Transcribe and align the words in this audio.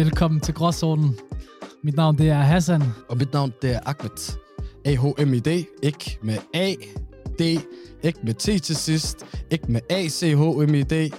Velkommen 0.00 0.40
til 0.40 0.54
Gråzonen. 0.54 1.18
Mit 1.82 1.96
navn 1.96 2.18
det 2.18 2.28
er 2.28 2.34
Hassan. 2.34 2.82
Og 3.08 3.16
mit 3.16 3.32
navn, 3.32 3.52
det 3.62 3.74
er 3.74 3.80
Ahmed. 3.86 4.38
A-H-M-I-D, 4.84 5.66
ikke 5.82 6.18
med 6.22 6.38
A, 6.54 6.74
D, 7.38 7.40
ikke 8.02 8.18
med 8.22 8.34
T 8.34 8.62
til 8.62 8.76
sidst, 8.76 9.26
ikke 9.50 9.72
med 9.72 9.80
A-C-H-M-I-D, 9.90 11.14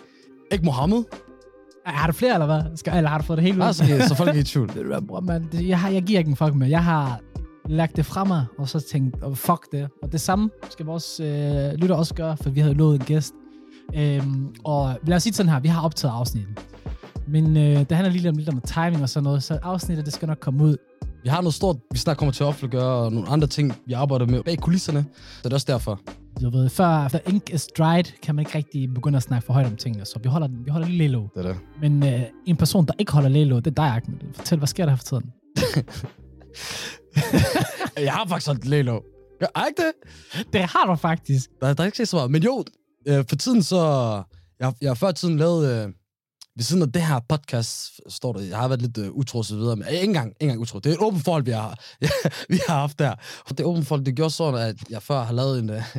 ikke 0.52 0.66
Mohammed. 0.66 1.04
Er 1.86 2.06
der 2.06 2.14
flere, 2.14 2.34
eller 2.34 2.46
hvad? 2.46 2.62
Skal, 2.76 2.98
eller 2.98 3.10
har 3.10 3.18
du 3.18 3.24
fået 3.24 3.38
det 3.38 3.44
hele 3.44 3.58
ud? 3.58 3.62
Altså, 3.64 3.84
så 4.08 4.16
folk 4.16 4.30
er 4.30 4.40
i 4.40 4.44
tvivl. 4.44 4.72
Ved 4.76 4.82
du 4.82 4.88
hvad, 4.88 5.02
bror, 5.02 5.20
man, 5.20 5.48
det, 5.52 5.68
jeg, 5.68 5.80
har, 5.80 5.90
jeg 5.90 6.04
giver 6.04 6.20
ikke 6.20 6.30
en 6.30 6.36
fuck 6.36 6.56
med. 6.56 6.68
Jeg 6.68 6.84
har 6.84 7.20
lagt 7.66 7.96
det 7.96 8.06
fra 8.06 8.24
mig, 8.24 8.46
og 8.58 8.70
så 8.70 8.80
tænkt, 8.80 9.24
oh, 9.24 9.36
fuck 9.36 9.72
det. 9.72 9.90
Og 10.04 10.12
det 10.12 10.22
samme 10.22 10.50
skal 10.70 10.86
vores 10.86 11.20
øh, 11.20 11.74
lytter 11.74 11.96
også 11.96 12.14
gøre, 12.14 12.38
for 12.38 12.50
vi 12.50 12.60
havde 12.60 12.74
lovet 12.74 13.00
en 13.00 13.06
gæst. 13.06 13.34
Øhm, 13.96 14.56
og 14.64 14.96
lad 15.04 15.18
os 15.18 15.24
sige 15.24 15.32
det 15.32 15.38
sådan 15.38 15.52
her, 15.52 15.60
vi 15.60 15.68
har 15.68 15.82
optaget 15.82 16.14
afsnittet. 16.14 16.60
Men 17.28 17.58
øh, 17.58 17.80
det 17.80 17.92
handler 17.92 18.12
lige 18.14 18.30
om, 18.30 18.36
lidt 18.36 18.50
om 18.50 18.62
timing 18.62 19.02
og 19.02 19.10
sådan 19.10 19.24
noget, 19.24 19.44
så 19.44 19.60
afsnittet, 19.64 20.06
det 20.06 20.14
skal 20.14 20.28
nok 20.28 20.40
komme 20.42 20.64
ud. 20.64 20.76
Vi 21.24 21.30
har 21.30 21.42
noget 21.42 21.54
stort, 21.54 21.78
vi 21.92 21.98
snart 21.98 22.18
kommer 22.18 22.32
til 22.34 22.44
at 22.44 22.48
offentliggøre, 22.48 23.06
og 23.06 23.12
nogle 23.12 23.30
andre 23.30 23.48
ting, 23.48 23.76
vi 23.86 23.94
arbejder 23.94 24.26
med 24.26 24.44
bag 24.44 24.58
kulisserne. 24.58 25.06
Så 25.14 25.42
det 25.44 25.50
er 25.50 25.56
også 25.56 25.68
derfor. 25.70 26.00
Du 26.42 26.50
ved, 26.50 26.70
før 26.70 27.08
the 27.08 27.20
ink 27.28 27.50
is 27.54 27.68
dried, 27.78 28.04
kan 28.22 28.36
man 28.36 28.46
ikke 28.46 28.58
rigtig 28.58 28.94
begynde 28.94 29.18
at 29.18 29.24
snakke 29.24 29.46
for 29.46 29.54
højt 29.54 29.66
om 29.66 29.76
tingene, 29.76 30.06
så 30.06 30.20
vi 30.24 30.30
holder, 30.30 30.48
vi 30.48 30.72
holder 30.72 30.88
lige 30.88 31.08
lidt 31.08 31.22
Det 31.36 31.46
er 31.46 31.48
det. 31.48 31.58
Men 31.82 32.04
øh, 32.04 32.22
en 32.46 32.58
person, 32.58 32.86
der 32.86 32.94
ikke 33.00 33.12
holder 33.12 33.30
lægelå, 33.30 33.60
det 33.60 33.68
er 33.68 33.72
dig, 33.72 33.86
Ahmed. 33.86 34.34
Fortæl, 34.34 34.58
hvad 34.58 34.68
sker 34.68 34.86
der 34.86 34.92
her 34.92 34.98
for 34.98 35.04
tiden? 35.04 35.34
jeg 38.06 38.14
har 38.14 38.26
faktisk 38.28 38.48
holdt 38.48 38.66
Lelo. 38.66 39.02
Ja, 39.42 39.46
er 39.56 39.66
ikke 39.66 39.82
det? 39.82 39.94
Det 40.54 40.62
har 40.62 40.86
du 40.88 40.96
faktisk. 40.96 41.50
Der, 41.62 41.74
der 41.74 41.84
er 41.84 41.86
ikke 41.86 42.06
så 42.06 42.16
meget. 42.16 42.32
Men 42.32 42.44
jo, 42.44 42.64
øh, 43.08 43.26
for 43.30 43.36
tiden 43.36 43.64
så... 43.64 43.78
Jeg, 44.60 44.74
jeg 44.82 44.90
har 44.90 44.96
før 44.96 45.12
tiden 45.12 45.38
lavet... 45.38 45.86
Øh, 45.86 45.94
ved 46.62 46.66
siden 46.66 46.82
af 46.82 46.92
det 46.92 47.02
her 47.02 47.20
podcast, 47.20 48.02
står 48.08 48.34
der, 48.34 48.42
jeg 48.42 48.58
har 48.58 48.68
været 48.68 48.82
lidt 48.82 48.98
øh, 48.98 49.12
utro 49.12 49.38
og 49.38 49.46
så 49.46 49.56
videre, 49.56 49.76
men 49.76 49.88
ikke 49.88 50.04
engang, 50.04 50.28
ikke 50.30 50.38
engang 50.42 50.62
utro. 50.62 50.80
Det 50.80 50.90
er 50.90 50.94
et 50.94 51.02
åbent 51.02 51.24
forhold, 51.24 51.44
vi 51.44 51.52
har, 51.52 51.80
vi 52.54 52.60
har 52.68 52.80
haft 52.80 53.00
der. 53.00 53.16
Og 53.50 53.58
det 53.58 53.66
åbent 53.66 53.88
forhold, 53.88 54.06
det 54.06 54.16
gjorde 54.16 54.30
sådan, 54.30 54.70
at 54.70 54.76
jeg 54.90 55.04
før 55.04 55.24
har 55.24 55.34
lavet 55.34 55.60
en, 55.60 55.70
øh, 55.70 55.96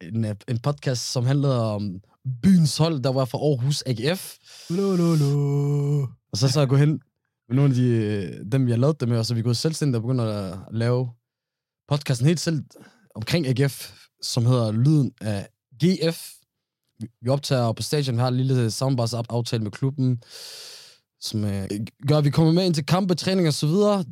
en, 0.00 0.24
øh, 0.24 0.34
en 0.48 0.58
podcast, 0.58 1.12
som 1.12 1.26
handlede 1.26 1.74
om 1.74 2.00
byens 2.42 2.76
hold, 2.76 3.00
der 3.02 3.12
var 3.12 3.24
fra 3.24 3.38
Aarhus 3.38 3.82
AGF. 3.86 4.36
Lululu. 4.70 6.02
Og 6.32 6.38
så 6.38 6.48
så 6.48 6.60
jeg 6.60 6.68
gå 6.68 6.76
hen 6.76 7.00
med 7.48 7.56
nogle 7.56 7.70
af 7.70 7.74
de, 7.74 7.86
øh, 7.86 8.44
dem, 8.52 8.68
jeg 8.68 8.78
lavede 8.78 8.96
det 9.00 9.08
med, 9.08 9.18
og 9.18 9.26
så 9.26 9.34
vi 9.34 9.42
gået 9.42 9.56
selvstændigt 9.56 9.96
og 9.96 10.02
begyndt 10.02 10.20
at 10.20 10.58
lave 10.72 11.08
podcasten 11.88 12.26
helt 12.26 12.40
selv 12.40 12.64
omkring 13.14 13.46
AGF, 13.46 13.92
som 14.22 14.46
hedder 14.46 14.72
Lyden 14.72 15.12
af 15.20 15.48
GF. 15.84 16.36
Vi- 17.00 17.28
optager 17.30 17.72
på 17.72 17.82
stadion, 17.82 18.14
vi 18.16 18.20
har 18.20 18.28
en 18.28 18.36
lille 18.36 18.70
samarbejdsaftale 18.70 19.62
med 19.62 19.70
klubben, 19.70 20.22
som 21.20 21.44
øh, 21.44 21.68
gør, 22.08 22.18
at 22.18 22.24
vi 22.24 22.30
kommer 22.30 22.52
med 22.52 22.64
ind 22.66 22.74
til 22.74 22.86
kampe, 22.86 23.14
træning 23.14 23.48
og 23.48 23.54
så 23.54 23.66
videre. 23.66 24.04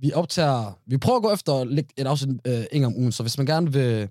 Vi 0.00 0.12
optager, 0.12 0.78
vi 0.86 0.98
prøver 0.98 1.16
at 1.16 1.22
gå 1.22 1.32
efter 1.32 1.52
at 1.54 1.66
lægge 1.66 1.90
et 1.96 2.06
afsnit 2.06 2.40
øh, 2.46 2.64
en 2.72 2.80
gang 2.80 2.86
om 2.86 3.00
ugen, 3.00 3.12
så 3.12 3.22
hvis 3.22 3.38
man 3.38 3.46
gerne 3.46 3.72
vil, 3.72 4.08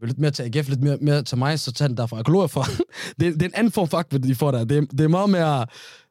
vil 0.00 0.08
lidt 0.08 0.18
mere 0.18 0.30
til 0.30 0.42
AGF, 0.42 0.68
lidt 0.68 0.82
mere, 0.82 0.96
mere 1.00 1.22
til 1.22 1.38
mig, 1.38 1.60
så 1.60 1.72
tag 1.72 1.88
den 1.88 1.96
derfra. 1.96 2.16
Jeg 2.16 2.24
kan 2.24 2.32
love 2.32 2.48
for. 2.48 2.64
det, 3.20 3.34
det 3.34 3.42
er 3.42 3.46
en 3.46 3.54
anden 3.54 3.72
form 3.72 3.88
for 3.88 3.98
aktivt, 3.98 4.24
I 4.24 4.34
får 4.34 4.50
der. 4.50 4.64
Det 4.64 4.90
det 4.90 5.00
er 5.00 5.08
meget 5.08 5.30
mere, 5.30 5.66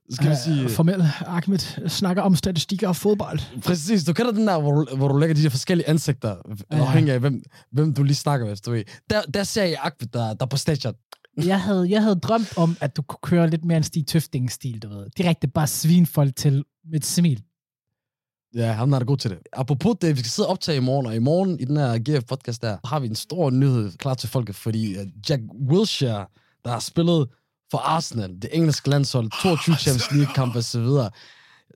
skal 0.10 0.30
vi 0.30 0.36
sige... 0.44 0.66
Uh, 0.66 0.72
formel 0.72 1.04
Ahmed 1.26 1.90
snakker 1.90 2.24
om 2.24 2.36
statistikker 2.36 2.88
og 2.88 2.96
fodbold. 2.96 3.62
Præcis, 3.62 4.04
du 4.04 4.14
kender 4.14 4.32
den 4.32 4.48
der, 4.48 4.60
hvor 4.62 4.72
du, 4.72 4.96
hvor 4.96 5.08
du 5.08 5.18
lægger 5.18 5.36
de 5.36 5.44
der 5.44 5.50
forskellige 5.50 5.90
ansigter, 5.90 6.36
ja. 6.72 6.78
afhængig 6.78 7.14
af, 7.14 7.20
hvem, 7.20 7.42
hvem 7.72 7.94
du 7.94 8.04
lige 8.04 8.16
snakker 8.16 8.48
med, 8.48 8.56
du 8.56 8.72
ved. 8.72 8.84
Der, 9.10 9.22
der 9.22 9.44
ser 9.44 9.64
jeg 9.64 9.78
Akvit, 9.82 10.14
der, 10.14 10.34
der 10.34 10.46
er 10.46 10.50
på 10.50 10.58
stadion. 10.58 10.94
Jeg 11.38 11.62
havde, 11.62 11.90
jeg 11.90 12.02
havde 12.02 12.16
drømt 12.16 12.58
om, 12.58 12.78
at 12.82 12.98
du 12.98 13.02
kunne 13.02 13.20
køre 13.24 13.50
lidt 13.50 13.66
mere 13.66 13.78
en 13.78 13.84
Stig 13.84 14.08
Tøfting-stil, 14.08 14.80
du 14.80 14.88
ved. 14.90 15.08
Direkte 15.18 15.48
bare 15.48 15.68
svin 15.68 16.06
folk 16.06 16.36
til 16.36 16.64
med 16.92 17.00
et 17.00 17.06
smil. 17.06 17.44
Ja, 18.56 18.72
han 18.72 18.94
er 18.94 19.00
da 19.00 19.06
god 19.06 19.18
til 19.18 19.32
det. 19.32 19.40
Apropos 19.54 19.96
det, 20.02 20.16
vi 20.16 20.20
skal 20.20 20.30
sidde 20.30 20.48
og 20.48 20.52
optage 20.52 20.78
i 20.78 20.82
morgen, 20.82 21.06
og 21.06 21.16
i 21.16 21.20
morgen 21.20 21.60
i 21.60 21.66
den 21.66 21.78
her 21.78 22.00
GF-podcast 22.10 22.60
der, 22.62 22.78
har 22.88 23.00
vi 23.00 23.08
en 23.08 23.16
stor 23.16 23.50
nyhed 23.50 23.92
klar 23.92 24.14
til 24.14 24.30
folket, 24.30 24.56
fordi 24.56 24.98
uh, 24.98 25.30
Jack 25.30 25.42
Wilshere, 25.70 26.26
der 26.66 26.72
har 26.72 26.80
spillet 26.80 27.28
for 27.72 27.78
Arsenal, 27.78 28.30
det 28.42 28.50
engelske 28.54 28.90
landshold, 28.90 29.30
22 29.42 29.76
Champions 29.76 30.12
League-kampe 30.12 30.58
osv., 30.60 30.88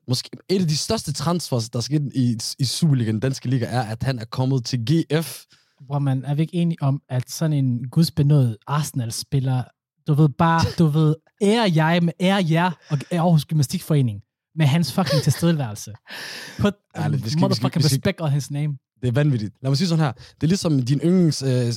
Måske 0.08 0.30
et 0.50 0.62
af 0.62 0.68
de 0.68 0.78
største 0.78 1.14
transfers, 1.14 1.70
der 1.70 1.78
er 1.80 1.82
sket 1.82 2.12
i, 2.16 2.38
i 2.60 2.66
Superligaen, 2.66 3.16
den 3.16 3.20
danske 3.20 3.50
liga, 3.50 3.66
er, 3.66 3.82
at 3.82 4.04
han 4.04 4.20
er 4.20 4.26
kommet 4.26 4.66
til 4.66 4.80
GF. 4.80 5.44
Hvor 5.86 6.00
man 6.00 6.26
er 6.26 6.34
vi 6.36 6.42
ikke 6.42 6.56
enige 6.56 6.78
om, 6.82 7.02
at 7.10 7.32
sådan 7.32 7.54
en 7.54 7.90
gudsbenået 7.90 8.58
Arsenal-spiller, 8.68 9.64
du 10.08 10.14
ved 10.14 10.30
bare, 10.30 10.62
du 10.80 10.86
ved, 10.86 11.16
ære 11.42 11.72
jeg 11.76 12.04
med 12.04 12.14
ære 12.20 12.46
jer 12.50 12.72
og 12.90 12.98
Aarhus 13.12 13.46
Gymnastikforening 13.46 14.22
med 14.56 14.66
hans 14.66 14.94
fucking 14.94 15.22
tilstedeværelse. 15.24 15.94
Put 16.60 16.74
Ærligt, 16.98 17.26
vi 17.26 17.30
skal- 17.30 17.38
vi 17.38 17.42
motherfucking 17.42 17.72
skal- 17.72 17.82
vi 17.84 17.88
skal- 17.88 17.98
respect 17.98 18.22
on 18.22 18.32
his 18.32 18.52
name. 18.52 18.74
Det 19.02 19.08
er 19.08 19.12
vanvittigt. 19.12 19.54
Lad 19.62 19.70
mig 19.70 19.78
sige 19.78 19.88
sådan 19.88 20.06
her. 20.06 20.12
Det 20.12 20.44
er 20.44 20.48
ligesom 20.48 20.82
din 20.82 21.00
yndlings 21.00 21.44
øh, 21.44 21.68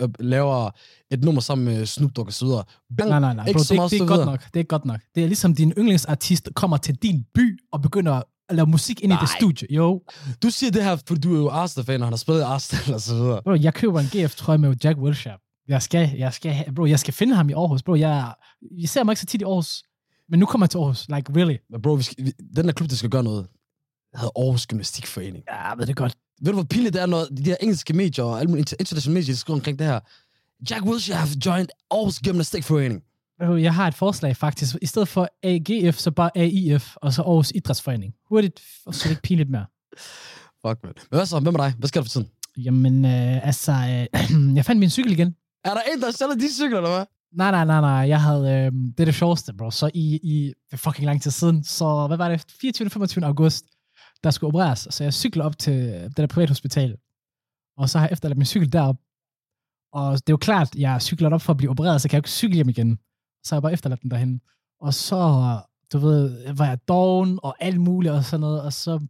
øh, 0.00 0.08
laver 0.20 0.70
et 1.10 1.24
nummer 1.24 1.40
sammen 1.40 1.64
med 1.64 1.86
Snoop 1.86 2.16
Dogg 2.16 2.26
og 2.26 2.32
så 2.32 2.44
videre. 2.44 2.64
Bang, 2.98 3.10
Nej, 3.10 3.20
nej, 3.20 3.34
nej. 3.34 3.52
Bro, 3.52 3.58
det, 3.58 3.76
meget 3.76 3.90
det 3.90 4.00
er 4.00 4.06
godt 4.06 4.26
nok. 4.26 4.44
Det 4.54 4.60
er 4.60 4.64
godt 4.64 4.84
nok. 4.84 5.00
Det 5.14 5.22
er 5.22 5.26
ligesom 5.26 5.54
din 5.54 5.72
yndlingsartist 5.78 6.48
kommer 6.54 6.76
til 6.76 6.94
din 6.94 7.24
by 7.34 7.60
og 7.72 7.82
begynder 7.82 8.22
at 8.48 8.56
lave 8.56 8.66
musik 8.66 9.00
ind 9.00 9.12
i 9.12 9.16
det 9.20 9.28
studie. 9.28 9.68
Jo. 9.70 10.02
Du 10.42 10.50
siger 10.50 10.70
det 10.70 10.84
her, 10.84 10.96
fordi 11.06 11.20
du 11.20 11.34
er 11.34 11.38
jo 11.38 11.48
Arsenal-fan, 11.48 12.00
og 12.00 12.06
han 12.06 12.12
har 12.12 12.16
spillet 12.16 12.42
Arsenal 12.42 12.94
og 12.94 13.00
så 13.00 13.14
videre. 13.14 13.42
Bro, 13.42 13.54
jeg 13.54 13.74
køber 13.74 14.00
en 14.00 14.06
GF-trøje 14.06 14.58
med 14.58 14.76
Jack 14.84 14.98
Wilshere. 14.98 15.38
Jeg 15.68 15.82
skal, 15.82 16.10
jeg 16.18 16.32
skal, 16.32 16.72
bro, 16.76 16.86
jeg 16.86 16.98
skal 16.98 17.14
finde 17.14 17.34
ham 17.34 17.48
i 17.48 17.52
Aarhus. 17.52 17.82
Bro, 17.82 17.94
jeg, 17.94 18.34
jeg 18.80 18.88
ser 18.88 19.04
mig 19.04 19.12
ikke 19.12 19.20
så 19.20 19.26
tit 19.26 19.40
i 19.40 19.44
Aarhus. 19.44 19.82
Men 20.28 20.40
nu 20.40 20.46
kommer 20.46 20.64
jeg 20.64 20.70
til 20.70 20.78
Aarhus. 20.78 21.08
Like, 21.08 21.32
really? 21.36 21.56
Men 21.70 21.82
bro, 21.82 21.92
vi 21.92 22.02
skal, 22.02 22.24
vi, 22.24 22.32
den 22.56 22.66
der 22.66 22.72
klub, 22.72 22.90
der 22.90 22.96
skal 22.96 23.10
gøre 23.10 23.22
noget, 23.22 23.46
hedder 24.14 24.40
Aarhus 24.40 24.66
Gymnastikforening. 24.66 25.44
Ja, 25.52 25.74
ved 25.74 25.86
det 25.86 25.96
godt. 25.96 26.16
Ved 26.40 26.52
du, 26.52 26.56
hvor 26.56 26.62
pinligt 26.64 26.94
det 26.94 27.02
er, 27.02 27.06
når 27.06 27.24
de 27.24 27.44
der 27.44 27.56
engelske 27.60 27.92
medier 27.92 28.24
og 28.24 28.38
alle 28.40 28.50
mulige 28.50 28.64
inter- 28.70 28.76
internationale 28.80 29.14
medier 29.20 29.34
skriver 29.34 29.58
omkring 29.58 29.78
det 29.78 29.86
her? 29.86 30.00
Jack 30.70 30.84
Wilshere 30.84 31.18
have 31.18 31.28
joined 31.46 31.68
Aarhus 31.90 32.18
Gymnastikforening. 32.20 33.02
Jeg 33.40 33.74
har 33.74 33.88
et 33.88 33.94
forslag 33.94 34.36
faktisk. 34.36 34.76
I 34.82 34.86
stedet 34.86 35.08
for 35.08 35.28
AGF, 35.42 35.96
så 35.98 36.10
bare 36.10 36.30
AIF, 36.34 36.96
og 36.96 37.12
så 37.12 37.22
Aarhus 37.22 37.52
Idrætsforening. 37.54 38.14
Hurtigt, 38.28 38.60
og 38.86 38.94
så 38.94 39.00
er 39.04 39.04
det 39.04 39.10
ikke 39.10 39.22
pinligt 39.22 39.50
mere. 39.50 39.66
Fuck, 40.66 40.78
man. 40.84 40.92
Men 41.10 41.16
hvad 41.18 41.26
så? 41.26 41.38
Hvem 41.40 41.54
er 41.54 41.58
dig? 41.58 41.74
Hvad 41.78 41.88
sker 41.88 42.00
der 42.00 42.04
for 42.04 42.10
tiden? 42.10 42.28
Jamen, 42.56 43.04
øh, 43.04 43.46
altså, 43.46 43.72
øh, 43.72 44.30
jeg 44.56 44.64
fandt 44.64 44.80
min 44.80 44.90
cykel 44.90 45.12
igen. 45.12 45.34
Er 45.64 45.70
der 45.74 45.80
en, 45.94 46.00
der 46.02 46.10
sælger 46.10 46.34
de 46.34 46.54
cykler, 46.54 46.76
eller 46.78 46.90
hvad? 46.96 47.04
Nej, 47.32 47.50
nej, 47.50 47.64
nej, 47.64 47.80
nej. 47.80 47.90
Jeg 47.90 48.22
havde, 48.22 48.50
øh, 48.50 48.72
det 48.72 49.00
er 49.00 49.04
det 49.04 49.14
sjoveste, 49.14 49.52
bro. 49.58 49.70
Så 49.70 49.90
i, 49.94 50.20
i 50.22 50.52
det 50.70 50.80
fucking 50.80 51.06
lang 51.06 51.22
tid 51.22 51.30
siden, 51.30 51.64
så 51.64 52.04
hvad 52.06 52.16
var 52.16 52.28
det, 52.28 52.44
24. 52.60 52.90
25. 52.90 53.24
august, 53.24 53.64
der 54.24 54.30
skulle 54.30 54.48
opereres. 54.48 54.88
Så 54.90 55.04
jeg 55.04 55.14
cykler 55.14 55.44
op 55.44 55.58
til 55.58 55.74
det 55.74 56.16
der 56.16 56.26
privathospital. 56.26 56.96
Og 57.76 57.88
så 57.88 57.98
har 57.98 58.06
jeg 58.06 58.12
efterladt 58.12 58.38
min 58.38 58.46
cykel 58.46 58.72
derop. 58.72 58.96
Og 59.92 60.12
det 60.12 60.28
er 60.28 60.32
jo 60.32 60.36
klart, 60.36 60.74
jeg 60.74 61.02
cykler 61.02 61.30
op 61.30 61.42
for 61.42 61.52
at 61.52 61.56
blive 61.56 61.70
opereret, 61.70 62.00
så 62.00 62.08
kan 62.08 62.16
jeg 62.16 62.18
jo 62.18 62.20
ikke 62.20 62.30
cykle 62.30 62.54
hjem 62.54 62.68
igen. 62.68 62.98
Så 63.44 63.54
har 63.54 63.56
jeg 63.56 63.62
bare 63.62 63.72
efterladt 63.72 64.02
den 64.02 64.10
derhen. 64.10 64.40
Og 64.80 64.94
så, 64.94 65.60
du 65.92 65.98
ved, 65.98 66.54
var 66.54 66.66
jeg 66.66 66.78
doven 66.88 67.38
og 67.42 67.56
alt 67.60 67.80
muligt 67.80 68.14
og 68.14 68.24
sådan 68.24 68.40
noget. 68.40 68.62
Og 68.62 68.72
så, 68.72 69.06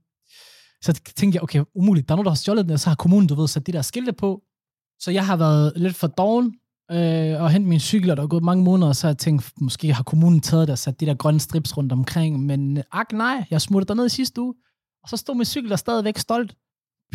så 0.83 0.93
tænkte 0.93 1.37
jeg, 1.37 1.43
okay, 1.43 1.65
umuligt. 1.75 2.09
Der 2.09 2.15
er 2.15 2.17
nogen, 2.17 2.25
der 2.25 2.31
har 2.31 2.37
stjålet 2.37 2.65
den, 2.65 2.73
og 2.73 2.81
så 2.81 2.89
har 2.91 2.97
kommunen, 2.97 3.29
du 3.29 3.35
ved, 3.35 3.49
sat 3.49 3.67
de 3.67 3.73
der 3.73 3.83
skilte 3.83 4.13
på. 4.13 4.43
Så 5.01 5.11
jeg 5.11 5.27
har 5.27 5.37
været 5.37 5.73
lidt 5.77 5.97
for 5.97 6.07
doven, 6.07 6.55
øh, 6.91 7.43
og 7.43 7.51
hentet 7.51 7.69
min 7.69 7.81
cykel, 7.81 8.11
og 8.11 8.17
der 8.17 8.23
er 8.23 8.27
gået 8.27 8.43
mange 8.43 8.65
måneder, 8.65 8.89
og 8.89 8.97
så 8.97 9.07
har 9.07 9.11
jeg 9.11 9.19
tænkt, 9.19 9.53
måske 9.61 9.93
har 9.93 10.03
kommunen 10.03 10.41
taget 10.41 10.69
det 10.69 10.73
og 10.73 10.79
sat 10.79 11.01
de 11.01 11.07
der 11.07 11.15
grønne 11.15 11.41
strips 11.41 11.77
rundt 11.77 11.93
omkring, 11.93 12.41
men 12.41 12.83
ak 12.93 13.13
nej, 13.13 13.45
jeg 13.51 13.61
smuttede 13.61 13.89
derned 13.89 14.07
i 14.07 14.09
sidste 14.09 14.41
uge, 14.41 14.55
og 15.03 15.09
så 15.09 15.17
stod 15.17 15.35
min 15.35 15.45
cykel 15.45 15.71
der 15.71 15.77
stadigvæk 15.77 16.19
stolt. 16.19 16.57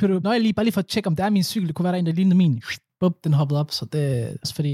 Når 0.01 0.31
jeg 0.31 0.41
lige, 0.41 0.53
bare 0.53 0.65
lige 0.65 0.73
for 0.73 0.81
at 0.81 0.87
tjekke, 0.87 1.07
om 1.07 1.15
det 1.15 1.25
er 1.25 1.29
min 1.29 1.43
cykel, 1.43 1.67
det 1.67 1.75
kunne 1.75 1.83
være 1.83 1.91
der 1.91 1.97
er 1.97 1.99
en, 1.99 2.05
der 2.05 2.11
lignede 2.11 2.35
min. 2.35 2.63
Bup, 2.99 3.13
den 3.23 3.33
hoppede 3.33 3.59
op, 3.59 3.71
så 3.71 3.85
det 3.85 4.19
er 4.19 4.37
også 4.41 4.55
fordi, 4.55 4.69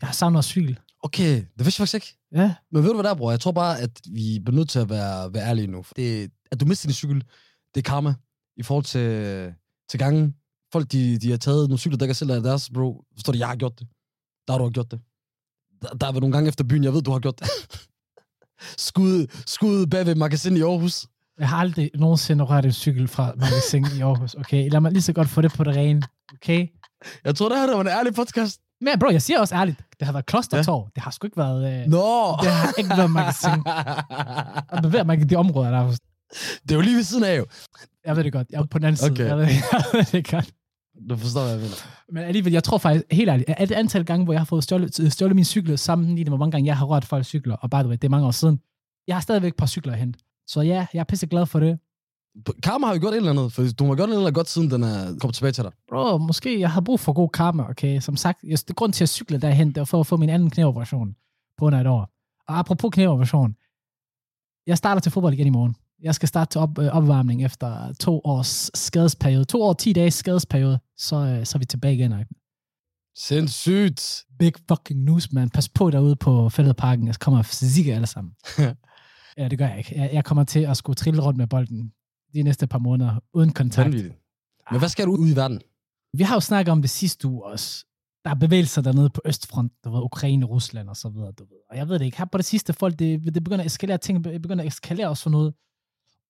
jeg 0.00 0.08
har 0.08 0.12
savnet 0.12 0.44
cykel. 0.44 0.78
Okay, 1.02 1.34
det 1.36 1.64
vidste 1.64 1.80
jeg 1.80 1.88
faktisk 1.88 1.94
ikke. 1.94 2.18
Ja, 2.32 2.54
Men 2.72 2.82
ved 2.82 2.90
du 2.90 2.94
hvad 2.94 3.04
der 3.04 3.10
er, 3.10 3.14
bror? 3.14 3.30
Jeg 3.30 3.40
tror 3.40 3.52
bare, 3.52 3.80
at 3.80 4.00
vi 4.10 4.38
bliver 4.44 4.56
nødt 4.56 4.68
til 4.68 4.78
at 4.78 4.88
være, 4.88 5.34
være 5.34 5.48
ærlige 5.48 5.66
nu. 5.66 5.84
Det, 5.96 6.30
at 6.50 6.60
du 6.60 6.66
mister 6.66 6.88
din 6.88 6.94
cykel, 6.94 7.24
det 7.74 7.80
er 7.80 7.90
karma 7.90 8.14
i 8.56 8.62
forhold 8.62 8.84
til, 8.84 9.08
til 9.90 9.98
gangen. 9.98 10.34
Folk, 10.72 10.92
de, 10.92 11.18
de 11.18 11.30
har 11.30 11.36
taget 11.36 11.68
nogle 11.68 11.78
cykler, 11.78 11.98
der 11.98 12.06
ikke 12.06 12.14
selv 12.14 12.30
er 12.30 12.40
deres, 12.40 12.70
bro. 12.74 13.04
Forstår 13.14 13.32
du, 13.32 13.38
jeg 13.38 13.48
har 13.48 13.56
gjort 13.56 13.78
det. 13.78 13.88
Der 14.46 14.52
har 14.52 14.58
du 14.58 14.70
gjort 14.70 14.90
det. 14.90 15.00
Der, 15.82 15.88
der 15.88 16.06
har 16.06 16.12
været 16.12 16.22
nogle 16.22 16.32
gange 16.32 16.48
efter 16.48 16.64
byen, 16.64 16.84
jeg 16.84 16.92
ved, 16.92 17.02
du 17.02 17.10
har 17.10 17.18
gjort 17.18 17.38
det. 17.38 17.48
skud, 18.88 19.26
skud 19.46 19.86
bag 19.86 20.06
ved 20.06 20.14
magasin 20.14 20.56
i 20.56 20.60
Aarhus. 20.60 21.06
Jeg 21.38 21.48
har 21.48 21.56
aldrig 21.56 21.90
nogensinde 21.94 22.44
rørt 22.44 22.64
en 22.64 22.72
cykel 22.72 23.08
fra 23.08 23.32
magasin 23.36 23.86
i 23.98 24.00
Aarhus, 24.00 24.34
okay? 24.34 24.70
Lad 24.70 24.80
mig 24.80 24.92
lige 24.92 25.02
så 25.02 25.12
godt 25.12 25.28
få 25.28 25.40
det 25.40 25.52
på 25.52 25.64
det 25.64 25.76
rene, 25.76 26.02
okay? 26.34 26.66
Jeg 27.24 27.34
tror, 27.34 27.48
det 27.48 27.58
her 27.58 27.66
det 27.66 27.74
var 27.74 27.80
en 27.80 27.88
ærlig 27.88 28.14
podcast. 28.14 28.60
Men 28.80 28.98
bro, 28.98 29.08
jeg 29.10 29.22
siger 29.22 29.40
også 29.40 29.54
ærligt, 29.54 29.78
det 29.98 30.06
har 30.06 30.12
været 30.12 30.26
klostertår. 30.26 30.82
Ja. 30.84 30.90
Det 30.94 31.02
har 31.02 31.10
sgu 31.10 31.26
ikke 31.26 31.36
været... 31.36 31.82
Øh, 31.82 31.86
Nå! 31.86 32.36
Det 32.42 32.50
har 32.52 32.72
ikke 32.78 32.90
været 32.96 33.10
magasin. 33.10 33.62
Og 34.72 34.82
bevæger 34.82 35.04
mig 35.04 35.20
i 35.20 35.24
de 35.24 35.36
områder, 35.36 35.70
der 35.70 35.78
er. 35.78 35.90
det 36.62 36.70
er 36.70 36.74
jo 36.74 36.80
lige 36.80 36.96
ved 36.96 37.02
siden 37.02 37.24
af, 37.24 37.38
jo. 37.38 37.46
Jeg 38.06 38.16
ved 38.16 38.24
det 38.24 38.32
godt. 38.32 38.46
Jeg 38.50 38.58
er 38.60 38.64
på 38.64 38.78
den 38.78 38.84
anden 38.86 38.96
side. 38.96 39.10
Okay. 39.10 39.26
Jeg, 39.26 39.36
ved, 39.36 39.44
jeg 39.72 39.84
ved 39.92 40.04
det 40.04 40.30
godt. 40.30 40.50
Du 41.10 41.16
forstår, 41.16 41.40
hvad 41.40 41.50
jeg 41.50 41.60
mener. 41.60 41.74
Men 42.12 42.22
alligevel, 42.22 42.52
jeg 42.52 42.64
tror 42.64 42.78
faktisk, 42.78 43.04
helt 43.10 43.30
ærligt, 43.30 43.50
at 43.50 43.68
det 43.68 43.74
antal 43.74 44.04
gange, 44.04 44.24
hvor 44.24 44.32
jeg 44.32 44.40
har 44.40 44.44
fået 44.44 44.64
stjålet, 44.64 45.12
stjålet 45.12 45.36
min 45.36 45.44
cykel, 45.44 45.78
sammenlignet 45.78 46.30
med, 46.30 46.30
hvor 46.30 46.44
mange 46.44 46.52
gange 46.52 46.66
jeg 46.66 46.76
har 46.76 46.86
rørt 46.86 47.04
folk 47.04 47.24
cykler, 47.24 47.56
og 47.56 47.70
by 47.70 47.74
the 47.74 47.86
way, 47.88 47.92
det 47.92 48.04
er 48.04 48.08
mange 48.08 48.26
år 48.26 48.30
siden, 48.30 48.60
jeg 49.06 49.16
har 49.16 49.20
stadigvæk 49.20 49.52
et 49.52 49.56
par 49.56 49.66
cykler 49.66 49.92
at 49.92 49.98
hente. 49.98 50.18
Så 50.48 50.60
ja, 50.60 50.86
jeg 50.92 51.00
er 51.00 51.04
pisse 51.04 51.26
glad 51.26 51.46
for 51.46 51.60
det. 51.60 51.78
Karma 52.62 52.86
har 52.86 52.94
jo 52.94 53.00
gjort 53.00 53.12
et 53.12 53.16
eller 53.16 53.30
andet, 53.30 53.52
for 53.52 53.62
du 53.78 53.84
har 53.84 53.94
gjort 53.94 54.08
et 54.08 54.12
eller 54.12 54.20
andet 54.20 54.34
godt, 54.34 54.48
siden 54.48 54.70
den 54.70 54.82
er 54.82 55.18
kommet 55.20 55.34
tilbage 55.34 55.52
til 55.52 55.64
dig. 55.64 55.72
Bro, 55.88 56.18
måske 56.18 56.60
jeg 56.60 56.70
har 56.70 56.80
brug 56.80 57.00
for 57.00 57.12
god 57.12 57.28
karma, 57.28 57.68
okay? 57.70 58.00
Som 58.00 58.16
sagt, 58.16 58.38
jeg, 58.44 58.58
det 58.68 58.76
grund 58.76 58.92
til 58.92 59.04
at 59.04 59.08
cykle 59.08 59.38
derhen, 59.38 59.68
det 59.68 59.76
var 59.76 59.84
for 59.84 60.00
at 60.00 60.06
få 60.06 60.16
min 60.16 60.28
anden 60.28 60.50
knæoperation 60.50 61.16
på 61.58 61.64
under 61.64 61.80
et 61.80 61.86
år. 61.86 62.10
Og 62.48 62.58
apropos 62.58 62.90
knæoperation, 62.92 63.56
jeg 64.66 64.78
starter 64.78 65.00
til 65.00 65.12
fodbold 65.12 65.34
igen 65.34 65.46
i 65.46 65.50
morgen. 65.50 65.76
Jeg 66.02 66.14
skal 66.14 66.28
starte 66.28 66.50
til 66.52 66.60
op, 66.60 66.78
øh, 66.78 66.86
opvarmning 66.86 67.44
efter 67.44 67.92
to 68.00 68.20
års 68.24 68.70
skadesperiode. 68.74 69.44
To 69.44 69.62
år, 69.62 69.72
ti 69.72 69.92
dages 69.92 70.14
skadesperiode, 70.14 70.78
så, 70.96 71.16
øh, 71.16 71.46
så 71.46 71.56
er 71.56 71.58
vi 71.58 71.64
tilbage 71.64 71.94
igen. 71.94 72.12
Ikke? 72.18 72.34
Sindssygt. 73.16 74.24
Big 74.38 74.52
fucking 74.68 75.04
news, 75.04 75.32
man. 75.32 75.50
Pas 75.50 75.68
på 75.68 75.90
derude 75.90 76.16
på 76.16 76.48
fældeparken. 76.48 77.06
Jeg 77.06 77.14
kommer 77.14 77.42
sikkert 77.42 77.94
alle 77.94 78.06
sammen. 78.06 78.32
ja, 79.38 79.48
det 79.48 79.58
gør 79.58 79.68
jeg 79.68 79.78
ikke. 79.78 80.00
Jeg, 80.00 80.10
jeg 80.12 80.24
kommer 80.24 80.44
til 80.44 80.60
at 80.60 80.76
skulle 80.76 80.96
trille 80.96 81.22
rundt 81.22 81.38
med 81.38 81.46
bolden 81.46 81.92
de 82.34 82.42
næste 82.42 82.66
par 82.66 82.78
måneder, 82.78 83.20
uden 83.32 83.52
kontakt. 83.52 83.86
Vanvittigt. 83.86 84.14
Men 84.70 84.78
hvad 84.78 84.88
skal 84.88 85.06
du 85.06 85.16
ud 85.16 85.28
i 85.28 85.36
verden? 85.36 85.60
Vi 86.12 86.22
har 86.22 86.34
jo 86.36 86.40
snakket 86.40 86.72
om 86.72 86.82
det 86.82 86.90
sidste 86.90 87.28
uge 87.28 87.44
også. 87.44 87.84
Der 88.24 88.30
er 88.30 88.34
bevægelser 88.34 88.82
dernede 88.82 89.10
på 89.10 89.20
Østfront, 89.24 89.72
du 89.84 89.90
ved, 89.90 90.00
Ukraine, 90.02 90.46
Rusland 90.46 90.88
og 90.88 90.96
så 90.96 91.08
videre, 91.08 91.32
du 91.32 91.44
ved. 91.44 91.58
Og 91.70 91.76
jeg 91.76 91.88
ved 91.88 91.98
det 91.98 92.04
ikke, 92.04 92.18
her 92.18 92.24
på 92.24 92.38
det 92.38 92.44
sidste, 92.44 92.72
folk, 92.72 92.98
det, 92.98 93.34
det 93.34 93.44
begynder 93.44 93.60
at 93.60 93.66
eskalere, 93.66 93.98
ting 93.98 94.22
begynder 94.22 94.64
at 94.64 94.68
eskalere 94.68 95.08
også 95.08 95.22
for 95.22 95.30
noget. 95.30 95.54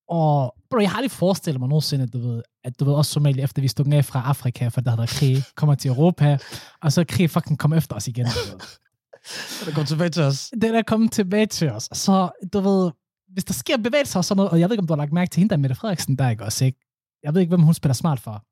Og 0.08 0.54
bro, 0.70 0.78
jeg 0.78 0.90
har 0.90 0.96
aldrig 0.96 1.10
forestillet 1.10 1.60
mig 1.60 1.68
nogensinde, 1.68 2.06
du 2.06 2.18
ved, 2.18 2.42
at 2.64 2.80
du 2.80 2.84
ved, 2.84 2.94
også 2.94 3.12
Somalia, 3.12 3.44
efter 3.44 3.62
vi 3.62 3.68
stod 3.68 3.92
af 3.92 4.04
fra 4.04 4.22
Afrika, 4.24 4.68
for 4.68 4.80
der 4.80 4.90
havde 4.90 4.98
været 4.98 5.10
krig, 5.10 5.42
kommer 5.54 5.74
til 5.74 5.88
Europa, 5.88 6.38
og 6.82 6.92
så 6.92 7.04
krig 7.08 7.30
fucking 7.30 7.58
kommer 7.58 7.76
efter 7.76 7.96
os 7.96 8.08
igen. 8.08 8.24
Du 8.24 8.52
ved. 8.52 8.60
Der 9.64 9.72
kommer 9.72 9.86
tilbage 9.86 10.10
til 10.10 10.22
os. 10.22 10.50
Det 10.54 10.64
er 10.64 10.72
der 10.72 10.82
kommet 10.82 11.12
tilbage 11.12 11.46
til 11.46 11.70
os. 11.70 11.88
Så, 11.92 12.30
du 12.52 12.60
ved, 12.60 12.90
hvis 13.32 13.44
der 13.44 13.52
sker 13.54 13.76
bevægelser 13.76 14.18
og 14.18 14.24
sådan 14.24 14.36
noget, 14.36 14.50
og 14.50 14.60
jeg 14.60 14.68
ved 14.68 14.74
ikke, 14.74 14.80
om 14.82 14.86
du 14.86 14.92
har 14.92 14.96
lagt 14.98 15.12
mærke 15.12 15.30
til 15.30 15.40
hende 15.40 15.50
der, 15.50 15.56
Mette 15.56 15.74
Frederiksen, 15.76 16.16
der 16.16 16.24
er 16.24 16.30
ikke 16.30 16.44
også, 16.44 16.64
ikke? 16.64 16.78
Jeg 17.22 17.34
ved 17.34 17.40
ikke, 17.40 17.48
hvem 17.50 17.60
hun 17.62 17.74
spiller 17.74 17.94
smart 17.94 18.20
for. 18.20 18.44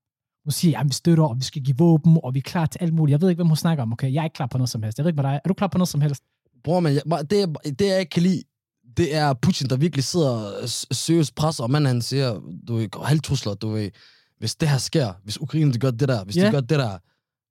Hun 0.44 0.50
siger, 0.52 0.78
at 0.81 0.87
vi 0.88 0.93
støtter, 0.93 1.25
og 1.25 1.37
vi 1.38 1.44
skal 1.44 1.62
give 1.62 1.76
våben, 1.76 2.19
og 2.25 2.34
vi 2.34 2.38
er 2.38 2.43
klar 2.43 2.67
til 2.67 2.78
alt 2.82 2.94
muligt. 2.94 3.12
Jeg 3.12 3.20
ved 3.20 3.28
ikke, 3.31 3.38
hvem 3.38 3.46
hun 3.49 3.56
snakker 3.56 3.82
om. 3.82 3.93
Okay, 3.93 4.12
jeg 4.12 4.20
er 4.20 4.25
ikke 4.25 4.34
klar 4.34 4.46
på 4.46 4.58
noget 4.58 4.70
som 4.70 4.82
helst. 4.82 4.99
Jeg 4.99 5.05
ved 5.05 5.11
ikke 5.12 5.23
med 5.23 5.31
dig. 5.31 5.40
Er 5.44 5.49
du 5.49 5.55
klar 5.55 5.67
på 5.69 5.78
noget 5.78 5.88
som 5.88 6.00
helst? 6.00 6.23
Bror, 6.64 6.81
men 6.81 6.94
jeg, 6.94 7.02
det, 7.31 7.56
det, 7.78 7.87
jeg 7.87 8.00
ikke 8.00 8.11
kan 8.11 8.23
lide, 8.23 8.43
det 8.96 9.14
er 9.14 9.32
Putin, 9.34 9.69
der 9.69 9.76
virkelig 9.76 10.05
sidder 10.05 10.67
seriøst 10.90 11.34
presser, 11.34 11.64
og 11.64 11.70
manden 11.70 11.87
han 11.87 12.02
siger, 12.02 12.40
du 12.69 12.75
ved, 12.76 12.88
halvtrusler, 13.05 13.55
du 13.55 13.69
ved, 13.69 13.90
hvis 14.38 14.55
det 14.55 14.69
her 14.69 14.78
sker, 14.78 15.12
hvis 15.25 15.40
Ukraine 15.40 15.73
de 15.73 15.78
gør 15.78 15.90
det 15.90 16.08
der, 16.08 16.25
hvis 16.25 16.37
Ja. 16.37 16.46
de 16.46 16.50
gør 16.50 16.61
det 16.61 16.78
der, 16.78 16.99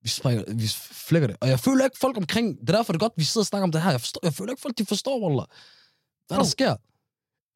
vi, 0.03 0.09
springer, 0.09 0.43
vi 0.53 0.67
flækker 0.91 1.27
det. 1.27 1.37
Og 1.41 1.47
jeg 1.49 1.59
føler 1.59 1.83
ikke 1.85 1.97
folk 2.01 2.17
omkring, 2.17 2.59
det 2.61 2.69
er 2.69 2.73
derfor 2.73 2.93
det 2.93 2.97
er 2.97 3.03
godt, 3.05 3.13
vi 3.17 3.23
sidder 3.23 3.41
og 3.41 3.45
snakker 3.45 3.63
om 3.63 3.71
det 3.71 3.81
her. 3.81 3.91
Jeg, 3.91 3.99
forstår, 4.01 4.19
jeg 4.23 4.33
føler 4.33 4.51
ikke 4.51 4.61
folk, 4.61 4.77
de 4.77 4.85
forstår, 4.85 5.27
Wallah. 5.27 5.45
Hvad 6.27 6.37
der 6.37 6.43
Jo. 6.43 6.49
sker. 6.49 6.75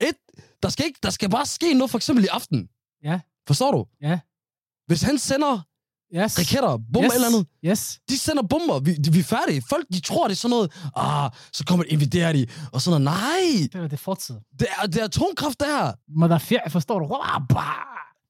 Et, 0.02 0.16
der 0.64 0.70
skal, 0.70 0.86
ikke, 0.86 1.00
der 1.04 1.10
skal 1.10 1.30
bare 1.30 1.46
ske 1.46 1.74
noget, 1.74 1.92
for 1.92 1.98
eksempel 1.98 2.24
i 2.26 2.28
aften. 2.28 2.68
Ja. 3.04 3.20
Forstår 3.48 3.72
du? 3.72 3.86
Ja. 4.02 4.20
Hvis 4.88 5.02
han 5.02 5.18
sender 5.18 5.62
Yes. 6.16 6.40
raketter, 6.40 6.78
bomber 6.94 7.04
yes. 7.06 7.14
eller 7.16 7.28
andet, 7.28 7.46
Yes. 7.66 8.00
de 8.10 8.18
sender 8.18 8.44
bomber, 8.44 8.80
vi, 8.80 8.94
de, 8.96 9.14
vi 9.14 9.20
er 9.20 9.24
færdige. 9.24 9.62
Folk, 9.70 9.86
de 9.94 10.00
tror, 10.00 10.28
det 10.28 10.34
er 10.34 10.38
sådan 10.38 10.50
noget, 10.50 10.72
ah, 10.96 11.32
så 11.54 11.66
kommer 11.66 11.84
de, 11.86 11.90
invaderer 11.90 12.34
de, 12.34 12.48
og 12.74 12.82
sådan 12.82 13.02
noget. 13.02 13.20
Nej, 13.22 13.68
Det 13.74 13.76
er 13.76 13.82
det 13.82 13.94
er 13.94 13.98
fortid. 13.98 14.36
det 14.60 14.68
er, 14.82 14.88
det 14.88 14.98
er 14.98 15.04
atomkraft, 15.04 15.60
det 15.60 15.68
her. 15.68 15.92
Motherfucker, 16.20 16.70
forstår 16.70 17.00
du? 17.00 17.06
Wow, 17.06 17.46
bah. 17.50 17.66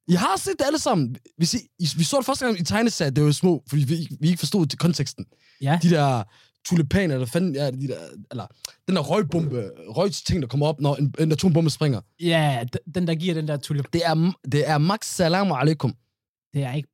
Jeg 0.07 0.19
har 0.19 0.37
set 0.37 0.53
det 0.59 0.65
alle 0.65 0.79
sammen. 0.79 1.15
Vi, 1.37 1.45
se, 1.45 1.57
I- 1.79 1.89
vi 1.97 2.03
så 2.03 2.17
det 2.17 2.25
første 2.25 2.45
gang 2.45 2.59
i 2.59 2.63
tegneserien, 2.63 3.15
det 3.15 3.23
var 3.23 3.27
jo 3.27 3.33
små, 3.33 3.63
fordi 3.69 3.83
vi, 3.83 3.95
ikke- 3.95 4.17
vi 4.21 4.27
ikke 4.27 4.39
forstod 4.39 4.77
konteksten. 4.77 5.25
Ja. 5.61 5.79
De 5.83 5.89
der 5.89 6.23
tulipaner, 6.65 7.13
eller 7.13 7.27
fanden, 7.27 7.55
ja, 7.55 7.71
de 7.71 7.87
der, 7.87 7.99
eller 8.31 8.47
den 8.87 8.95
der 8.95 9.01
røgbombe, 9.01 9.71
røgting, 9.87 10.41
der 10.41 10.47
kommer 10.47 10.65
op, 10.67 10.81
når 10.81 10.95
en, 10.95 11.13
en 11.19 11.31
atombombe 11.31 11.69
springer. 11.69 12.01
Ja, 12.19 12.63
d- 12.75 12.91
den 12.95 13.07
der 13.07 13.15
giver 13.15 13.33
den 13.33 13.47
der 13.47 13.57
tulip. 13.57 13.93
Det 13.93 14.01
er, 14.05 14.33
det 14.51 14.69
er 14.69 14.77
max 14.77 15.05
salam 15.05 15.51
alaikum, 15.51 15.95
Det 16.53 16.63
er 16.63 16.73
ikke 16.73 16.89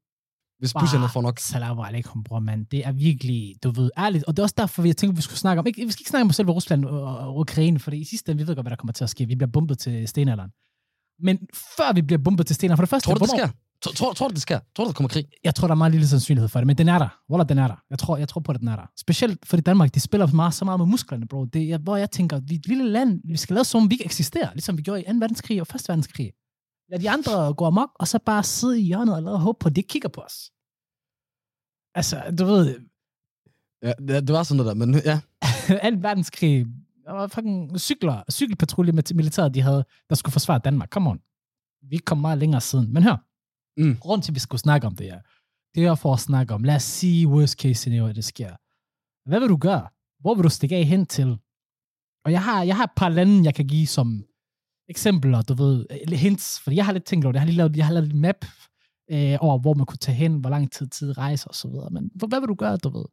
hvis 0.60 0.74
er 0.74 1.10
for 1.14 1.22
nok. 1.22 1.40
Salam 1.40 1.80
alaikum, 1.80 2.24
bror, 2.24 2.40
mand. 2.40 2.66
Det 2.66 2.86
er 2.86 2.92
virkelig, 2.92 3.56
du 3.64 3.72
ved, 3.72 3.92
ærligt. 3.98 4.24
Og 4.24 4.38
det 4.38 4.40
er 4.40 4.44
også 4.44 4.56
derfor, 4.58 4.86
jeg 4.86 4.98
tænker, 4.98 5.16
vi 5.16 5.22
skulle 5.22 5.40
snakke 5.40 5.60
om, 5.60 5.68
ikke, 5.68 5.86
vi 5.86 5.92
skal 5.92 6.02
ikke 6.02 6.10
snakke 6.10 6.24
om 6.26 6.32
selve 6.32 6.52
Rusland 6.52 6.86
og, 6.86 7.38
Ukraine, 7.38 7.80
for 7.80 7.92
i 7.92 8.04
sidste 8.04 8.32
ende, 8.32 8.44
vi 8.44 8.48
ved 8.48 8.56
godt, 8.56 8.64
hvad 8.64 8.70
der 8.70 8.76
kommer 8.76 8.94
til 8.94 9.04
at 9.04 9.10
ske. 9.10 9.26
Vi 9.26 9.36
bliver 9.36 9.52
bombet 9.52 9.80
til 9.80 10.08
stenalderen. 10.08 10.52
Men 11.20 11.40
før 11.78 11.94
vi 11.94 12.02
bliver 12.02 12.24
bombet 12.24 12.48
til 12.48 12.56
stenalderen, 12.56 12.78
for 12.78 12.84
det 12.84 12.90
første, 12.90 13.08
Tror 13.08 13.14
du, 13.16 13.20
det 13.20 13.30
sker? 13.30 13.50
Tror, 13.82 14.14
tror, 14.14 14.28
du, 14.28 14.34
det 14.34 14.42
sker? 14.42 14.60
Tror 14.76 14.84
du, 14.84 14.88
der 14.88 14.94
kommer 14.94 15.10
krig? 15.10 15.26
jeg 15.44 15.56
tror, 15.56 15.68
der 15.68 15.72
er 15.74 15.78
meget 15.78 15.92
lille 15.92 16.08
sandsynlighed 16.08 16.50
for 16.50 16.60
det, 16.60 16.68
men 16.68 16.78
den 16.78 16.90
er 16.90 17.00
der. 17.00 17.20
Wallah, 17.30 17.50
den 17.50 17.58
er 17.58 17.68
der. 17.68 17.76
Jeg 17.90 18.00
tror, 18.00 18.18
jeg 18.18 18.28
tror 18.28 18.42
på, 18.42 18.52
at 18.52 18.60
den 18.60 18.68
er 18.68 18.76
der. 18.76 18.86
Specielt 18.98 19.46
fordi 19.46 19.62
Danmark, 19.62 19.96
de 19.96 20.00
spiller 20.00 20.28
meget, 20.28 20.54
så 20.54 20.66
meget 20.66 20.80
med 20.80 20.88
musklerne, 20.88 21.28
bro. 21.28 21.46
Det 21.46 21.72
er, 21.72 21.78
hvor 21.78 21.98
jeg 21.98 22.12
tænker, 22.12 22.40
vi 22.40 22.56
er 22.56 22.60
et 22.60 22.68
lille 22.68 22.90
land, 22.90 23.22
vi 23.26 23.38
skal 23.38 23.54
lade 23.54 23.66
som 23.66 23.82
om 23.82 23.90
vi 23.90 23.94
ikke 23.94 24.06
eksisterer, 24.06 24.50
ligesom 24.54 24.78
vi 24.78 24.82
gjorde 24.82 25.02
i 25.02 25.04
2. 25.04 25.12
verdenskrig 25.20 25.62
og 25.62 25.68
1. 25.76 25.82
verdenskrig. 25.88 26.32
Lad 26.90 27.00
de 27.00 27.10
andre 27.10 27.54
gå 27.54 27.66
amok, 27.66 27.90
og 27.96 28.08
så 28.08 28.20
bare 28.26 28.44
sidde 28.44 28.80
i 28.82 28.84
hjørnet 28.84 29.16
og 29.16 29.24
lade 29.24 29.38
håbe 29.38 29.58
på, 29.60 29.70
at 29.70 29.76
de 29.76 29.80
ikke 29.80 29.88
kigger 29.88 30.10
på 30.10 30.22
os. 30.22 30.52
Altså, 31.96 32.36
du 32.38 32.46
ved, 32.46 32.76
Ja, 33.84 33.94
det, 34.08 34.28
det 34.28 34.34
var 34.34 34.44
sådan 34.44 34.58
noget 34.58 34.80
der, 34.80 34.86
men 34.86 34.96
ja. 35.06 35.20
2. 35.92 35.98
verdenskrig, 36.02 36.66
der 37.06 37.12
var 37.12 37.28
fucking 37.28 37.80
cykler, 37.80 38.24
cykelpatrulje 38.32 38.92
med 38.92 39.04
militæret, 39.16 39.54
de 39.54 39.62
havde, 39.62 39.86
der 40.10 40.16
skulle 40.16 40.34
forsvare 40.34 40.60
Danmark. 40.60 40.90
Come 40.90 41.10
on. 41.10 41.20
Vi 41.90 41.98
kom 41.98 42.18
meget 42.18 42.38
længere 42.38 42.62
siden. 42.62 42.94
Men 42.94 43.04
hør, 43.04 43.18
Mm. 43.78 43.98
grund 43.98 44.22
til, 44.22 44.32
at 44.32 44.36
vi 44.36 44.40
skulle 44.40 44.62
snakke 44.62 44.88
om 44.88 44.96
det 44.96 45.06
her, 45.06 45.22
det 45.76 45.86
er 45.86 45.96
for 45.96 46.14
at 46.14 46.20
snakke 46.20 46.54
om, 46.54 46.64
lad 46.64 46.76
os 46.76 46.84
sige 46.84 47.28
worst 47.28 47.60
case 47.60 47.74
scenario, 47.74 48.12
det 48.14 48.26
sker. 48.26 48.56
Hvad 49.30 49.40
vil 49.40 49.50
du 49.50 49.58
gøre? 49.58 49.88
Hvor 50.20 50.36
vil 50.36 50.44
du 50.44 50.50
stikke 50.50 50.76
af 50.76 50.86
hen 50.86 51.06
til? 51.06 51.38
Og 52.26 52.32
jeg 52.32 52.44
har, 52.44 52.64
jeg 52.64 52.76
har 52.76 52.84
et 52.84 52.96
par 52.96 53.10
lande, 53.10 53.44
jeg 53.44 53.56
kan 53.56 53.68
give 53.68 53.88
som 53.88 54.26
eksempler, 54.90 55.42
du 55.42 55.54
ved, 55.54 55.86
eller 55.90 56.18
hints, 56.18 56.60
fordi 56.60 56.76
jeg 56.76 56.86
har 56.86 56.94
lidt 56.94 57.06
tænkt 57.06 57.26
over 57.26 57.32
det. 57.32 57.36
Jeg 57.36 57.42
har 57.42 57.46
lige 57.48 57.58
lavet, 57.58 57.78
jeg 57.78 57.86
har 57.86 57.94
lavet 57.94 58.14
en 58.14 58.20
map 58.22 58.46
øh, 59.12 59.38
over, 59.42 59.60
hvor 59.60 59.74
man 59.74 59.86
kunne 59.86 59.98
tage 59.98 60.16
hen, 60.16 60.36
hvor 60.40 60.50
lang 60.50 60.72
tid 60.72 60.88
tid 60.88 61.18
rejse 61.18 61.48
og 61.48 61.56
så 61.56 61.68
videre. 61.68 61.90
Men 61.90 62.12
hvad 62.16 62.40
vil 62.40 62.48
du 62.48 62.56
gøre, 62.56 62.78
du 62.78 62.90
ved? 62.90 63.06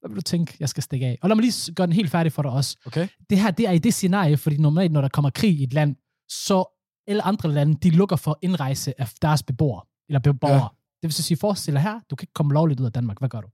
Hvad 0.00 0.08
vil 0.10 0.16
du 0.16 0.22
tænke, 0.22 0.56
jeg 0.60 0.68
skal 0.68 0.82
stikke 0.82 1.06
af? 1.06 1.18
Og 1.22 1.28
lad 1.28 1.36
mig 1.36 1.42
lige 1.42 1.74
gøre 1.74 1.86
den 1.86 1.94
helt 1.94 2.10
færdig 2.10 2.32
for 2.32 2.42
dig 2.42 2.50
også 2.50 2.76
Okay. 2.86 3.08
det 3.30 3.40
her, 3.40 3.50
det 3.50 3.66
er 3.66 3.72
i 3.72 3.78
det 3.78 3.94
scenarie, 3.94 4.36
fordi 4.36 4.56
normalt, 4.56 4.92
når 4.92 5.00
der 5.00 5.08
kommer 5.08 5.30
krig 5.30 5.60
i 5.60 5.62
et 5.62 5.72
land, 5.72 5.96
så 6.28 6.77
alle 7.08 7.22
andre 7.22 7.52
lande, 7.52 7.74
de 7.82 7.90
lukker 7.90 8.16
for 8.16 8.38
indrejse 8.42 9.00
af 9.00 9.08
deres 9.22 9.42
beboere, 9.42 9.82
eller 10.08 10.20
beboere. 10.20 10.54
Ja. 10.54 10.60
Det 11.02 11.02
vil 11.02 11.12
så 11.12 11.22
sige, 11.22 11.38
forestil 11.38 11.74
dig 11.74 11.82
her, 11.82 12.00
du 12.10 12.16
kan 12.16 12.24
ikke 12.24 12.32
komme 12.32 12.52
lovligt 12.54 12.80
ud 12.80 12.86
af 12.86 12.92
Danmark. 12.92 13.18
Hvad 13.18 13.28
gør 13.28 13.40
du? 13.40 13.48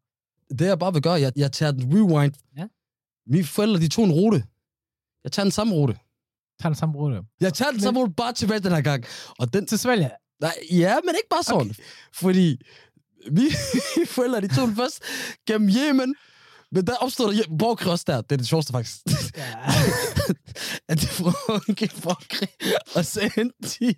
Det 0.59 0.67
jeg 0.67 0.79
bare 0.79 0.93
vil 0.93 1.03
gøre, 1.03 1.13
jeg, 1.21 1.33
jeg 1.37 1.53
tager 1.53 1.73
den 1.73 1.95
rewind. 1.95 2.35
Ja. 2.57 2.67
Mine 3.27 3.45
forældre, 3.45 3.81
de 3.81 3.89
tog 3.89 4.05
en 4.05 4.13
rute. 4.13 4.45
Jeg 5.25 5.33
tager 5.33 5.45
den 5.45 5.53
samme 5.53 5.75
rute. 5.75 5.99
Tag 6.61 6.69
den 6.71 6.75
samme 6.75 6.95
rute. 6.95 7.23
Jeg 7.41 7.55
tager 7.55 7.71
den 7.71 7.81
samme 7.81 8.01
rute 8.01 8.13
bare 8.13 8.33
tilbage 8.33 8.61
den 8.61 8.73
her 8.73 8.81
gang. 8.81 9.05
Og 9.39 9.53
den, 9.53 9.67
Til 9.67 9.79
Sverige. 9.79 10.11
nej, 10.41 10.55
ja, 10.73 10.97
men 11.05 11.15
ikke 11.15 11.29
bare 11.31 11.43
sådan. 11.43 11.71
Okay. 11.71 11.83
Fordi 12.15 12.61
mine 13.37 14.07
forældre, 14.07 14.41
de 14.41 14.55
tog 14.57 14.69
den 14.69 14.77
først 14.77 15.03
gennem 15.47 15.69
Yemen. 15.69 16.15
Men 16.75 16.87
der 16.87 16.97
opstod 16.97 17.35
der 17.35 17.57
borgerkrig 17.59 18.07
der. 18.07 18.21
Det 18.21 18.33
er 18.33 18.37
det 18.37 18.47
sjoveste 18.47 18.73
faktisk. 18.73 18.97
Ja. 19.37 19.55
at 20.89 21.01
de 21.01 21.75
gik 21.75 22.03
borgerkrig, 22.03 22.49
og 22.97 23.05
så 23.05 23.21
endte 23.37 23.69
de 23.81 23.95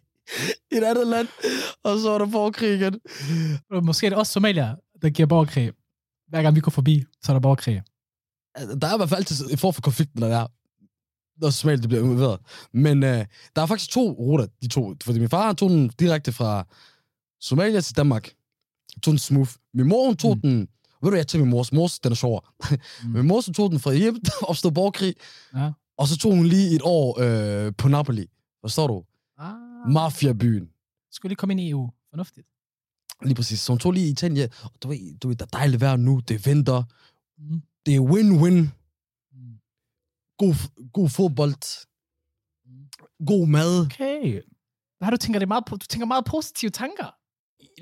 i 0.72 0.76
et 0.76 0.84
andet 0.84 1.06
land, 1.06 1.28
og 1.84 1.98
så 1.98 2.10
var 2.10 2.18
der 2.18 2.26
borgerkrig 2.26 2.74
igen. 2.74 3.00
Måske 3.82 4.06
er 4.06 4.10
det 4.10 4.18
også 4.18 4.32
Somalia, 4.32 4.74
der 5.02 5.10
giver 5.10 5.26
borgerkrig. 5.26 5.72
Hver 6.28 6.42
gang 6.42 6.56
vi 6.56 6.60
går 6.60 6.70
forbi, 6.70 7.04
så 7.22 7.32
er 7.32 7.34
der 7.34 7.40
borgerkrig. 7.40 7.82
Altså, 8.54 8.76
Der 8.78 8.88
er 8.88 8.94
i 8.94 8.96
hvert 8.96 9.08
fald 9.08 9.18
altid 9.18 9.50
en 9.50 9.58
form 9.58 9.74
for 9.74 9.82
konflikt, 9.82 10.18
når 10.18 10.28
der 10.28 10.36
er 10.36 10.46
når 11.40 11.50
Somalia 11.50 11.80
det 11.80 11.88
bliver 11.88 12.02
involveret. 12.02 12.38
Men 12.72 13.02
øh, 13.02 13.24
der 13.56 13.62
er 13.62 13.66
faktisk 13.66 13.90
to 13.90 14.10
ruter, 14.10 14.46
de 14.62 14.68
to. 14.68 14.94
Fordi 15.04 15.18
min 15.18 15.28
far 15.28 15.52
tog 15.52 15.70
den 15.70 15.88
direkte 15.88 16.32
fra 16.32 16.66
Somalia 17.40 17.80
til 17.80 17.96
Danmark. 17.96 18.32
Tog 19.02 19.12
den 19.12 19.18
smooth. 19.18 19.50
Min 19.74 19.88
mor, 19.88 20.06
hun 20.06 20.16
tog 20.16 20.34
mm. 20.34 20.40
den... 20.40 20.68
Ved 21.06 21.12
du, 21.12 21.16
jeg 21.16 21.26
til 21.26 21.40
min 21.40 21.48
mors. 21.50 21.72
Mors, 21.72 21.98
den 21.98 22.12
er 22.12 22.16
sjovere. 22.16 22.40
Mm. 23.04 23.10
Min 23.10 23.26
mor, 23.26 23.40
så 23.40 23.52
tog 23.52 23.70
den 23.70 23.80
fra 23.80 23.92
hjem, 23.94 24.20
der 24.26 24.32
opstod 24.42 24.70
borgerkrig. 24.72 25.14
Ja. 25.54 25.72
Og 25.98 26.08
så 26.08 26.18
tog 26.18 26.34
hun 26.34 26.46
lige 26.46 26.74
et 26.76 26.80
år 26.84 27.20
øh, 27.20 27.72
på 27.78 27.88
Napoli. 27.88 28.26
Forstår 28.60 28.86
du? 28.86 29.04
Ah, 29.38 29.92
Mafiabyen. 29.92 30.70
skulle 31.10 31.30
lige 31.30 31.36
komme 31.36 31.52
ind 31.52 31.60
i 31.60 31.70
EU. 31.70 31.90
Fornuftigt. 32.10 32.46
Lige 33.22 33.34
præcis. 33.34 33.60
Så 33.60 33.72
hun 33.72 33.78
tog 33.78 33.92
lige 33.92 34.08
Italien. 34.08 34.48
Og 34.62 34.82
Du 34.82 34.88
ved, 34.88 35.18
du 35.18 35.28
ved, 35.28 35.36
der 35.36 35.44
er 35.44 35.58
dejligt 35.58 35.80
vejr 35.80 35.96
nu. 35.96 36.20
Det 36.28 36.34
er 36.34 36.38
vinter. 36.38 36.82
Mm. 37.38 37.62
Det 37.86 37.94
er 37.96 38.00
win-win. 38.00 38.68
Mm. 39.32 39.58
God, 40.38 40.54
god 40.92 41.08
fodbold. 41.08 41.86
God 43.26 43.46
mad. 43.46 43.80
Okay. 43.86 44.42
Hvad 44.98 45.10
du 45.10 45.16
tænker, 45.16 45.38
det 45.38 45.46
er 45.46 45.48
meget, 45.48 45.64
du 45.70 45.76
tænker 45.76 46.06
meget 46.06 46.24
positive 46.24 46.70
tanker? 46.70 47.14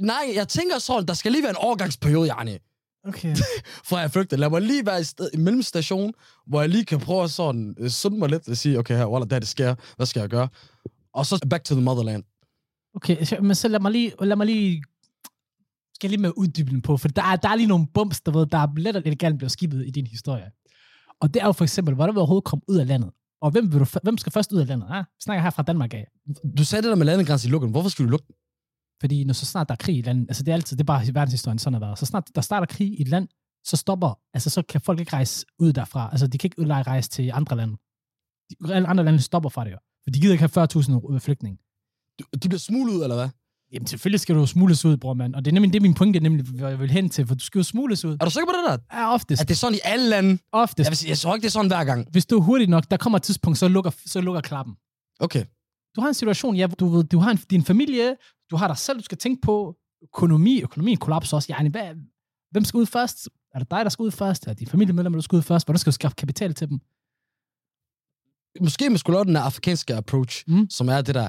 Nej, 0.01 0.33
jeg 0.35 0.49
tænker 0.49 0.79
sådan, 0.79 1.09
der 1.09 1.15
skal 1.15 1.33
lige 1.33 1.43
være 1.43 1.51
en 1.51 1.57
overgangsperiode, 1.57 2.27
Jarni. 2.27 2.59
Okay. 3.05 3.37
fra 3.89 3.99
jeg 3.99 4.11
flygter. 4.11 4.37
Lad 4.37 4.51
mig 4.51 4.63
lige 4.63 4.87
være 4.87 5.01
i, 5.01 5.05
sted, 5.05 5.31
i 5.35 5.37
mellemstation, 5.37 6.13
hvor 6.47 6.61
jeg 6.61 6.71
lige 6.71 6.85
kan 6.85 7.01
prøve 7.01 7.25
at 7.25 7.31
sådan, 7.31 7.75
uh, 7.81 7.89
sunde 7.89 8.19
mig 8.19 8.29
lidt 8.29 8.49
og 8.49 8.57
sige, 8.57 8.79
okay, 8.79 8.97
her, 8.97 9.07
Wallah, 9.07 9.25
det 9.25 9.33
her, 9.33 9.39
det 9.39 9.49
sker. 9.49 9.75
Hvad 9.97 10.07
skal 10.07 10.21
jeg 10.21 10.29
gøre? 10.29 10.49
Og 11.15 11.27
så 11.27 11.47
back 11.51 11.65
to 11.65 11.75
the 11.75 11.85
motherland. 11.85 12.23
Okay, 12.95 13.25
så- 13.25 13.39
men 13.41 13.55
så 13.55 13.69
lad 13.69 13.81
mig 13.81 13.93
lige, 13.93 14.13
lad 14.21 14.37
mig 14.37 14.47
lige 14.47 14.83
skal 15.95 16.11
lige 16.11 16.21
med 16.21 16.33
uddybningen 16.37 16.83
på, 16.83 16.97
for 16.97 17.09
der 17.09 17.23
er, 17.23 17.37
der 17.37 17.49
er 17.49 17.55
lige 17.55 17.67
nogle 17.67 17.87
bums, 17.95 18.21
der, 18.21 18.33
ved, 18.33 18.47
der 18.47 18.59
er 18.59 18.69
let 18.77 18.97
og 18.97 19.03
elegant 19.07 19.39
blevet 19.39 19.53
skibet 19.53 19.87
i 19.87 19.91
din 19.91 20.07
historie. 20.07 20.51
Og 21.21 21.35
det 21.35 21.43
er 21.43 21.47
jo 21.47 21.53
for 21.53 21.65
eksempel, 21.65 21.95
hvordan 21.95 22.13
vil 22.13 22.17
du 22.17 22.21
overhovedet 22.21 22.45
komme 22.45 22.63
ud 22.69 22.77
af 22.77 22.87
landet? 22.87 23.11
Og 23.43 23.51
hvem, 23.51 23.73
vil 23.73 23.81
du, 23.81 23.87
hvem 24.03 24.19
skal 24.19 24.33
først 24.33 24.53
ud 24.53 24.59
af 24.61 24.67
landet? 24.67 24.87
Ah, 24.91 25.05
vi 25.05 25.21
snakker 25.25 25.43
her 25.43 25.51
fra 25.51 25.63
Danmark 25.63 25.95
af. 25.95 26.07
Du 26.59 26.65
sagde 26.65 26.83
det 26.83 26.89
der 26.89 26.97
med 26.97 27.07
landegrænsen 27.07 27.49
i 27.49 27.51
lukken. 27.51 27.71
Hvorfor 27.71 27.89
skulle 27.89 28.07
du 28.07 28.11
lukke 28.11 28.27
den? 28.27 28.35
Fordi 29.05 29.25
når 29.25 29.35
så 29.35 29.47
snart 29.47 29.69
der 29.69 29.73
er 29.75 29.77
krig 29.77 29.97
i 29.97 29.99
et 29.99 30.07
land, 30.07 30.27
altså 30.29 30.43
det 30.43 30.51
er 30.51 30.55
altid, 30.55 30.77
det 30.77 30.83
er 30.83 30.87
bare 30.87 31.15
verdenshistorien 31.15 31.59
sådan 31.59 31.75
at 31.75 31.81
være. 31.81 31.97
Så 31.97 32.07
snart 32.07 32.29
der 32.35 32.41
starter 32.41 32.67
krig 32.67 32.99
i 32.99 33.03
et 33.03 33.09
land, 33.09 33.29
så 33.65 33.77
stopper, 33.77 34.19
altså 34.35 34.51
så 34.51 34.63
kan 34.63 34.81
folk 34.81 35.01
ikke 35.01 35.13
rejse 35.13 35.47
ud 35.59 35.73
derfra. 35.73 36.09
Altså 36.13 36.27
de 36.27 36.39
kan 36.39 36.47
ikke 36.47 36.59
udleje 36.59 36.83
rejse 36.83 37.11
til 37.11 37.31
andre 37.35 37.57
lande. 37.57 37.77
De, 38.51 38.75
alle 38.75 38.89
andre 38.89 39.05
lande 39.05 39.21
stopper 39.21 39.49
fra 39.49 39.65
det 39.65 39.71
jo. 39.71 39.77
For 40.05 40.11
de 40.11 40.21
gider 40.21 40.33
ikke 40.33 40.49
have 40.55 40.69
40.000 41.15 41.19
flygtninge. 41.19 41.59
Du, 42.19 42.25
de 42.43 42.49
bliver 42.49 42.59
smuglet 42.59 42.95
ud, 42.95 43.03
eller 43.03 43.17
hvad? 43.17 43.29
Jamen 43.73 43.87
selvfølgelig 43.87 44.21
skal 44.21 44.35
du 44.35 44.41
jo 44.41 44.47
smugles 44.47 44.85
ud, 44.85 44.97
bror 44.97 45.15
mand. 45.15 45.35
Og 45.35 45.45
det 45.45 45.51
er 45.51 45.55
nemlig 45.55 45.73
det, 45.73 45.79
er 45.79 45.83
min 45.83 45.95
pointe, 45.95 46.21
nemlig, 46.21 46.45
hvad 46.45 46.69
jeg 46.69 46.81
vil 46.81 46.91
hen 46.91 47.09
til, 47.09 47.27
for 47.27 47.35
du 47.35 47.45
skal 47.45 47.59
jo 47.59 47.63
smugles 47.63 48.05
ud. 48.05 48.17
Er 48.21 48.25
du 48.25 48.31
sikker 48.31 48.47
på 48.47 48.53
det 48.53 48.81
der? 48.91 48.99
Ja, 48.99 49.15
oftest. 49.15 49.43
At 49.43 49.49
det 49.49 49.55
er 49.55 49.59
sådan 49.59 49.75
i 49.75 49.81
alle 49.85 50.09
lande? 50.09 50.39
oftest. 50.53 50.87
Jeg, 50.87 50.91
vil 50.91 50.97
sige, 50.97 51.11
jeg 51.11 51.19
tror 51.19 51.35
ikke, 51.35 51.43
det 51.43 51.49
er 51.49 51.53
sådan 51.53 51.71
hver 51.71 51.85
gang. 51.85 52.07
Hvis 52.11 52.27
du 52.27 52.39
er 52.39 52.43
hurtig 52.43 52.69
nok, 52.69 52.85
der 52.91 52.97
kommer 52.97 53.17
et 53.17 53.23
tidspunkt, 53.23 53.59
så 53.59 53.69
lukker, 53.69 53.91
så 54.07 54.21
lukker 54.21 54.41
klappen. 54.41 54.75
Okay. 55.21 55.45
Du 55.97 56.01
har 56.01 56.09
en 56.09 56.15
situation, 56.15 56.57
ja, 56.57 56.67
du, 56.67 56.89
ved, 56.89 57.05
du 57.05 57.19
har 57.19 57.31
en, 57.31 57.37
din 57.37 57.65
familie, 57.65 58.17
du 58.51 58.57
har 58.57 58.67
dig 58.69 58.77
selv, 58.79 58.99
du 58.99 59.05
skal 59.05 59.19
tænke 59.19 59.41
på 59.43 59.77
økonomi. 60.03 60.61
Økonomien 60.63 60.97
kollapser 60.97 61.37
også. 61.37 61.55
Ja, 61.59 61.69
hvad, 61.69 61.95
hvem 62.51 62.65
skal 62.65 62.79
ud 62.79 62.87
først? 62.87 63.29
Er 63.55 63.59
det 63.59 63.71
dig, 63.71 63.85
der 63.85 63.89
skal 63.89 64.03
ud 64.03 64.11
først? 64.11 64.47
Er 64.47 64.51
det 64.51 64.59
dine 64.59 64.71
familiemedlemmer, 64.71 65.17
der 65.19 65.23
skal 65.23 65.37
ud 65.37 65.43
først? 65.43 65.67
Hvordan 65.67 65.79
skal 65.79 65.91
du 65.91 65.95
skaffe 65.95 66.15
kapital 66.15 66.55
til 66.55 66.69
dem? 66.69 66.81
Måske 68.61 68.91
man 68.91 68.99
skulle 68.99 69.15
lave 69.17 69.25
den 69.25 69.37
afrikanske 69.37 69.95
approach, 69.95 70.45
Mm. 70.49 70.71
som 70.71 70.89
er 70.89 71.01
det 71.01 71.15
der, 71.15 71.29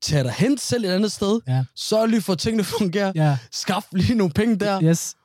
tag, 0.00 0.24
dig 0.24 0.32
hen 0.32 0.58
selv 0.58 0.84
et 0.84 0.88
andet 0.88 1.12
sted, 1.12 1.40
Ja. 1.48 1.64
sørg 1.74 2.08
lige 2.08 2.20
for, 2.22 2.32
at 2.32 2.38
tingene 2.38 2.64
fungerer, 2.64 3.12
Ja, 3.14 3.38
skaff 3.52 3.86
lige 3.92 4.14
nogle 4.14 4.32
penge 4.32 4.56
der, 4.56 4.82
yes. 4.82 5.16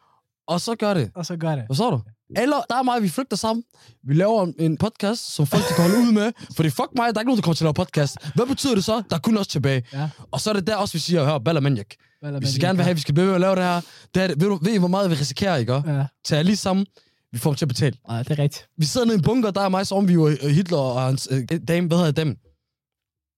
og 0.47 0.61
så 0.61 0.75
gør 0.75 0.93
det. 0.93 1.11
Og 1.15 1.25
så 1.25 1.37
gør 1.37 1.55
det. 1.55 1.65
Hvad 1.65 1.75
så 1.75 1.89
du? 1.89 2.01
Eller 2.37 2.61
der 2.69 2.75
er 2.75 2.83
mig, 2.83 3.01
vi 3.03 3.09
flygter 3.09 3.37
sammen. 3.37 3.63
Vi 4.03 4.13
laver 4.13 4.51
en- 4.59 4.77
podcast, 4.77 5.33
som 5.35 5.47
folk 5.47 5.63
kan 5.63 5.75
holde 5.85 5.97
ud 6.07 6.11
med. 6.11 6.31
Fordi 6.55 6.69
fuck 6.69 6.89
mig, 6.95 7.05
der 7.13 7.13
er 7.15 7.21
ikke 7.21 7.25
nogen, 7.29 7.37
der 7.37 7.41
kommer 7.43 7.55
til 7.55 7.63
at 7.63 7.65
lave 7.65 7.73
podcast. 7.73 8.17
Hvad 8.35 8.45
betyder 8.45 8.75
det 8.75 8.83
så? 8.83 9.03
Der 9.09 9.15
er 9.15 9.19
kun 9.19 9.37
os 9.37 9.47
tilbage. 9.47 9.83
Ja. 9.93 10.09
Og 10.31 10.41
så 10.41 10.49
er 10.49 10.53
det 10.53 10.67
der 10.67 10.75
også, 10.75 10.93
vi 10.93 10.99
siger, 10.99 11.25
hør, 11.25 11.37
Balla 11.37 11.59
Vi 11.59 12.47
skal 12.47 12.61
gerne 12.61 12.77
vil 12.77 12.83
have, 12.83 12.89
at 12.89 12.95
vi 12.95 13.01
skal 13.01 13.13
blive 13.13 13.27
ved 13.27 13.33
at 13.35 13.41
lave 13.41 13.55
det 13.55 13.63
her. 13.63 13.81
Det 14.15 14.23
er, 14.23 14.27
ved, 14.27 14.35
du, 14.35 14.59
ved 14.61 14.73
I, 14.73 14.77
hvor 14.77 14.87
meget 14.87 15.09
vi 15.09 15.15
risikerer, 15.15 15.55
ikke? 15.55 15.73
Ja. 15.73 16.05
Tag 16.25 16.37
jer 16.37 16.43
lige 16.43 16.57
sammen. 16.57 16.85
Vi 17.31 17.37
får 17.39 17.49
dem 17.49 17.55
til 17.55 17.65
at 17.65 17.69
betale. 17.69 17.97
ja, 18.09 18.19
det 18.19 18.31
er 18.31 18.39
rigtigt. 18.39 18.67
Vi 18.77 18.85
sidder 18.85 19.05
nede 19.07 19.15
i 19.15 19.17
en 19.17 19.23
bunker, 19.23 19.51
der 19.51 19.61
er 19.61 19.69
mig, 19.69 19.87
så 19.87 19.95
om 19.95 20.07
vi 20.07 20.17
var 20.19 20.25
øh, 20.25 20.49
Hitler 20.49 20.77
og 20.77 21.01
hans 21.01 21.27
øh, 21.31 21.47
dame. 21.67 21.87
Hvad 21.87 21.97
hedder 21.97 22.11
dem? 22.11 22.37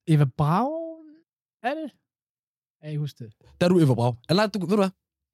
Eva 0.08 0.26
Braun? 0.38 1.06
Er 1.64 1.74
det? 1.74 1.92
Ja, 2.84 2.90
jeg 2.90 3.00
husker 3.00 3.26
det. 3.26 3.34
Der 3.62 3.68
er 3.68 3.70
du 3.70 3.80
Eva 3.80 3.94
Brav. 3.94 4.16
Eller 4.30 4.44
nej, 4.44 4.50
du, 4.54 4.60
ved 4.60 4.68
du 4.70 4.76
hvad? 4.76 4.90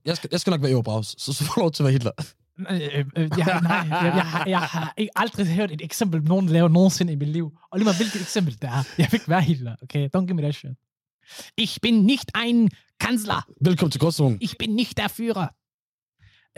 Jeg 0.05 0.17
skal, 0.17 0.29
jeg 0.31 0.39
skal 0.39 0.51
nok 0.51 0.61
være 0.61 0.71
Eva 0.71 0.81
Brav, 0.81 1.03
så, 1.03 1.15
så 1.33 1.43
får 1.43 1.53
du 1.53 1.59
lov 1.59 1.71
til 1.71 1.83
at 1.83 1.85
være 1.85 1.91
Hitler. 1.93 2.11
Øh, 2.59 3.05
øh, 3.15 3.29
jeg, 3.37 3.59
nej, 3.63 3.75
jeg, 3.89 4.13
jeg, 4.15 4.25
har, 4.25 4.45
jeg 4.47 4.59
har 4.59 4.93
ikke 4.97 5.11
aldrig 5.15 5.47
hørt 5.47 5.71
et 5.71 5.81
eksempel, 5.81 6.23
nogen 6.23 6.45
laver 6.45 6.67
nogensinde 6.67 7.13
i 7.13 7.15
mit 7.15 7.27
liv. 7.27 7.51
Og 7.71 7.79
lige 7.79 7.85
meget 7.85 7.97
hvilket 7.97 8.21
eksempel 8.21 8.53
det 8.53 8.63
er. 8.63 8.83
Jeg 8.97 9.07
vil 9.11 9.15
ikke 9.15 9.29
være 9.29 9.41
Hitler, 9.41 9.75
okay? 9.83 10.09
Don't 10.17 10.25
give 10.25 10.33
me 10.33 10.41
that 10.41 10.55
shit. 10.55 10.71
Ich 11.57 11.81
bin 11.81 11.93
nicht 11.93 12.31
ein 12.35 12.69
Kanzler. 12.99 13.47
Velkommen 13.61 13.91
til 13.91 14.01
Gråzonen. 14.01 14.37
Ich 14.41 14.57
bin 14.57 14.75
nicht 14.75 14.97
der 14.97 15.07
Führer. 15.07 15.47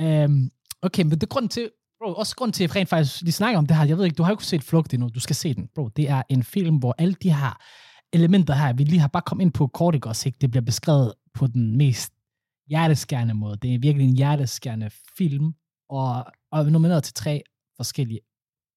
Um, 0.02 0.52
okay, 0.82 1.04
men 1.04 1.12
det 1.12 1.24
er 1.24 1.28
grund 1.28 1.50
til, 1.50 1.70
bro, 2.00 2.14
også 2.14 2.36
grund 2.36 2.54
til, 2.54 2.64
at 2.64 2.70
jeg 2.70 2.76
rent 2.76 2.90
faktisk 2.90 3.22
lige 3.22 3.32
snakker 3.32 3.58
om 3.58 3.68
det 3.68 3.78
her. 3.78 3.86
Jeg 3.86 3.98
ved 3.98 4.06
ikke, 4.06 4.16
du 4.16 4.24
har 4.24 4.32
jo 4.32 4.34
ikke 4.34 4.46
set 4.46 4.64
Flugt 4.64 4.94
endnu. 4.94 5.10
Du 5.10 5.20
skal 5.20 5.36
se 5.36 5.54
den, 5.54 5.70
bro. 5.76 5.88
Det 5.88 6.10
er 6.10 6.24
en 6.30 6.44
film, 6.44 6.76
hvor 6.76 6.96
alle 6.98 7.16
de 7.24 7.34
her 7.34 7.58
elementer 8.14 8.54
her, 8.54 8.74
vi 8.74 8.84
lige 8.84 9.00
har 9.00 9.08
bare 9.08 9.24
kommet 9.26 9.46
ind 9.46 9.52
på 9.54 9.68
kort, 9.68 9.96
ikke 9.96 10.10
også, 10.10 10.30
ikke? 10.30 10.38
Det 10.42 10.52
bliver 10.52 10.66
beskrevet 10.66 11.14
på 11.34 11.48
den 11.48 11.78
mest 11.78 12.14
hjerteskærende 12.68 13.34
måde. 13.34 13.58
Det 13.62 13.76
er 13.76 13.80
virkelig 13.80 14.08
en 14.08 14.16
hjerteskærende 14.16 14.90
film, 15.18 15.54
og, 15.92 16.26
og 16.52 16.60
er 16.60 16.70
nomineret 16.70 17.04
til 17.04 17.14
tre 17.14 17.44
forskellige 17.78 18.20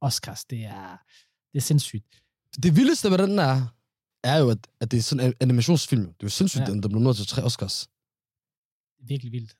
Oscars. 0.00 0.44
Det 0.44 0.64
er, 0.64 0.97
det 1.52 1.59
er 1.59 1.61
sindssygt. 1.61 2.23
Det 2.62 2.76
vildeste 2.76 3.11
ved 3.11 3.18
den 3.18 3.38
er, 3.38 3.56
er 4.25 4.38
jo, 4.38 4.50
at, 4.50 4.66
at 4.80 4.90
det 4.90 4.99
er 4.99 5.02
sådan 5.02 5.26
en 5.26 5.35
animationsfilm. 5.40 6.06
Det 6.06 6.12
er 6.12 6.16
jo 6.23 6.28
sindssygt, 6.28 6.68
Ja. 6.68 6.75
der 6.75 6.88
blev 6.88 7.00
nået 7.00 7.16
til 7.16 7.26
tre 7.26 7.42
Oscars. 7.42 7.88
Det 8.97 9.02
er 9.02 9.06
virkelig 9.06 9.33
vildt. 9.33 9.56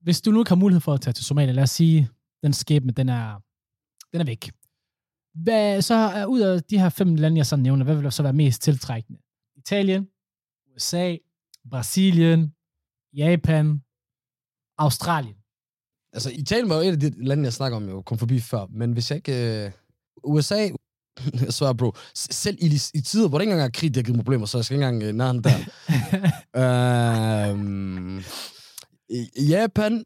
Hvis 0.00 0.20
du 0.20 0.30
nu 0.30 0.40
ikke 0.40 0.48
har 0.48 0.56
mulighed 0.56 0.80
for 0.80 0.94
at 0.94 1.00
tage 1.00 1.14
til 1.14 1.24
Somalia, 1.24 1.52
lad 1.52 1.62
os 1.62 1.70
sige, 1.70 2.08
den 2.42 2.52
skæbne, 2.52 2.92
den 2.92 3.08
er, 3.08 3.40
den 4.12 4.20
er 4.20 4.24
væk. 4.24 4.50
Hvad, 5.34 5.82
så 5.82 5.94
er 5.94 6.26
ud 6.26 6.40
af 6.40 6.62
de 6.62 6.78
her 6.78 6.88
fem 6.88 7.14
lande, 7.14 7.36
jeg 7.38 7.46
så 7.46 7.56
nævner, 7.56 7.84
hvad 7.84 7.96
vil 7.96 8.12
så 8.12 8.22
være 8.22 8.32
mest 8.32 8.62
tiltrækkende? 8.62 9.20
Italien, 9.56 10.08
USA, 10.74 11.16
Brasilien, 11.70 12.54
Japan, 13.12 13.82
Australien. 14.78 15.36
Altså, 16.14 16.30
Italien 16.30 16.68
var 16.68 16.76
jo 16.76 16.80
et 16.80 16.92
af 16.92 17.00
de 17.00 17.24
lande, 17.24 17.44
jeg 17.44 17.52
snakker 17.52 17.76
om, 17.76 17.88
jeg 17.88 18.04
kom 18.06 18.18
forbi 18.18 18.40
før. 18.40 18.66
Men 18.70 18.92
hvis 18.92 19.10
jeg 19.10 19.16
ikke... 19.16 19.64
Øh, 19.64 19.70
USA... 20.24 20.68
Jeg 21.40 21.52
svarer, 21.58 21.72
bro. 21.72 21.92
Selv 22.14 22.58
i, 22.60 22.80
i 22.94 23.00
tider, 23.00 23.28
hvor 23.28 23.38
der 23.38 23.42
ikke 23.42 23.52
engang 23.52 23.68
er 23.68 23.78
krig, 23.78 23.94
der 23.94 24.00
har 24.00 24.04
givet 24.04 24.18
problemer, 24.18 24.46
så 24.46 24.58
jeg 24.58 24.64
skal 24.64 24.74
ikke 24.74 24.86
engang 24.86 25.02
øh, 25.02 25.14
nærheden 25.14 25.44
der. 25.44 25.58
øhm, 27.50 28.22
Japan... 29.48 30.04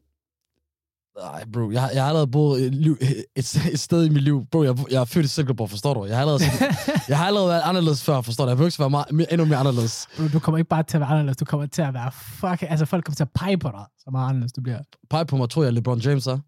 Nej, 1.17 1.45
bro, 1.53 1.71
jeg, 1.71 1.81
har- 1.81 1.89
jeg 1.89 2.01
har 2.03 2.07
allerede 2.07 2.27
boet 2.31 2.61
et, 2.65 2.75
liv, 2.75 2.97
et, 3.35 3.55
et 3.71 3.79
sted 3.79 4.05
i 4.05 4.09
mit 4.09 4.23
liv. 4.23 4.45
Bro, 4.51 4.63
jeg, 4.63 4.77
jeg 4.91 5.01
er 5.01 5.05
født 5.05 5.25
i 5.25 5.29
Silkeborg, 5.29 5.69
forstår 5.69 5.93
du? 5.93 6.05
Jeg 6.05 6.15
har 6.15 6.21
allerede, 6.21 6.43
jeg 7.09 7.17
har 7.17 7.25
allerede 7.27 7.49
været 7.49 7.61
anderledes 7.61 8.03
før, 8.03 8.21
forstår 8.21 8.45
du? 8.45 8.49
Jeg 8.49 8.59
vil 8.59 8.65
ikke 8.65 8.79
være 8.79 8.89
meget, 8.89 9.05
endnu 9.31 9.45
mere 9.45 9.57
anderledes. 9.57 10.07
Bro, 10.17 10.27
du 10.27 10.39
kommer 10.39 10.57
ikke 10.57 10.69
bare 10.69 10.83
til 10.83 10.97
at 10.97 11.01
være 11.01 11.09
anderledes, 11.09 11.37
du 11.37 11.45
kommer 11.45 11.65
til 11.67 11.81
at 11.81 11.93
være 11.93 12.11
fuck, 12.11 12.61
altså 12.71 12.85
folk 12.85 13.05
kommer 13.05 13.15
til 13.15 13.23
at 13.23 13.31
pege 13.35 13.57
på 13.57 13.69
dig, 13.69 13.85
så 13.99 14.09
meget 14.11 14.29
anderledes 14.29 14.51
du 14.51 14.61
bliver. 14.61 14.79
Pege 15.09 15.25
på 15.25 15.37
mig, 15.37 15.49
tror 15.49 15.63
jeg, 15.63 15.73
LeBron 15.73 15.99
James 15.99 16.27
er. 16.27 16.39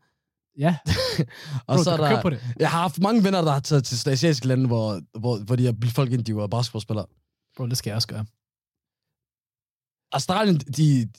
Ja, 0.57 0.77
Og 1.67 1.75
bro, 1.77 1.83
så 1.83 1.97
du 1.97 2.03
er 2.03 2.09
der, 2.09 2.21
på 2.21 2.29
det. 2.29 2.39
Jeg 2.59 2.69
har 2.69 2.79
haft 2.81 2.99
mange 2.99 3.23
venner, 3.23 3.41
der 3.41 3.51
har 3.51 3.59
taget 3.59 3.83
til 3.83 4.09
asiatiske 4.09 4.47
lande, 4.47 4.67
hvor, 4.67 5.01
hvor, 5.19 5.37
hvor 5.37 5.55
de 5.55 5.65
har 5.65 5.71
bildt 5.71 5.95
folk 5.95 6.11
ind, 6.11 6.25
de 6.25 6.35
var 6.35 6.47
basketballspillere. 6.47 7.05
Bro, 7.57 7.65
det 7.67 7.77
skal 7.77 7.89
jeg 7.89 7.95
også 7.95 8.07
gøre. 8.07 8.25
Australien, 10.11 10.57
de, 10.57 11.09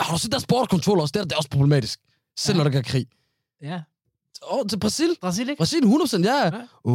har 0.00 0.12
du 0.12 0.18
set 0.18 0.32
deres 0.32 0.46
border 0.46 1.00
også? 1.02 1.12
Det 1.14 1.20
er, 1.20 1.24
det 1.24 1.32
er 1.32 1.36
også 1.36 1.50
problematisk. 1.50 2.00
Selv 2.38 2.58
Ja. 2.58 2.62
når 2.64 2.70
der 2.70 2.78
er 2.78 2.82
krig. 2.82 3.06
Ja. 3.62 3.80
Åh, 4.52 4.66
til 4.68 4.78
Brasil. 4.78 5.16
Brasilien, 5.20 5.50
ikke? 5.50 5.58
Brasilien, 5.58 5.92
100%, 5.92 6.24
ja. 6.24 6.44
Ja. 6.44 6.50
Uh, 6.84 6.92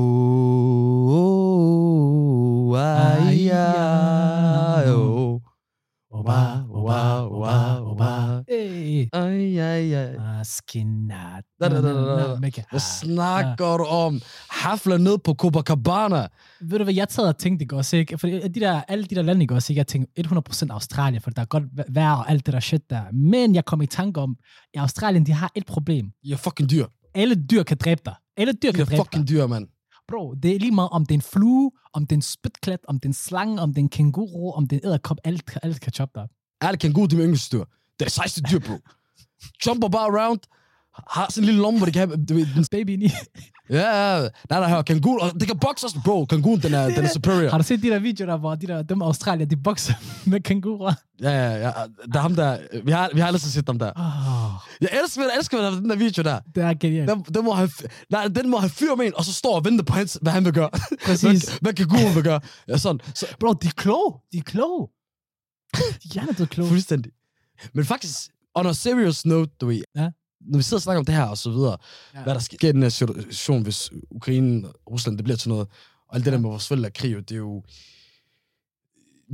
uh, 2.71 2.79
ai, 2.79 3.49
ai, 3.49 4.89
oh. 4.91 5.20
Oba, 6.21 6.65
oba, 6.69 7.25
oba, 7.25 7.79
oba. 7.81 8.43
Hey. 8.49 9.09
Ai, 9.13 9.57
ai, 9.57 9.93
ai. 9.93 10.17
Maskinat. 10.17 11.45
Hvad 11.57 12.79
snakker 12.79 13.77
du 13.77 13.85
om? 13.85 14.21
Hafler 14.49 14.97
ned 14.97 15.17
på 15.17 15.33
Copacabana. 15.33 16.27
Ved 16.61 16.77
du 16.77 16.83
hvad, 16.83 16.93
jeg 16.93 17.07
sad 17.09 17.27
og 17.27 17.37
tænkte 17.37 17.63
ikke 17.63 17.75
også, 17.75 17.97
ikke? 17.97 18.17
For 18.17 18.27
de 18.27 18.59
der, 18.59 18.81
alle 18.87 19.03
de 19.03 19.15
der 19.15 19.21
lande, 19.21 19.41
ikke 19.41 19.53
også, 19.53 19.73
ikke? 19.73 19.79
Jeg 19.79 19.87
tænkte 19.87 20.21
100% 20.21 20.67
Australien, 20.69 21.21
for 21.21 21.29
der 21.29 21.41
er 21.41 21.45
godt 21.45 21.63
vejr 21.89 22.13
og 22.13 22.29
alt 22.29 22.45
det 22.45 22.53
der 22.53 22.59
shit 22.59 22.89
der. 22.89 23.01
Men 23.13 23.55
jeg 23.55 23.65
kom 23.65 23.81
i 23.81 23.85
tanke 23.85 24.21
om, 24.21 24.35
i 24.73 24.77
Australien, 24.77 25.25
de 25.25 25.31
har 25.31 25.51
et 25.55 25.65
problem. 25.65 26.11
I 26.23 26.31
er 26.31 26.37
fucking 26.37 26.69
dyr. 26.69 26.85
Alle 27.15 27.35
dyr 27.35 27.63
kan 27.63 27.77
dræbe 27.77 28.01
dig. 28.05 28.15
Alle 28.37 28.53
dyr 28.53 28.71
kan 28.71 28.81
er 28.81 28.85
dræbe 28.85 29.01
fucking 29.01 29.27
dig. 29.27 29.35
dyr, 29.35 29.47
mand. 29.47 29.67
Bro, 30.11 30.33
det 30.33 30.55
er 30.55 30.59
lige 30.59 30.71
meget, 30.71 30.89
om 30.89 31.05
det 31.05 31.13
er 31.15 31.17
en 31.17 31.21
flue, 31.21 31.71
om 31.93 32.01
det 32.05 32.11
er 32.11 32.17
en 32.17 32.21
spytklat, 32.21 32.79
om 32.87 32.99
det 32.99 33.05
er 33.05 33.09
en 33.09 33.13
slange, 33.13 33.61
om 33.61 33.69
det 33.69 33.77
er 33.77 33.83
en 33.83 33.89
kænguru, 33.89 34.51
om 34.51 34.67
det 34.67 34.75
er 34.75 34.79
en 34.79 34.87
æderkop, 34.87 35.17
alt, 35.23 35.57
alt 35.63 35.81
kan 35.81 35.93
choppe 35.93 36.19
dig. 36.19 36.27
Alle 36.61 36.77
kænguru, 36.77 37.05
det 37.05 37.13
er 37.13 37.17
med 37.17 37.27
yngste 37.27 37.57
dyr. 37.57 37.63
Det 37.63 38.01
er 38.01 38.05
det 38.05 38.11
sejste 38.11 38.41
dyr, 38.41 38.59
bro. 38.59 38.77
Jumper 39.65 39.89
bare 39.89 40.07
around. 40.11 40.39
Har 41.09 41.27
sådan 41.29 41.43
en 41.43 41.45
lille 41.45 41.61
lomme, 41.61 41.79
hvor 41.79 41.85
det 41.85 41.93
kan 41.93 42.07
have... 42.09 42.25
Du 42.25 42.33
ved, 42.33 42.47
den, 42.55 42.65
Baby 42.71 42.89
i. 43.03 43.11
ja, 43.69 44.15
ja. 44.15 44.19
Nej, 44.49 44.59
nej, 44.59 44.69
hør. 44.69 44.81
Kænguru, 44.81 45.17
og 45.19 45.33
det 45.39 45.47
kan 45.47 45.59
boxe 45.59 45.85
også, 45.85 45.99
bro. 46.05 46.25
Kænguru, 46.25 46.55
den 46.55 46.73
er, 46.73 46.85
den 46.89 47.05
er 47.05 47.09
superior. 47.09 47.49
Har 47.49 47.57
du 47.57 47.63
set 47.63 47.81
de 47.83 47.87
der 47.89 47.99
videoer, 47.99 48.29
der, 48.31 48.37
hvor 48.37 48.55
de 48.55 48.67
der 48.67 48.81
dumme 48.83 49.05
Australier, 49.05 49.45
de 49.45 49.55
bokser 49.57 49.93
med 50.29 50.39
kænguruer? 50.41 50.93
Ja, 51.21 51.29
ja, 51.29 51.51
ja. 51.57 51.71
Der 52.13 52.17
er 52.17 52.21
ham 52.21 52.35
der... 52.35 52.57
Vi 52.85 52.91
har, 52.91 53.09
vi 53.13 53.19
har 53.19 53.27
altid 53.27 53.49
set 53.49 53.67
dem 53.67 53.79
der. 53.79 53.91
Oh, 53.95 54.51
Jeg 54.81 54.89
elsker, 55.03 55.21
jeg 55.21 55.31
elsker 55.37 55.69
den 55.71 55.89
der 55.89 55.95
video 55.95 56.23
der. 56.23 56.39
det 56.55 56.63
er 56.63 56.73
genialt. 56.73 57.09
Den, 57.09 57.21
den, 57.33 57.43
må 57.45 57.53
have, 57.53 57.69
nej, 58.09 58.27
den 58.27 58.49
må 58.49 58.57
have 58.57 58.69
fyr 58.69 58.95
med 58.95 59.05
en, 59.05 59.13
og 59.15 59.25
så 59.25 59.33
står 59.33 59.55
og 59.55 59.65
venter 59.65 59.85
på, 59.85 59.93
hans, 59.93 60.17
hvad 60.21 60.31
han 60.31 60.45
vil 60.45 60.53
gøre. 60.53 60.69
Præcis. 61.05 61.21
hvad, 61.43 61.57
hvad 61.61 61.73
kænguruen 61.73 62.15
vil 62.15 62.23
gøre. 62.23 62.39
Ja, 62.67 62.77
sådan. 62.77 62.99
Så, 63.15 63.25
Bro, 63.39 63.53
de 63.53 63.67
er 63.67 63.71
kloge. 63.77 64.13
De 64.33 64.37
er 64.37 64.41
kloge. 64.41 64.87
De 65.75 65.79
er 65.79 66.13
hjernedød 66.13 66.47
kloge. 66.47 66.69
fuldstændig. 66.69 67.11
Men 67.73 67.85
faktisk, 67.85 68.17
on 68.55 68.67
a 68.67 68.73
serious 68.73 69.25
note, 69.25 69.51
du 69.61 69.65
ved, 69.67 69.83
Ja. 69.95 70.09
Når 70.45 70.57
vi 70.57 70.63
sidder 70.63 70.77
og 70.77 70.81
snakker 70.81 70.99
om 70.99 71.05
det 71.05 71.15
her 71.15 71.23
og 71.23 71.37
så 71.37 71.51
videre, 71.51 71.77
Ja. 72.15 72.23
hvad 72.23 72.33
der 72.33 72.39
sker 72.39 72.69
i 72.69 72.71
den 72.71 72.81
her 72.81 72.89
situation, 72.89 73.63
hvis 73.63 73.89
Ukraine 74.11 74.67
og 74.67 74.73
Rusland, 74.91 75.17
det 75.17 75.23
bliver 75.23 75.37
til 75.37 75.49
noget, 75.49 75.67
og 76.07 76.15
alt 76.15 76.25
det 76.25 76.33
der 76.33 76.39
med 76.39 76.49
vores 76.49 76.67
forældre 76.67 76.91
krig, 76.91 77.15
det 77.15 77.31
er 77.31 77.35
jo, 77.35 77.63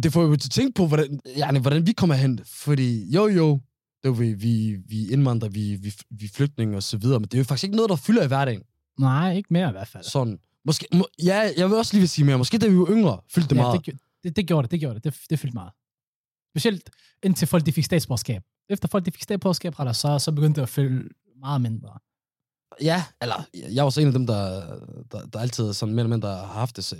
det 0.04 0.14
får 0.14 0.22
jo 0.24 0.36
til 0.36 0.48
at 0.48 0.52
tænke 0.52 0.74
på, 0.74 0.88
hvordan, 0.88 1.20
yani, 1.38 1.60
hvordan 1.60 1.88
vi 1.88 1.92
kommer 1.92 2.16
hen, 2.16 2.40
fordi 2.46 3.12
jo 3.12 3.28
jo, 3.28 3.60
det 4.04 4.20
vi, 4.20 4.78
vi 4.88 5.08
er 5.08 5.12
indvandrere, 5.14 5.54
vi, 5.54 5.76
vi, 5.76 5.94
vi 6.10 6.28
flygtninge 6.34 6.76
og 6.78 6.84
så 6.84 6.98
videre, 6.98 7.20
men 7.20 7.24
det 7.28 7.34
er 7.34 7.38
jo 7.38 7.44
faktisk 7.44 7.64
ikke 7.64 7.76
noget, 7.76 7.90
der 7.90 7.96
fylder 7.96 8.24
i 8.24 8.28
hverdagen. 8.28 8.62
Nej, 9.00 9.36
ikke 9.36 9.48
mere 9.54 9.70
i 9.70 9.72
hvert 9.72 9.88
fald. 9.88 10.04
Sådan. 10.04 10.40
Måske, 10.66 10.88
må, 10.94 11.08
ja, 11.24 11.50
jeg 11.58 11.70
vil 11.70 11.78
også 11.78 11.94
lige 11.94 12.00
vil 12.02 12.10
sige 12.10 12.26
mere. 12.26 12.38
Måske 12.38 12.58
da 12.58 12.68
vi 12.68 12.78
var 12.78 12.88
yngre, 12.90 13.20
fyldte 13.34 13.50
det 13.50 13.56
ja, 13.56 13.62
meget. 13.62 13.86
det, 13.86 13.98
det, 14.24 14.36
det, 14.36 14.48
gjorde 14.48 14.64
det, 14.66 14.72
det 14.72 14.80
gjorde 14.80 14.96
det. 14.96 15.04
Det, 15.04 15.14
det 15.30 15.40
fyldte 15.40 15.54
meget. 15.56 15.72
Specielt 16.60 16.90
indtil 17.24 17.48
folk 17.48 17.66
de 17.66 17.72
fik 17.72 17.84
statsborgerskab. 17.86 18.42
Efter 18.70 18.88
folk 18.88 19.06
de 19.06 19.12
fik 19.12 19.24
statsborgerskab, 19.24 19.80
retter, 19.80 19.94
så, 19.94 20.20
så 20.20 20.32
begyndte 20.32 20.62
det 20.62 20.64
at 20.64 20.70
fylde 20.70 21.10
meget 21.40 21.62
mindre. 21.62 21.90
Ja, 22.82 23.04
eller 23.22 23.36
jeg 23.54 23.78
er 23.78 23.84
også 23.84 24.02
en 24.02 24.08
af 24.08 24.14
dem, 24.14 24.28
der, 24.28 24.62
der, 25.12 25.26
der 25.26 25.40
altid 25.40 25.74
sådan 25.74 25.96
mere 25.96 26.04
eller 26.04 26.16
mindre 26.16 26.30
har 26.30 26.46
haft 26.46 26.76
det. 26.76 26.84
Så, 26.84 26.96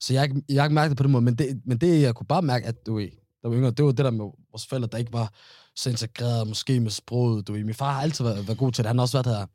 så 0.00 0.12
jeg, 0.14 0.30
jeg 0.48 0.62
har 0.62 0.66
ikke 0.66 0.74
mærket 0.74 0.90
det 0.90 0.96
på 0.96 1.02
den 1.02 1.12
måde, 1.12 1.24
men 1.24 1.34
det, 1.34 1.60
men 1.64 1.78
det 1.78 2.02
jeg 2.02 2.14
kunne 2.14 2.26
bare 2.26 2.42
mærke, 2.42 2.66
at 2.66 2.86
du 2.86 2.94
ved, 2.94 3.08
der 3.42 3.48
var 3.48 3.56
yngre, 3.56 3.70
det 3.70 3.84
var 3.84 3.90
det 3.92 4.04
der 4.04 4.10
med 4.10 4.24
vores 4.50 4.66
forældre, 4.66 4.88
der 4.92 4.98
ikke 4.98 5.12
var 5.12 5.32
så 5.76 5.90
integreret, 5.90 6.48
måske 6.48 6.80
med 6.80 6.90
sproget. 6.90 7.48
Du 7.48 7.52
ved. 7.52 7.64
Min 7.64 7.74
far 7.74 7.92
har 7.92 8.00
altid 8.02 8.24
været, 8.24 8.46
været 8.48 8.58
god 8.58 8.72
til 8.72 8.84
det. 8.84 8.88
Han 8.88 8.98
har 8.98 9.02
også 9.02 9.22
været 9.22 9.36
her 9.38 9.46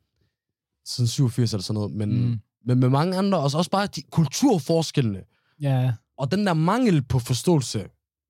siden 0.84 1.08
87 1.08 1.52
eller 1.52 1.62
sådan 1.62 1.74
noget. 1.74 1.92
Men, 1.92 2.26
Mm. 2.30 2.40
men 2.66 2.80
med 2.80 2.88
mange 2.88 3.16
andre, 3.18 3.38
og 3.38 3.50
så 3.50 3.58
også 3.58 3.70
bare 3.70 3.86
de 3.86 4.02
kulturforskellene, 4.02 5.22
Ja, 5.60 5.92
og 6.18 6.30
den 6.30 6.46
der 6.46 6.54
mangel 6.54 7.02
på 7.02 7.18
forståelse 7.18 7.78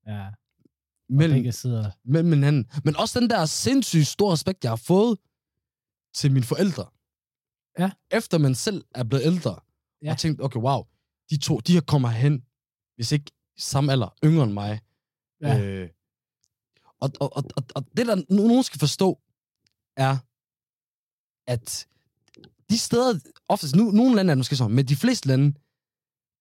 ja. 0.07 0.25
Mellem, 1.09 1.35
Begge 1.37 1.51
sider. 1.51 1.91
mellem 2.05 2.31
hinanden. 2.33 2.69
Men 2.83 2.95
også 2.95 3.19
den 3.19 3.29
der 3.29 3.45
sindssygt 3.45 4.07
store 4.07 4.33
respekt, 4.33 4.63
jeg 4.63 4.71
har 4.71 4.75
fået 4.75 5.17
til 6.13 6.31
mine 6.31 6.45
forældre. 6.45 6.85
Ja. 7.79 7.91
Efter 8.11 8.37
man 8.37 8.55
selv 8.55 8.85
er 8.95 9.03
blevet 9.03 9.25
ældre, 9.25 9.59
Ja. 10.01 10.11
og 10.11 10.17
tænkt, 10.17 10.41
okay, 10.41 10.59
wow, 10.59 10.83
de 11.29 11.37
to, 11.37 11.59
de 11.59 11.73
her 11.73 11.81
kommer 11.81 12.09
hen, 12.09 12.43
hvis 12.95 13.11
ikke 13.11 13.31
samme 13.57 13.91
alder, 13.91 14.15
yngre 14.25 14.43
end 14.43 14.53
mig. 14.53 14.81
Ja. 15.41 15.59
Øh, 15.59 15.89
og, 16.99 17.11
og, 17.19 17.35
og, 17.37 17.43
og, 17.55 17.63
og 17.75 17.85
det, 17.97 18.07
der 18.07 18.15
no- 18.15 18.25
nogen 18.35 18.63
skal 18.63 18.79
forstå, 18.79 19.19
er, 19.97 20.17
at 21.51 21.87
de 22.69 22.77
steder, 22.77 23.19
oftest, 23.49 23.75
nu, 23.75 23.91
nogle 23.91 24.15
lande 24.15 24.31
er 24.31 24.35
det 24.35 24.37
måske 24.39 24.55
sådan, 24.55 24.75
men 24.75 24.85
de 24.87 24.95
fleste 24.95 25.27
lande, 25.27 25.53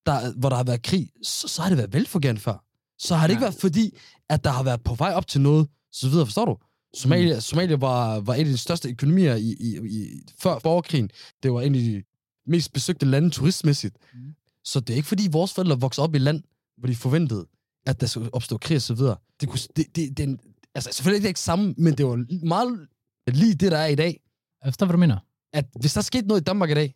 der, 0.06 0.32
hvor 0.40 0.48
der 0.48 0.56
har 0.56 0.64
været 0.64 0.82
krig, 0.82 1.12
så, 1.22 1.48
så 1.48 1.62
har 1.62 1.68
det 1.68 1.78
været 1.78 1.92
velfungerende 1.92 2.40
før. 2.40 2.64
Så 2.98 3.14
har 3.14 3.26
det 3.26 3.34
ikke 3.34 3.42
været 3.42 3.54
fordi, 3.60 3.98
at 4.28 4.44
der 4.44 4.50
har 4.50 4.62
været 4.62 4.82
på 4.82 4.94
vej 4.94 5.12
op 5.12 5.26
til 5.26 5.40
noget, 5.40 5.68
så 5.92 6.08
videre, 6.08 6.26
forstår 6.26 6.44
du? 6.44 6.56
Somalia, 6.94 7.34
mm. 7.34 7.40
Somalia 7.40 7.76
var, 7.76 8.20
var 8.20 8.34
en 8.34 8.46
af 8.46 8.52
de 8.52 8.58
største 8.58 8.88
økonomier 8.88 9.34
i, 9.34 9.56
i, 9.60 9.78
i, 9.88 10.20
før 10.38 10.58
borgerkrigen. 10.58 11.10
Det 11.42 11.52
var 11.52 11.60
en 11.60 11.74
af 11.74 11.80
de 11.80 12.02
mest 12.46 12.72
besøgte 12.72 13.06
lande 13.06 13.30
turistmæssigt. 13.30 13.96
Mm. 14.14 14.20
Så 14.64 14.80
det 14.80 14.90
er 14.90 14.96
ikke 14.96 15.08
fordi, 15.08 15.28
vores 15.30 15.52
forældre 15.52 15.80
voksede 15.80 16.04
op 16.04 16.14
i 16.14 16.18
land, 16.18 16.42
hvor 16.78 16.86
de 16.86 16.96
forventede, 16.96 17.46
at 17.86 18.00
der 18.00 18.06
skulle 18.06 18.34
opstå 18.34 18.58
krig 18.58 18.76
og 18.76 18.82
så 18.82 18.94
videre. 18.94 19.16
Det, 19.40 19.48
kunne, 19.48 19.60
det, 19.76 19.96
det, 19.96 20.16
det, 20.18 20.40
altså, 20.74 20.90
selvfølgelig 20.92 21.18
er 21.18 21.22
det 21.22 21.28
ikke 21.28 21.40
samme, 21.40 21.74
men 21.78 21.98
det 21.98 22.06
var 22.06 22.46
meget 22.46 22.88
lige 23.28 23.54
det, 23.54 23.72
der 23.72 23.78
er 23.78 23.86
i 23.86 23.94
dag. 23.94 24.20
Jeg 24.64 24.72
forstår, 24.72 24.86
hvad 24.86 24.92
du 24.92 24.98
mener. 24.98 25.18
At 25.52 25.64
hvis 25.80 25.94
der 25.94 26.00
skete 26.00 26.26
noget 26.26 26.40
i 26.40 26.44
Danmark 26.44 26.70
i 26.70 26.74
dag, 26.74 26.94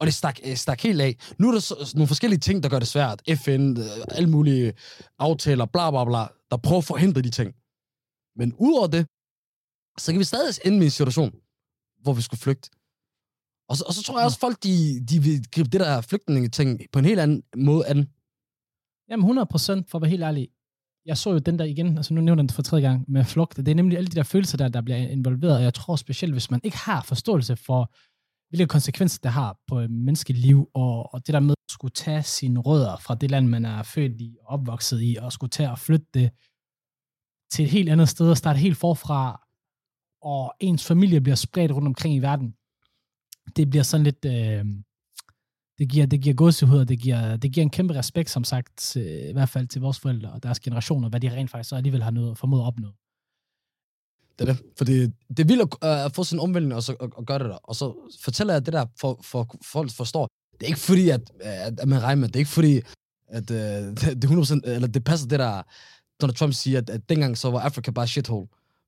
og 0.00 0.06
det 0.06 0.14
stak, 0.14 0.38
øh, 0.44 0.56
stak 0.56 0.80
helt 0.80 1.00
af. 1.00 1.16
Nu 1.38 1.48
er 1.48 1.52
der 1.52 1.60
så, 1.60 1.74
øh, 1.80 1.86
nogle 1.94 2.08
forskellige 2.08 2.40
ting, 2.40 2.62
der 2.62 2.68
gør 2.68 2.78
det 2.78 2.88
svært. 2.88 3.22
FN, 3.44 3.76
øh, 3.78 4.16
alle 4.16 4.30
mulige 4.30 4.72
aftaler, 5.18 5.66
bla 5.66 5.90
bla 5.90 6.04
bla, 6.04 6.22
der 6.50 6.56
prøver 6.56 6.78
at 6.78 6.84
forhindre 6.84 7.22
de 7.22 7.30
ting. 7.30 7.54
Men 8.36 8.54
udover 8.58 8.86
det, 8.86 9.06
så 9.98 10.12
kan 10.12 10.18
vi 10.18 10.24
stadig 10.24 10.54
ende 10.64 10.78
i 10.78 10.84
en 10.84 10.90
situation, 10.90 11.32
hvor 12.02 12.12
vi 12.12 12.22
skulle 12.22 12.40
flygte. 12.40 12.70
Og 13.68 13.76
så, 13.76 13.84
og 13.88 13.94
så 13.94 14.02
tror 14.02 14.18
jeg 14.18 14.26
også, 14.26 14.38
folk 14.38 14.62
de, 14.62 14.74
de 15.10 15.22
vil 15.22 15.50
gribe 15.54 15.68
det 15.68 15.80
der 15.80 16.00
flygtninge-ting 16.00 16.80
på 16.92 16.98
en 16.98 17.04
helt 17.04 17.20
anden 17.20 17.42
måde 17.56 17.86
an. 17.86 18.08
Jamen 19.08 19.24
100 19.24 19.46
procent, 19.46 19.90
for 19.90 19.98
at 19.98 20.02
være 20.02 20.10
helt 20.10 20.22
ærlig. 20.22 20.48
Jeg 21.06 21.18
så 21.18 21.30
jo 21.30 21.38
den 21.38 21.58
der 21.58 21.64
igen, 21.64 21.96
altså 21.96 22.14
nu 22.14 22.20
nævner 22.20 22.42
den 22.42 22.50
for 22.50 22.62
tredje 22.62 22.88
gang, 22.88 23.04
med 23.08 23.24
flugt. 23.24 23.56
Det 23.56 23.68
er 23.68 23.74
nemlig 23.74 23.98
alle 23.98 24.10
de 24.10 24.16
der 24.16 24.22
følelser 24.22 24.58
der, 24.58 24.68
der 24.68 24.80
bliver 24.80 24.98
involveret, 24.98 25.56
og 25.56 25.62
jeg 25.62 25.74
tror 25.74 25.96
specielt, 25.96 26.34
hvis 26.34 26.50
man 26.50 26.60
ikke 26.64 26.76
har 26.76 27.02
forståelse 27.02 27.56
for, 27.56 27.92
hvilke 28.50 28.66
konsekvenser 28.66 29.20
det 29.22 29.30
har 29.30 29.58
på 29.66 29.78
et 29.78 29.90
menneskeliv, 29.90 30.70
og, 30.74 31.14
og 31.14 31.26
det 31.26 31.32
der 31.32 31.40
med 31.40 31.54
at 31.68 31.72
skulle 31.72 31.92
tage 31.92 32.22
sine 32.22 32.60
rødder 32.60 32.96
fra 32.96 33.14
det 33.14 33.30
land, 33.30 33.48
man 33.48 33.64
er 33.64 33.82
født 33.82 34.20
i 34.20 34.36
og 34.40 34.48
opvokset 34.48 35.02
i, 35.02 35.16
og 35.20 35.32
skulle 35.32 35.50
tage 35.50 35.70
og 35.70 35.78
flytte 35.78 36.06
det 36.14 36.30
til 37.52 37.64
et 37.64 37.70
helt 37.70 37.88
andet 37.88 38.08
sted 38.08 38.30
og 38.30 38.36
starte 38.36 38.58
helt 38.58 38.76
forfra, 38.76 39.46
og 40.22 40.54
ens 40.60 40.86
familie 40.86 41.20
bliver 41.20 41.36
spredt 41.36 41.72
rundt 41.72 41.88
omkring 41.88 42.14
i 42.14 42.18
verden. 42.18 42.54
Det 43.56 43.70
bliver 43.70 43.82
sådan 43.82 44.04
lidt... 44.04 44.24
Øh, 44.24 44.64
det 45.78 45.88
giver, 45.88 46.06
det 46.06 46.20
giver 46.22 46.34
gåsehud, 46.34 46.78
og 46.78 46.88
det 46.88 47.00
giver, 47.00 47.36
det 47.36 47.52
giver 47.52 47.64
en 47.64 47.70
kæmpe 47.70 47.94
respekt, 47.94 48.30
som 48.30 48.44
sagt, 48.44 48.78
til, 48.78 49.28
i 49.28 49.32
hvert 49.32 49.48
fald 49.48 49.66
til 49.66 49.80
vores 49.80 50.00
forældre 50.00 50.32
og 50.32 50.42
deres 50.42 50.60
generationer, 50.60 51.08
hvad 51.08 51.20
de 51.20 51.30
rent 51.30 51.50
faktisk 51.50 51.68
så 51.68 51.76
alligevel 51.76 52.02
har 52.02 52.10
noget, 52.10 52.38
formået 52.38 52.60
at 52.60 52.66
opnå. 52.66 52.88
Det 54.38 54.48
er 54.48 54.52
det. 54.52 54.62
Fordi 54.78 55.00
det 55.28 55.40
er 55.40 55.44
vildt 55.44 55.62
at, 55.62 55.98
øh, 55.98 56.04
at 56.04 56.14
få 56.14 56.24
sin 56.24 56.40
omvendelse 56.40 56.76
og, 56.76 56.82
så, 56.82 56.96
og, 57.00 57.10
og 57.16 57.26
gøre 57.26 57.38
det 57.38 57.46
der. 57.46 57.58
Og 57.62 57.76
så 57.76 57.94
fortæller 58.24 58.54
jeg 58.54 58.66
det 58.66 58.72
der, 58.72 58.86
for, 59.00 59.20
for 59.22 59.56
folk 59.72 59.90
forstår. 59.90 60.28
Det 60.52 60.62
er 60.62 60.66
ikke 60.66 60.80
fordi, 60.80 61.08
at, 61.08 61.20
at, 61.40 61.80
at 61.80 61.88
man 61.88 62.02
regner 62.02 62.20
med, 62.20 62.28
det 62.28 62.36
er 62.36 62.40
ikke 62.40 62.50
fordi, 62.50 62.80
at 63.28 63.50
uh, 63.50 63.56
det, 64.20 64.24
er 64.24 64.60
100%, 64.64 64.70
eller 64.70 64.88
det 64.88 65.04
passer 65.04 65.28
det 65.28 65.38
der, 65.38 65.62
Donald 66.20 66.36
Trump 66.36 66.54
siger, 66.54 66.78
at, 66.78 66.90
at 66.90 67.08
dengang 67.08 67.38
så 67.38 67.50
var 67.50 67.60
Afrika 67.60 67.90
bare 67.90 68.06
shithole. 68.06 68.46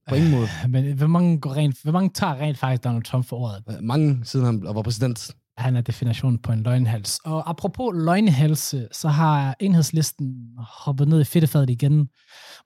På 0.09 0.14
ingen 0.14 0.31
måde. 0.31 0.48
Men 0.68 0.92
hvor 0.92 1.07
mange, 1.07 1.40
går 1.40 1.55
rent, 1.55 1.83
hvor 1.83 1.92
mange 1.92 2.11
tager 2.14 2.35
rent 2.35 2.59
faktisk 2.59 2.85
Donald 2.85 3.02
Trump 3.02 3.26
for 3.26 3.37
året? 3.37 3.62
Øh, 3.68 3.74
Mange 3.83 4.20
siden 4.24 4.46
han 4.46 4.62
var 4.62 4.83
præsident. 4.83 5.31
Han 5.57 5.77
er 5.77 5.81
definitionen 5.81 6.38
på 6.38 6.53
en 6.53 6.62
løgnhals. 6.62 7.19
Og 7.25 7.51
apropos 7.51 7.95
løgnhalse, 7.95 8.88
så 8.93 9.09
har 9.09 9.57
enhedslisten 9.61 10.57
hoppet 10.59 11.09
ned 11.09 11.21
i 11.21 11.25
fedtefadet 11.25 11.71
igen. 11.71 12.09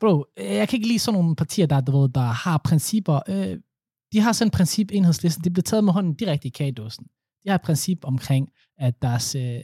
Bro, 0.00 0.24
øh, 0.38 0.54
jeg 0.54 0.68
kan 0.68 0.76
ikke 0.76 0.88
lide 0.88 0.98
sådan 0.98 1.20
nogle 1.20 1.36
partier, 1.36 1.66
der, 1.66 1.80
du 1.80 2.00
ved, 2.00 2.08
der 2.08 2.20
har 2.20 2.58
principper. 2.58 3.20
Øh, 3.28 3.56
de 4.12 4.20
har 4.20 4.32
sådan 4.32 4.46
et 4.46 4.52
princip, 4.52 4.90
enhedslisten, 4.92 5.44
det 5.44 5.52
bliver 5.52 5.62
taget 5.62 5.84
med 5.84 5.92
hånden 5.92 6.14
direkte 6.14 6.48
i 6.48 6.50
kagedåsen. 6.50 7.04
De 7.44 7.48
har 7.48 7.54
et 7.54 7.62
princip 7.62 7.98
omkring, 8.02 8.48
at 8.78 9.02
deres 9.02 9.34
øh, 9.34 9.60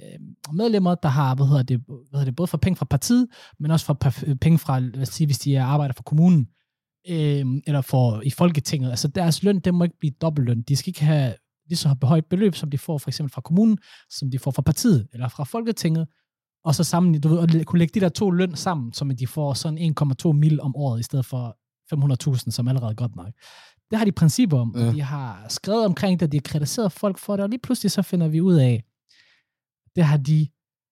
medlemmer, 0.53 0.95
der 0.95 1.09
har, 1.09 1.35
hvad 1.35 1.47
hedder, 1.47 1.63
det, 1.63 1.81
hvad 1.87 2.19
hedder 2.19 2.25
det, 2.25 2.37
både 2.37 2.47
for 2.47 2.59
penge 2.59 2.77
fra 2.77 2.85
partiet, 2.85 3.27
men 3.61 3.71
også 3.71 3.87
for 3.87 4.27
øh, 4.27 4.37
penge 4.37 4.59
fra, 4.59 4.79
lad 4.79 5.03
os 5.03 5.09
sige, 5.09 5.27
hvis 5.27 5.39
de 5.39 5.61
arbejder 5.61 5.95
for 5.95 6.03
kommunen, 6.03 6.49
øh, 7.09 7.47
eller 7.67 7.81
for 7.81 8.21
i 8.21 8.31
Folketinget. 8.31 8.91
Altså 8.91 9.09
deres 9.09 9.43
løn, 9.43 9.61
det 9.61 9.75
må 9.75 9.85
ikke 9.85 9.99
blive 9.99 10.13
dobbeltløn. 10.21 10.63
De 10.63 10.77
skal 10.77 10.91
ikke 10.91 11.05
have 11.05 11.35
lige 11.73 11.79
så 11.79 11.97
højt 12.03 12.27
beløb, 12.27 12.55
som 12.55 12.71
de 12.71 12.79
får 12.79 12.99
for 12.99 13.11
eksempel 13.11 13.33
fra 13.33 13.41
kommunen, 13.41 13.79
som 14.11 14.31
de 14.31 14.39
får 14.39 14.51
fra 14.51 14.63
partiet, 14.63 15.09
eller 15.13 15.29
fra 15.29 15.45
Folketinget, 15.45 16.07
og 16.65 16.75
så 16.75 16.85
sammen, 16.85 17.21
du 17.21 17.29
ved, 17.29 17.39
og 17.39 17.49
kunne 17.67 17.79
lægge 17.79 18.01
de 18.01 18.01
der 18.01 18.09
to 18.09 18.31
løn 18.31 18.57
sammen, 18.57 18.93
som 18.93 19.17
de 19.17 19.27
får 19.27 19.55
sådan 19.55 19.95
1,2 20.27 20.33
mil 20.33 20.61
om 20.61 20.77
året, 20.77 21.01
i 21.01 21.03
stedet 21.03 21.27
for 21.27 21.57
500.000, 22.35 22.51
som 22.51 22.69
allerede 22.69 22.91
er 22.91 22.95
godt 22.95 23.17
nok. 23.17 23.33
Det 23.91 23.99
har 23.99 24.05
de 24.05 24.13
principper 24.13 24.59
om, 24.61 24.75
Ja. 24.77 24.93
de 24.93 25.01
har 25.03 25.47
skrevet 25.49 25.85
omkring 25.87 26.21
det, 26.21 26.33
de 26.33 26.37
har 26.37 26.43
kritiseret 26.43 26.93
folk 26.93 27.19
for 27.19 27.37
det, 27.37 27.43
og 27.43 27.49
lige 27.49 27.61
pludselig 27.63 27.91
så 27.91 28.03
finder 28.03 28.29
vi 28.29 28.41
ud 28.41 28.55
af, 28.55 28.85
det 29.97 30.05
har 30.05 30.17
de 30.17 30.49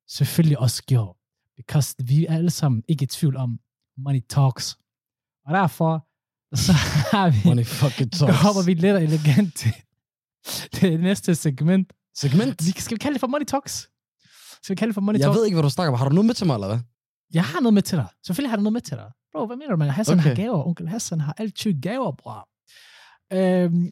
selvfølgelig 0.08 0.58
også 0.58 0.82
gjort, 0.82 1.16
because 1.56 1.94
vi 2.04 2.26
er 2.26 2.34
alle 2.34 2.50
sammen 2.50 2.82
ikke 2.88 3.02
i 3.02 3.06
tvivl 3.06 3.36
om, 3.36 3.58
money 3.98 4.20
talks. 4.30 4.76
Og 5.46 5.54
derfor, 5.54 6.06
så 6.56 6.72
har 7.16 7.30
vi, 7.30 7.38
Money 7.44 7.64
fucking 7.66 8.12
talks. 8.18 8.36
hopper 8.42 8.62
vi 8.66 8.74
lidt 8.74 8.96
elegant 8.96 9.56
til 9.56 9.72
det 10.80 11.00
næste 11.00 11.34
segment. 11.34 11.92
Segment? 12.14 12.66
Vi, 12.66 12.70
skal 12.80 12.94
vi 12.94 12.98
kalde 12.98 13.14
det 13.14 13.20
for 13.20 13.26
money 13.26 13.44
talks? 13.44 13.90
Skal 14.62 14.74
vi 14.74 14.78
kalde 14.78 14.88
det 14.90 14.94
for 14.94 15.00
money 15.00 15.18
Jeg 15.18 15.24
talks? 15.26 15.36
ved 15.38 15.44
ikke, 15.44 15.54
hvad 15.54 15.62
du 15.62 15.70
snakker 15.70 15.92
om. 15.92 15.98
Har 15.98 16.08
du 16.08 16.14
noget 16.14 16.26
med 16.26 16.34
til 16.34 16.46
mig, 16.46 16.54
eller 16.54 16.66
hvad? 16.66 16.78
Jeg 17.34 17.44
har 17.44 17.60
noget 17.60 17.74
med 17.74 17.82
til 17.82 17.98
dig. 17.98 18.06
Selvfølgelig 18.26 18.50
har 18.50 18.56
du 18.56 18.62
noget 18.62 18.72
med 18.72 18.80
til 18.80 18.96
dig. 18.96 19.10
Bro, 19.32 19.46
hvad 19.46 19.56
mener 19.56 19.70
du, 19.70 19.76
man? 19.76 19.90
Hassan 19.90 20.18
Okay. 20.18 20.28
har 20.28 20.34
gaver. 20.34 20.66
Onkel 20.66 20.88
Hassan 20.88 21.20
har 21.20 21.34
altid 21.38 21.80
gaver, 21.82 22.12
bror. 22.12 22.48
Øhm, 23.32 23.90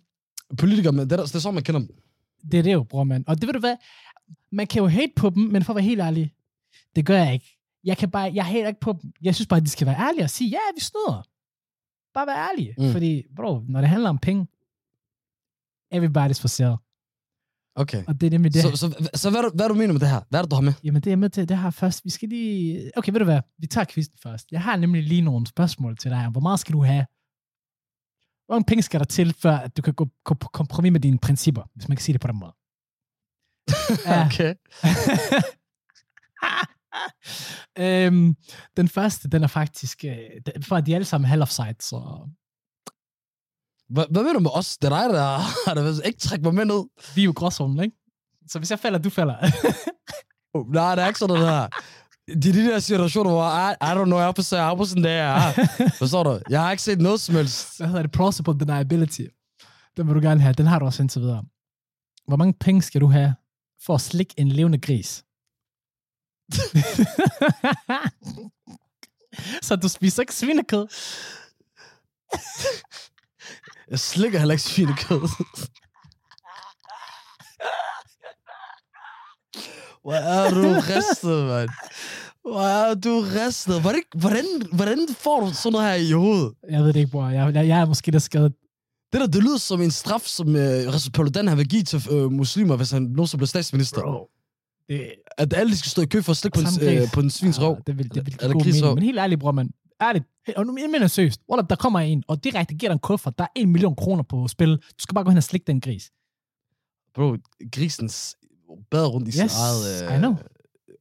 Politikere, 0.59 0.93
men 0.93 1.11
det 1.11 1.21
er, 1.21 1.25
det 1.27 1.35
er 1.35 1.39
sådan, 1.39 1.55
man 1.55 1.63
kender 1.65 1.79
dem. 1.81 1.89
det 2.53 2.59
er 2.59 2.63
det 2.63 2.73
jo, 2.73 2.83
bror, 2.83 3.05
mand. 3.05 3.25
Og 3.27 3.41
det 3.41 3.47
ved 3.47 3.53
du 3.53 3.59
hvad? 3.61 3.77
Man 4.53 4.67
kan 4.67 4.83
jo 4.83 4.89
hate 4.89 5.13
på 5.17 5.31
dem, 5.31 5.43
men 5.43 5.65
for 5.65 5.73
at 5.73 5.77
være 5.77 5.85
helt 5.85 6.01
ærlig, 6.01 6.33
det 6.97 7.07
gør 7.07 7.17
jeg 7.17 7.33
ikke. 7.33 7.59
Jeg 7.85 7.97
kan 7.97 8.11
bare, 8.11 8.31
jeg 8.35 8.45
hater 8.47 8.69
ikke 8.69 8.81
på 8.81 8.93
dem. 9.03 9.13
Jeg 9.23 9.35
synes 9.35 9.47
bare, 9.49 9.57
at 9.57 9.65
de 9.65 9.71
skal 9.71 9.87
være 9.87 9.97
ærlige 10.01 10.25
og 10.25 10.31
sige, 10.31 10.51
ja, 10.51 10.59
vi 10.77 10.81
snyder. 10.81 11.23
Bare 12.15 12.27
være 12.27 12.49
ærlige. 12.51 12.75
Mm. 12.79 12.93
Fordi, 12.93 13.23
bro, 13.37 13.61
når 13.69 13.81
det 13.81 13.89
handler 13.89 14.09
om 14.09 14.19
penge, 14.19 14.47
everybody's 15.95 16.41
for 16.41 16.49
sale. 16.49 16.77
Okay. 17.75 18.05
Og 18.09 18.21
det 18.21 18.27
er 18.27 18.31
nemlig 18.31 18.55
det. 18.55 18.63
Så, 18.63 18.77
så, 18.77 19.09
så 19.15 19.31
hvad, 19.31 19.55
hvad 19.55 19.69
du 19.69 19.75
mener 19.75 19.93
med 19.93 20.01
det 20.01 20.09
her? 20.09 20.21
Hvad 20.31 20.41
er 20.41 20.43
det, 20.43 20.51
du 20.51 20.55
har 20.55 20.63
med? 20.63 20.73
Jamen, 20.85 21.03
det 21.03 21.13
er 21.13 21.17
med 21.17 21.31
til. 21.31 21.49
Det 21.49 21.57
har 21.57 21.71
først. 21.71 22.05
Vi 22.05 22.11
skal 22.11 22.29
lige... 22.29 22.91
Okay, 22.97 23.13
ved 23.13 23.19
du 23.19 23.25
hvad? 23.25 23.41
Vi 23.59 23.67
tager 23.67 23.85
quizzen 23.85 24.19
først. 24.23 24.47
Jeg 24.53 24.63
har 24.63 24.77
nemlig 24.77 25.03
lige 25.03 25.21
nogle 25.21 25.47
spørgsmål 25.47 25.97
til 25.97 26.11
dig. 26.11 26.29
Hvor 26.29 26.41
meget 26.41 26.61
skal 26.61 26.73
du 26.73 26.83
have? 26.83 27.07
Hvor 28.47 28.55
mange 28.55 28.65
penge 28.65 28.83
skal 28.83 29.01
der 29.01 29.07
til, 29.07 29.35
før 29.35 29.57
at 29.57 29.77
du 29.77 29.83
kan 29.83 29.95
gå, 29.95 30.09
gå 30.25 30.35
på 30.35 30.49
kompromis 30.53 30.93
med 30.93 31.01
dine 31.01 31.19
principper, 31.19 31.63
hvis 31.75 31.89
man 31.89 31.97
kan 31.97 32.03
sige 32.03 32.13
det 32.13 32.21
på 32.21 32.29
den 32.29 32.39
måde? 32.39 32.55
Okay. 34.27 34.55
øhm, 38.07 38.37
den 38.77 38.89
første, 38.89 39.29
den 39.29 39.43
er 39.43 39.47
faktisk... 39.47 40.05
Øh, 40.05 40.19
for 40.63 40.81
de 40.81 40.95
alle 40.95 41.05
sammen 41.05 41.29
half 41.29 41.43
offside, 41.43 41.77
så 41.81 42.29
Hvad, 43.89 44.05
hvad 44.11 44.23
mener 44.23 44.33
du 44.33 44.41
med 44.41 44.51
os? 44.55 44.77
Det 44.77 44.93
er 44.93 45.03
dig, 45.03 45.15
der 45.15 45.25
har 45.67 45.75
der 45.75 46.03
ikke 46.03 46.19
trække 46.19 46.43
mig 46.45 46.55
med 46.55 46.65
ned. 46.65 46.85
vi 47.15 47.21
er 47.21 47.25
jo 47.25 47.33
gråzonen, 47.37 47.83
ikke? 47.83 47.97
Så 48.49 48.59
hvis 48.59 48.71
jeg 48.71 48.79
falder, 48.79 48.99
du 48.99 49.11
falder. 49.11 49.37
Oh, 50.55 50.73
nej, 50.73 50.95
det 50.95 51.03
er 51.03 51.07
ikke 51.09 51.19
sådan 51.19 51.35
noget 51.35 51.51
her. 51.51 51.69
Det 52.27 52.47
er 52.49 52.53
de 52.53 52.65
der 52.65 52.79
situationer, 52.79 53.31
hvor 53.31 53.45
I, 53.45 53.73
I 53.73 54.01
don't 54.01 54.05
know, 54.05 54.19
jeg 54.19 54.29
er 54.29 54.33
på 54.33 54.43
sig, 54.43 54.57
jeg 54.57 54.71
er 54.71 54.75
på 54.75 54.85
sådan 54.85 55.05
der. 55.05 55.53
Forstår 55.99 56.23
du? 56.23 56.41
Jeg 56.51 56.63
har 56.63 56.71
ikke 56.71 56.83
set 56.83 57.01
noget 57.01 57.21
som 57.21 57.35
helst. 57.35 57.79
Hvad 57.79 57.87
hedder 57.89 58.03
det? 58.03 58.13
Plausible 58.13 58.59
deniability. 58.61 59.23
Den 59.97 60.07
vil 60.07 60.15
du 60.15 60.21
gerne 60.21 60.41
have. 60.41 60.53
Den 60.53 60.67
har 60.67 60.79
du 60.79 60.85
også 60.85 61.03
indtil 61.03 61.21
videre. 61.23 61.45
Hvor 62.27 62.37
mange 62.37 62.55
penge 62.61 62.83
skal 62.83 63.01
du 63.01 63.07
have 63.07 63.35
for 63.87 63.95
at 63.95 64.01
slikke 64.01 64.35
en 64.37 64.49
levende 64.49 64.79
gris? 64.79 65.25
Så 69.67 69.77
du 69.77 69.89
spiser 69.89 70.23
ikke 70.23 70.35
svinekød? 70.35 70.87
Jeg 73.91 73.99
slikker 73.99 74.39
heller 74.39 74.53
ikke 74.53 74.63
svinekød. 74.63 75.21
Hvor 80.03 80.13
er 80.13 80.51
du 80.51 80.81
ristet, 80.81 81.47
mand. 81.47 81.69
Hvor 82.43 82.61
er 82.61 82.95
du 82.95 83.21
ristet. 83.21 83.81
Hvordan, 83.81 84.03
hvordan, 84.15 84.45
hvordan 84.73 84.99
får 85.19 85.41
du 85.41 85.55
sådan 85.55 85.73
noget 85.73 85.89
her 85.89 85.95
i 85.95 86.13
hovedet? 86.13 86.53
Jeg 86.71 86.81
ved 86.81 86.93
det 86.93 86.97
ikke, 86.97 87.11
bror. 87.11 87.29
Jeg, 87.29 87.55
jeg, 87.55 87.69
jeg 87.69 87.81
er 87.81 87.87
måske 87.87 88.11
der 88.11 88.19
skadet. 88.19 88.53
Det 89.13 89.21
der, 89.21 89.27
det 89.27 89.43
lyder 89.43 89.59
som 89.59 89.81
en 89.83 89.91
straf, 89.91 90.21
som 90.21 90.57
øh, 90.57 90.63
Recep 90.95 91.13
Paludan 91.13 91.49
har 91.49 91.55
vil 91.57 91.69
give 91.69 91.83
til 91.83 92.03
øh, 92.11 92.33
muslimer, 92.33 92.77
hvis 92.77 92.91
han 92.91 93.03
nogensinde 93.03 93.39
bliver 93.39 93.47
statsminister. 93.47 94.03
Bro. 94.03 94.29
Det, 94.89 95.13
At 95.39 95.55
alle 95.57 95.77
skal 95.77 95.91
stå 95.91 96.03
i 96.03 96.07
kø 96.07 96.21
for 96.23 96.31
at 96.31 96.37
slikke 96.37 96.59
på 96.59 96.61
en, 96.61 96.99
øh, 96.99 97.13
på 97.13 97.21
en 97.21 97.31
svins. 97.31 97.59
Ja, 97.59 97.75
det 97.87 97.99
vil, 97.99 98.15
det 98.15 98.27
vil 98.27 98.37
give 98.37 98.53
god 98.53 98.65
mening. 98.65 98.95
Men 98.95 99.03
helt 99.03 99.19
ærligt, 99.19 99.41
bror, 99.41 99.53
man. 99.53 99.71
Ærligt. 100.03 100.25
Og 100.57 100.67
nu 100.67 100.73
mener 100.73 101.01
jeg 101.01 101.11
seriøst. 101.11 101.41
Wallah, 101.51 101.67
der 101.71 101.77
kommer 101.77 102.01
en, 102.01 102.25
og 102.29 102.45
direkte 102.45 102.75
giver 102.75 102.91
dig 102.91 102.95
en 102.95 102.99
kuffert. 102.99 103.39
Der 103.39 103.45
er 103.45 103.49
en 103.55 103.71
million 103.73 103.97
kroner 103.97 104.23
på 104.23 104.49
spil. 104.49 104.77
Du 104.77 104.83
skal 104.99 105.15
bare 105.15 105.25
gå 105.25 105.31
hen 105.31 105.37
og 105.37 105.43
slikke 105.43 105.65
den 105.65 105.81
gris. 105.81 106.11
Bro, 107.15 107.37
grisens 107.73 108.37
bad 108.91 109.07
rundt 109.07 109.29
i 109.29 109.33
sin 109.33 109.45
Yes, 109.45 109.55
eget 109.59 110.01
I 110.11 110.15
øh, 110.15 110.19
know. 110.19 110.35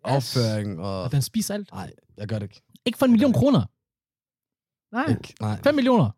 afføring. 0.03 0.79
Og... 0.79 1.03
Og 1.03 1.11
den 1.11 1.21
spiser 1.21 1.53
alt. 1.53 1.71
Nej, 1.71 1.91
jeg 2.17 2.27
gør 2.27 2.39
det 2.39 2.43
ikke. 2.45 2.61
Ikke 2.85 2.97
for 2.97 3.05
en 3.05 3.11
million 3.11 3.33
kroner. 3.33 3.63
Nej. 4.95 5.09
ikke. 5.09 5.33
Nej, 5.41 5.61
5 5.63 5.75
millioner. 5.75 6.09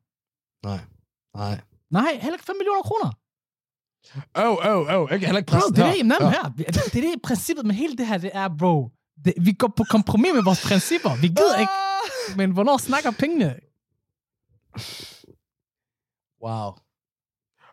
nej, 0.68 0.80
nej. 1.36 1.62
Nej, 1.92 2.12
heller 2.22 2.34
ikke 2.34 2.46
5 2.46 2.56
millioner 2.58 2.82
kroner. 2.82 3.12
Åh, 4.38 4.58
åh, 4.72 5.02
åh, 5.02 5.12
ikke 5.14 5.26
heller 5.26 5.40
ikke 5.40 5.52
Bro, 5.52 5.56
præsten 5.58 5.76
det 5.76 5.84
er 5.84 5.88
her. 5.88 6.04
det, 6.04 6.20
Ja. 6.22 6.30
her. 6.30 6.44
Det, 6.58 6.94
det 6.94 7.06
er 7.06 7.12
det 7.12 7.22
princippet 7.24 7.66
med 7.66 7.76
hele 7.76 7.98
det 7.98 8.08
her, 8.08 8.18
det 8.18 8.32
er, 8.34 8.50
bro. 8.60 8.90
Det, 9.26 9.34
vi 9.42 9.52
går 9.52 9.74
på 9.78 9.84
kompromis 9.84 10.32
med 10.36 10.44
vores 10.44 10.62
principper. 10.68 11.10
Vi 11.22 11.28
gider 11.28 11.58
ikke. 11.60 11.72
Men 12.38 12.52
hvornår 12.52 12.78
snakker 12.78 13.12
pengene? 13.12 13.56
Wow. 16.44 16.72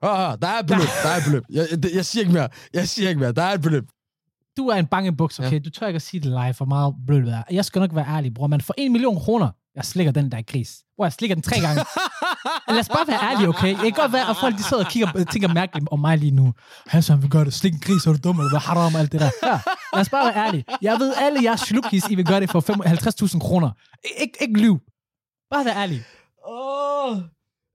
Ah, 0.02 0.32
ah, 0.32 0.38
der 0.42 0.48
er 0.48 0.58
et 0.58 0.66
beløb, 0.66 0.88
der 1.02 1.08
er 1.08 1.16
et 1.16 1.24
beløb. 1.26 1.42
Jeg, 1.50 1.66
jeg, 1.70 1.94
jeg 1.94 2.04
siger 2.06 2.20
ikke 2.20 2.32
mere. 2.32 2.48
Jeg 2.72 2.88
siger 2.88 3.08
ikke 3.08 3.20
mere. 3.20 3.32
Der 3.32 3.42
er 3.42 3.52
et 3.54 3.62
beløb. 3.62 3.84
Du 4.56 4.68
er 4.68 4.76
en 4.76 4.86
bange 4.86 5.16
buks, 5.16 5.38
okay? 5.38 5.52
Ja. 5.52 5.58
Du 5.58 5.70
tør 5.70 5.86
ikke 5.86 5.96
at 5.96 6.02
sige 6.02 6.20
det 6.20 6.30
live, 6.30 6.54
for 6.54 6.64
meget 6.64 6.94
blødt 7.06 7.28
er. 7.28 7.42
Jeg 7.50 7.64
skal 7.64 7.80
nok 7.80 7.94
være 7.94 8.06
ærlig, 8.08 8.34
bror. 8.34 8.46
Men 8.46 8.60
for 8.60 8.74
en 8.78 8.92
million 8.92 9.16
kroner, 9.16 9.50
jeg 9.74 9.84
slikker 9.84 10.12
den 10.12 10.32
der 10.32 10.42
gris. 10.42 10.84
Hvor 10.96 11.04
jeg 11.04 11.12
slikker 11.12 11.34
den 11.34 11.42
tre 11.42 11.60
gange. 11.60 11.84
Lad 12.68 12.78
os 12.80 12.88
bare 12.88 13.06
være 13.06 13.22
ærlige, 13.32 13.48
okay? 13.48 13.68
Det 13.70 13.78
kan 13.78 13.92
godt 13.92 14.12
være, 14.12 14.30
at 14.30 14.36
folk 14.36 14.56
de 14.58 14.62
sidder 14.62 14.84
og 14.84 14.90
kigger 14.90 15.12
og 15.14 15.28
tænker 15.28 15.48
mærkeligt 15.54 15.88
om 15.90 16.00
mig 16.00 16.18
lige 16.18 16.30
nu. 16.30 16.54
Hassan, 16.86 17.22
vil 17.22 17.30
gøre 17.30 17.44
det. 17.44 17.54
Slik 17.54 17.72
en 17.74 17.80
gris, 17.80 18.06
er 18.06 18.12
du 18.12 18.18
dum, 18.24 18.38
eller 18.38 18.50
hvad 18.50 18.60
haram 18.60 18.94
og 18.94 19.00
alt 19.00 19.12
det 19.12 19.20
der. 19.20 19.30
Ja, 19.42 19.60
lad 19.92 20.00
os 20.00 20.08
bare 20.08 20.24
være 20.34 20.46
ærlige. 20.46 20.64
Jeg 20.82 20.98
ved, 21.00 21.14
alle 21.16 21.42
jeres 21.42 21.60
slukis, 21.60 22.04
I 22.10 22.14
vil 22.14 22.26
gøre 22.26 22.40
det 22.40 22.50
for 22.50 22.60
fem- 22.60 22.80
50.000 22.80 23.38
kroner. 23.40 23.70
Ik- 24.06 24.36
ikke, 24.40 24.58
lyv. 24.60 24.78
Bare 25.50 25.64
vær 25.64 25.74
ærlig. 25.74 26.04
Åh, 26.48 27.10
oh, 27.16 27.22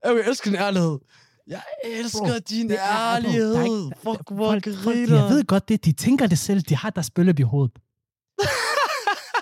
jeg 0.04 0.12
elsker 0.26 0.50
din 0.50 0.60
ærlighed. 0.60 0.98
Jeg 1.48 1.62
elsker 1.84 2.18
Bro, 2.20 2.38
din 2.50 2.68
det 2.68 2.78
er- 2.78 2.82
er 2.82 3.14
ærlighed. 3.16 3.54
ikke- 3.62 3.92
Fuck, 4.02 4.30
hvor 4.30 4.82
griner. 4.84 5.16
jeg 5.20 5.28
ved 5.28 5.44
godt 5.44 5.68
det. 5.68 5.84
De 5.84 5.92
tænker 5.92 6.26
det 6.26 6.38
selv. 6.38 6.60
De 6.62 6.76
har 6.76 6.90
deres 6.90 7.10
bølge 7.10 7.34
i 7.38 7.42
hovedet. 7.42 7.72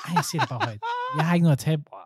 Ej, 0.09 0.15
jeg 0.15 0.25
siger 0.25 0.41
det 0.41 0.49
bare 0.49 0.61
højt. 0.65 0.81
Jeg 1.17 1.27
har 1.27 1.35
ikke 1.35 1.43
noget 1.45 1.53
at 1.57 1.59
tabe, 1.59 1.83
bror. 1.89 2.01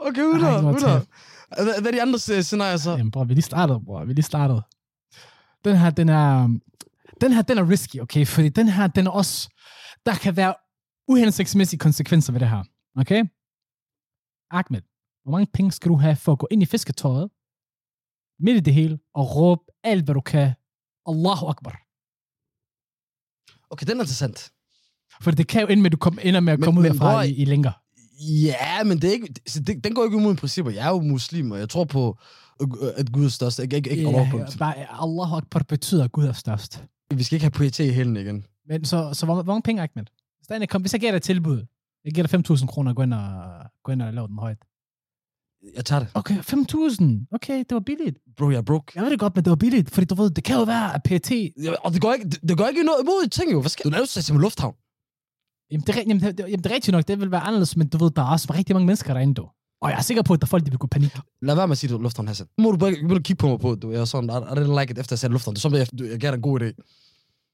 Okay, 0.00 0.18
Jeg 0.20 0.40
har 0.40 0.56
100, 0.56 0.56
ikke 0.56 0.62
noget 0.62 0.76
100. 0.76 1.06
at 1.50 1.64
Hvad, 1.64 1.80
hvad 1.80 1.92
er 1.92 1.96
de 1.96 2.02
andre 2.02 2.18
scenarier 2.18 2.76
så? 2.76 2.90
Jamen, 2.90 3.10
bror, 3.10 3.24
vi 3.24 3.34
lige 3.34 3.42
startet, 3.42 3.84
bror. 3.84 4.04
Vi 4.04 4.12
lige 4.12 4.22
startet. 4.24 4.62
Den 5.64 5.76
her, 5.76 5.90
den 5.90 6.08
er... 6.08 6.58
Den 7.20 7.32
her, 7.32 7.42
den 7.42 7.58
er 7.58 7.70
risky, 7.70 8.00
okay? 8.00 8.26
Fordi 8.26 8.48
den 8.48 8.68
her, 8.68 8.86
den 8.86 9.06
er 9.06 9.10
også... 9.10 9.48
Der 10.06 10.14
kan 10.14 10.36
være 10.36 10.54
uhensigtsmæssige 11.08 11.78
konsekvenser 11.78 12.32
ved 12.32 12.40
det 12.40 12.48
her. 12.48 12.62
Okay? 12.96 13.24
Ahmed, 14.50 14.82
hvor 15.22 15.32
mange 15.32 15.46
penge 15.54 15.72
skal 15.72 15.88
du 15.88 15.96
have 15.96 16.16
for 16.16 16.32
at 16.32 16.38
gå 16.38 16.48
ind 16.50 16.62
i 16.62 16.66
fisketøjet, 16.66 17.30
midt 18.40 18.56
i 18.56 18.60
det 18.60 18.74
hele, 18.74 18.98
og 19.14 19.36
råbe 19.36 19.62
alt, 19.84 20.04
hvad 20.04 20.14
du 20.14 20.20
kan, 20.20 20.52
Allahu 21.06 21.46
Akbar. 21.46 21.76
Okay, 23.70 23.86
den 23.86 23.96
er 23.96 24.02
interessant. 24.02 24.52
For 25.22 25.30
det 25.30 25.48
kan 25.48 25.60
jo 25.60 25.66
ende 25.66 25.82
med, 25.82 25.86
at 25.90 25.92
du 25.92 25.96
kom, 25.96 26.18
ender 26.22 26.40
med 26.40 26.52
at 26.52 26.58
Men- 26.58 26.64
komme 26.64 26.80
ud 26.80 26.82
men 26.84 26.92
derfra 26.92 27.12
bror, 27.12 27.22
i, 27.22 27.30
i 27.34 27.44
længere. 27.44 27.72
Ja, 28.20 28.84
men 28.84 29.02
det 29.02 29.08
er 29.08 29.12
ikke, 29.12 29.34
så 29.46 29.60
det, 29.60 29.84
den 29.84 29.94
går 29.94 30.04
ikke 30.04 30.16
imod 30.16 30.34
principper. 30.34 30.70
Jeg 30.72 30.86
er 30.86 30.90
jo 30.90 31.00
muslim, 31.00 31.50
og 31.50 31.58
jeg 31.58 31.68
tror 31.68 31.84
på, 31.84 32.18
øh, 32.62 32.68
at 32.96 33.12
Gud 33.12 33.24
er 33.24 33.28
størst. 33.28 33.58
Ikke, 33.58 33.76
ikke, 33.76 33.90
ikke 33.90 34.02
Ja, 34.10 34.16
yeah, 34.16 34.58
bare 34.58 34.74
Allahu 34.76 35.36
Akbar 35.36 35.62
betyder, 35.68 36.04
at 36.04 36.12
Gud 36.12 36.24
er 36.24 36.32
størst. 36.32 36.84
Vi 37.14 37.22
skal 37.22 37.36
ikke 37.36 37.44
have 37.44 37.50
PET 37.50 37.78
i 37.78 37.90
hælen 37.90 38.16
igen. 38.16 38.44
Men 38.68 38.84
så, 38.84 39.10
så 39.12 39.26
hvor, 39.26 39.34
hvor 39.34 39.52
mange 39.52 39.62
penge, 39.62 39.82
Ahmed? 39.82 40.06
Er 40.50 40.56
en, 40.56 40.66
kom, 40.68 40.80
hvis 40.80 40.92
jeg 40.92 41.00
giver 41.00 41.12
dig 41.12 41.16
et 41.16 41.22
tilbud, 41.22 41.66
jeg 42.04 42.12
giver 42.12 42.26
dig 42.26 42.50
5.000 42.50 42.66
kroner, 42.66 42.94
gå 42.94 43.02
ind 43.02 43.14
og, 43.14 43.42
gå 43.84 43.92
ind 43.92 44.02
og 44.02 44.14
lave 44.14 44.28
den 44.28 44.38
højt. 44.38 44.58
Jeg 45.76 45.84
tager 45.84 46.00
det. 46.00 46.08
Okay, 46.14 46.34
5.000. 46.34 47.26
Okay, 47.32 47.58
det 47.58 47.70
var 47.70 47.80
billigt. 47.80 48.18
Bro, 48.36 48.50
jeg 48.50 48.58
er 48.58 48.62
broke. 48.62 48.92
Jeg 48.94 49.02
ved 49.02 49.10
det 49.10 49.18
godt, 49.18 49.36
men 49.36 49.44
det 49.44 49.50
var 49.50 49.56
billigt, 49.56 49.90
fordi 49.90 50.06
du 50.06 50.14
ved, 50.14 50.30
det 50.30 50.44
kan 50.44 50.56
jo 50.56 50.62
være, 50.62 50.94
at 50.94 51.02
PET... 51.02 51.30
Ja, 51.30 51.72
og 51.84 51.92
det 51.92 52.00
går 52.00 52.12
ikke, 52.12 52.28
det, 52.28 52.42
det 52.48 52.56
går 52.56 52.66
ikke 52.66 52.82
noget 52.82 53.00
imod 53.02 53.28
ting 53.28 53.52
jo. 53.52 53.60
Hvad 53.60 53.70
skal 53.70 53.84
du 53.84 53.90
lave 53.90 54.06
sig 54.06 54.34
med 54.34 54.42
lufthavn? 54.42 54.74
Jamen 55.70 55.86
det, 55.86 55.96
jamen, 55.96 56.20
det, 56.20 56.38
jamen, 56.38 56.58
det 56.58 56.66
er 56.66 56.74
rigtigt 56.74 56.92
nok, 56.92 57.08
det 57.08 57.20
vil 57.20 57.30
være 57.30 57.40
anderledes, 57.40 57.76
men 57.76 57.88
du 57.88 57.98
ved, 57.98 58.10
der 58.10 58.22
er 58.22 58.26
også 58.26 58.52
rigtig 58.54 58.74
mange 58.76 58.86
mennesker 58.86 59.14
derinde, 59.14 59.34
du. 59.34 59.48
Og 59.80 59.90
jeg 59.90 59.98
er 59.98 60.02
sikker 60.02 60.22
på, 60.22 60.32
at 60.34 60.40
der 60.40 60.46
er 60.46 60.48
folk, 60.48 60.64
der 60.64 60.70
vil 60.70 60.78
gå 60.78 60.86
panik. 60.86 61.16
Lad 61.42 61.54
være 61.54 61.66
med 61.68 61.72
at 61.72 61.78
sige, 61.78 61.90
du 61.94 61.98
lufthavn, 61.98 62.28
Hassan. 62.28 62.46
Må 62.58 62.70
du 62.70 62.76
bare 62.76 62.94
du 63.08 63.14
kigge 63.22 63.34
på 63.40 63.48
mig 63.48 63.58
på, 63.60 63.74
du. 63.74 63.90
Jeg 63.92 64.00
er 64.00 64.04
sådan, 64.04 64.30
I, 64.30 64.32
I 64.32 64.36
didn't 64.64 64.80
like 64.80 64.90
it, 64.90 64.98
efter 64.98 65.14
jeg 65.14 65.18
sagde 65.18 65.32
lufthavn. 65.32 65.54
Det 65.54 65.58
er 65.58 65.62
som, 65.62 65.74
jeg, 65.74 66.10
jeg 66.10 66.20
gav 66.20 66.30
dig 66.30 66.36
en 66.36 66.42
god 66.42 66.60
idé. 66.60 66.72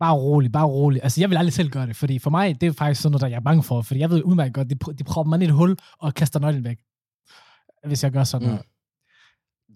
Bare 0.00 0.14
rolig, 0.14 0.52
bare 0.52 0.66
rolig. 0.66 1.00
Altså, 1.02 1.20
jeg 1.20 1.30
vil 1.30 1.36
aldrig 1.36 1.52
selv 1.52 1.70
gøre 1.70 1.86
det, 1.86 1.96
fordi 1.96 2.18
for 2.18 2.30
mig, 2.30 2.60
det 2.60 2.66
er 2.66 2.72
faktisk 2.72 3.02
sådan 3.02 3.12
noget, 3.12 3.20
der 3.20 3.26
jeg 3.28 3.36
er 3.36 3.40
bange 3.40 3.62
for, 3.62 3.82
fordi 3.82 4.00
jeg 4.00 4.10
ved 4.10 4.22
udmærket 4.22 4.54
godt, 4.54 4.70
de, 4.70 4.76
pr- 4.84 4.92
de 4.92 5.04
propper 5.04 5.28
mig 5.28 5.38
ned 5.38 5.46
i 5.46 5.50
et 5.50 5.54
hul 5.56 5.76
og 5.98 6.14
kaster 6.14 6.40
nøglen 6.40 6.64
væk. 6.64 6.78
Hvis 7.86 8.04
jeg 8.04 8.12
gør 8.12 8.24
sådan 8.24 8.46
Mm. 8.48 8.50
noget. 8.52 8.66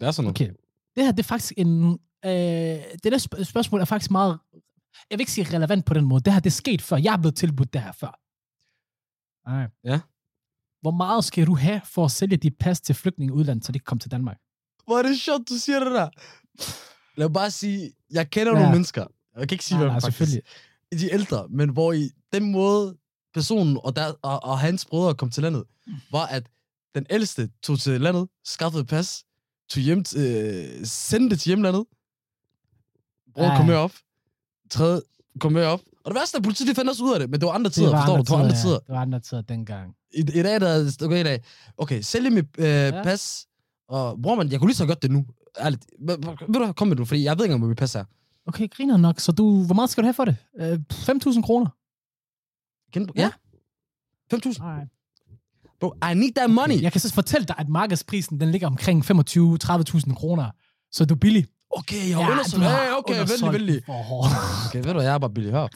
Det 0.00 0.06
er 0.06 0.10
sådan 0.10 0.24
noget. 0.24 0.36
Okay. 0.40 0.50
Det 0.96 1.04
her, 1.04 1.10
det 1.12 1.18
er 1.18 1.28
faktisk 1.28 1.52
en... 1.56 1.98
Øh, 2.24 2.30
det 2.30 3.04
der 3.04 3.18
sp- 3.18 3.44
spørgsmål 3.44 3.80
er 3.80 3.84
faktisk 3.84 4.10
meget... 4.10 4.38
Jeg 5.10 5.18
vil 5.18 5.20
ikke 5.20 5.32
sige 5.32 5.56
relevant 5.56 5.84
på 5.84 5.94
den 5.94 6.04
måde. 6.04 6.20
Det 6.24 6.32
her, 6.32 6.40
det 6.40 6.50
er 6.50 6.54
sket 6.54 6.82
før. 6.82 6.96
Jeg 6.96 7.12
er 7.12 7.16
blevet 7.16 7.34
tilbudt 7.36 7.72
det 7.72 7.80
her 7.82 7.92
før. 7.92 8.18
Nej. 9.48 9.66
Ja. 9.84 10.00
Hvor 10.80 10.90
meget 10.90 11.24
skal 11.24 11.46
du 11.46 11.54
have 11.54 11.80
for 11.84 12.04
at 12.04 12.10
sælge 12.10 12.36
dit 12.36 12.56
pas 12.58 12.80
til 12.80 12.94
flygtninge 12.94 13.32
i 13.32 13.34
udlandet, 13.34 13.64
så 13.66 13.72
de 13.72 13.78
kan 13.78 13.84
komme 13.84 14.00
til 14.00 14.10
Danmark? 14.10 14.38
Hvor 14.86 14.98
er 14.98 15.02
det 15.02 15.20
sjovt, 15.20 15.48
du 15.48 15.54
siger 15.54 15.84
det 15.84 15.92
der. 15.92 16.08
Lad 17.16 17.28
mig 17.28 17.32
bare 17.32 17.50
sige, 17.50 17.92
jeg 18.10 18.30
kender 18.30 18.52
Ja. 18.52 18.58
nogle 18.58 18.72
mennesker. 18.72 19.06
Jeg 19.36 19.48
kan 19.48 19.54
ikke 19.54 19.64
sige, 19.64 19.76
Nej, 19.78 19.84
hvem 19.84 19.92
nej, 19.92 20.00
faktisk. 20.00 20.16
selvfølgelig. 20.18 20.42
De 21.00 21.12
ældre, 21.12 21.46
men 21.50 21.68
hvor 21.70 21.92
i 21.92 22.10
den 22.32 22.52
måde, 22.52 22.96
personen 23.34 23.78
og, 23.84 23.96
der, 23.96 24.12
og, 24.22 24.42
og 24.44 24.58
hans 24.58 24.84
brødre 24.84 25.14
kom 25.14 25.30
til 25.30 25.42
landet, 25.42 25.64
var, 26.10 26.26
at 26.26 26.46
den 26.94 27.06
ældste 27.10 27.50
tog 27.62 27.78
til 27.78 28.00
landet, 28.00 28.28
skaffede 28.44 28.80
et 28.82 28.88
pas, 28.88 29.24
tog 29.70 29.82
hjem, 29.82 30.04
t- 30.08 30.18
øh, 30.18 30.86
sendte 30.86 31.30
det 31.34 31.40
til 31.40 31.48
hjemlandet. 31.50 31.84
Bror 33.34 33.44
Ja. 33.44 33.56
kom 33.56 33.66
med 33.66 33.74
op. 33.74 33.92
Tredje 34.70 35.00
kom 35.40 35.52
med 35.52 35.64
op. 35.64 35.80
Og 36.08 36.14
det 36.14 36.20
værste 36.20 36.36
er, 36.36 36.38
at 36.38 36.44
politiet 36.44 36.76
fandt 36.76 36.90
også 36.90 37.04
ud 37.04 37.12
af 37.14 37.20
det, 37.20 37.30
men 37.30 37.40
det 37.40 37.46
var 37.46 37.52
andre 37.52 37.70
tider, 37.70 37.90
var 37.90 38.00
forstår 38.00 38.16
du? 38.16 38.22
Det 38.22 38.30
var 38.30 38.36
andre 38.38 38.54
ja. 38.56 38.60
tider. 38.62 38.78
Det 38.78 38.88
var 38.88 39.00
andre 39.00 39.20
tider 39.20 39.40
dengang. 39.40 39.94
I, 40.14 40.20
I 40.20 40.42
dag 40.42 40.60
der 40.60 40.68
er 40.68 40.96
okay, 41.02 41.20
i 41.20 41.22
dag. 41.22 41.42
Okay, 41.78 42.00
sælge 42.02 42.30
mit 42.30 42.44
øh, 42.58 42.64
ja. 42.66 43.02
pas. 43.02 43.46
Og 43.88 44.18
bror 44.22 44.34
man, 44.34 44.52
jeg 44.52 44.58
kunne 44.60 44.68
lige 44.68 44.76
så 44.76 44.86
godt 44.86 45.02
det 45.02 45.10
nu. 45.10 45.24
Ærligt. 45.60 45.86
Ved 46.00 46.16
du, 46.52 46.72
kom 46.72 46.88
med 46.88 46.96
du, 46.96 47.04
fordi 47.04 47.24
jeg 47.24 47.38
ved 47.38 47.44
ikke 47.44 47.52
engang, 47.52 47.60
hvad 47.60 47.68
mit 47.68 47.78
pas 47.78 47.94
er. 47.94 48.04
Okay, 48.46 48.68
griner 48.70 48.96
nok. 48.96 49.20
Så 49.20 49.32
du, 49.32 49.64
hvor 49.64 49.74
meget 49.74 49.90
skal 49.90 50.02
du 50.02 50.06
have 50.06 50.14
for 50.14 50.24
det? 50.24 50.36
Øh, 50.60 50.78
5.000 50.92 51.42
kroner? 51.42 51.66
Gen- 52.92 53.08
Ja. 53.16 53.30
ja. 54.32 54.36
5.000. 54.36 54.58
Nej. 54.58 54.84
Bro, 55.80 55.94
I 56.10 56.14
need 56.14 56.32
that 56.36 56.50
money. 56.50 56.74
Okay, 56.74 56.82
jeg 56.82 56.92
kan 56.92 57.00
så 57.00 57.12
fortælle 57.14 57.46
dig, 57.46 57.56
at 57.58 57.68
markedsprisen 57.68 58.40
den 58.40 58.50
ligger 58.50 58.66
omkring 58.66 59.04
25-30.000 59.04 60.14
kroner. 60.14 60.50
Så 60.92 61.04
du 61.04 61.14
er 61.14 61.18
billig. 61.18 61.46
Okay, 61.70 62.08
jeg 62.08 62.16
har 62.16 62.32
undersøgt. 62.32 62.62
Hey, 62.62 62.90
okay, 62.98 63.26
for 63.86 64.02
hårdt. 64.02 64.32
Okay, 64.66 64.84
ved 64.84 64.94
du, 64.94 65.00
jeg 65.00 65.14
er 65.14 65.18
bare 65.18 65.30
billig 65.30 65.52
her. 65.52 65.68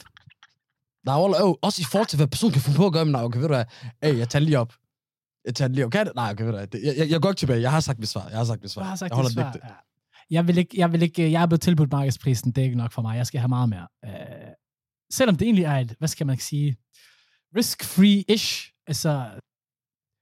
Er 1.07 1.13
jo, 1.13 1.49
øh, 1.49 1.55
også 1.61 1.81
i 1.81 1.85
forhold 1.91 2.07
til, 2.07 2.17
hvad 2.17 2.27
personen 2.27 2.53
kan 2.53 2.61
finde 2.61 2.77
på 2.77 2.85
at 2.85 2.93
gøre, 2.93 3.05
men 3.05 3.11
nej, 3.11 3.23
okay, 3.23 3.39
ved 3.39 3.47
du 3.47 3.53
hvad, 3.53 3.65
hey, 4.03 4.17
jeg 4.17 4.29
tager 4.29 4.43
lige 4.43 4.59
op. 4.59 4.73
Jeg 5.45 5.55
tager 5.55 5.69
lige 5.69 5.85
op. 5.85 5.91
Kan 5.91 6.05
det? 6.05 6.15
Nej, 6.15 6.31
okay, 6.31 6.43
ved 6.43 6.51
du 6.51 6.57
hvad, 6.57 6.67
det, 6.67 6.83
jeg, 6.83 6.97
jeg, 6.97 7.09
jeg 7.09 7.21
går 7.21 7.29
ikke 7.29 7.39
tilbage. 7.39 7.61
Jeg 7.61 7.71
har 7.71 7.79
sagt 7.79 7.99
mit 7.99 8.09
svar. 8.09 8.27
Jeg 8.29 8.37
har 8.37 8.45
sagt 8.45 8.61
mit 8.61 8.71
svar. 8.71 8.81
Jeg 8.81 8.89
har 8.89 8.95
sagt 8.95 9.09
jeg 9.09 9.15
holder 9.15 9.29
svar. 9.29 9.55
Ja. 9.63 9.69
Jeg 10.29 10.47
vil 10.47 10.57
ikke, 10.57 10.77
jeg 10.77 10.91
vil 10.91 11.01
ikke, 11.01 11.31
jeg 11.31 11.41
er 11.41 11.45
blevet 11.45 11.61
tilbudt 11.61 11.91
markedsprisen, 11.91 12.51
det 12.51 12.61
er 12.61 12.65
ikke 12.65 12.77
nok 12.77 12.91
for 12.91 13.01
mig. 13.01 13.17
Jeg 13.17 13.27
skal 13.27 13.39
have 13.39 13.49
meget 13.49 13.69
mere. 13.69 13.87
Uh, 14.07 14.53
selvom 15.11 15.35
det 15.35 15.45
egentlig 15.45 15.65
er 15.65 15.77
et, 15.77 15.95
hvad 15.99 16.07
skal 16.07 16.27
man 16.27 16.37
sige, 16.37 16.77
risk-free-ish. 17.57 18.71
Altså, 18.87 19.39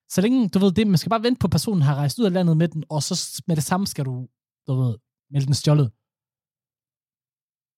så 0.09 0.21
længe, 0.21 0.49
du 0.49 0.59
ved 0.59 0.71
det, 0.71 0.87
man 0.87 0.97
skal 0.97 1.09
bare 1.09 1.23
vente 1.23 1.39
på, 1.39 1.47
at 1.47 1.51
personen 1.51 1.81
har 1.81 1.95
rejst 1.95 2.19
ud 2.19 2.25
af 2.25 2.33
landet 2.33 2.57
med 2.57 2.67
den, 2.67 2.83
og 2.89 3.03
så 3.03 3.43
med 3.47 3.55
det 3.55 3.63
samme 3.63 3.87
skal 3.87 4.05
du, 4.05 4.27
du 4.67 4.73
ved, 4.81 4.97
melde 5.31 5.45
den 5.45 5.53
stjålet. 5.53 5.91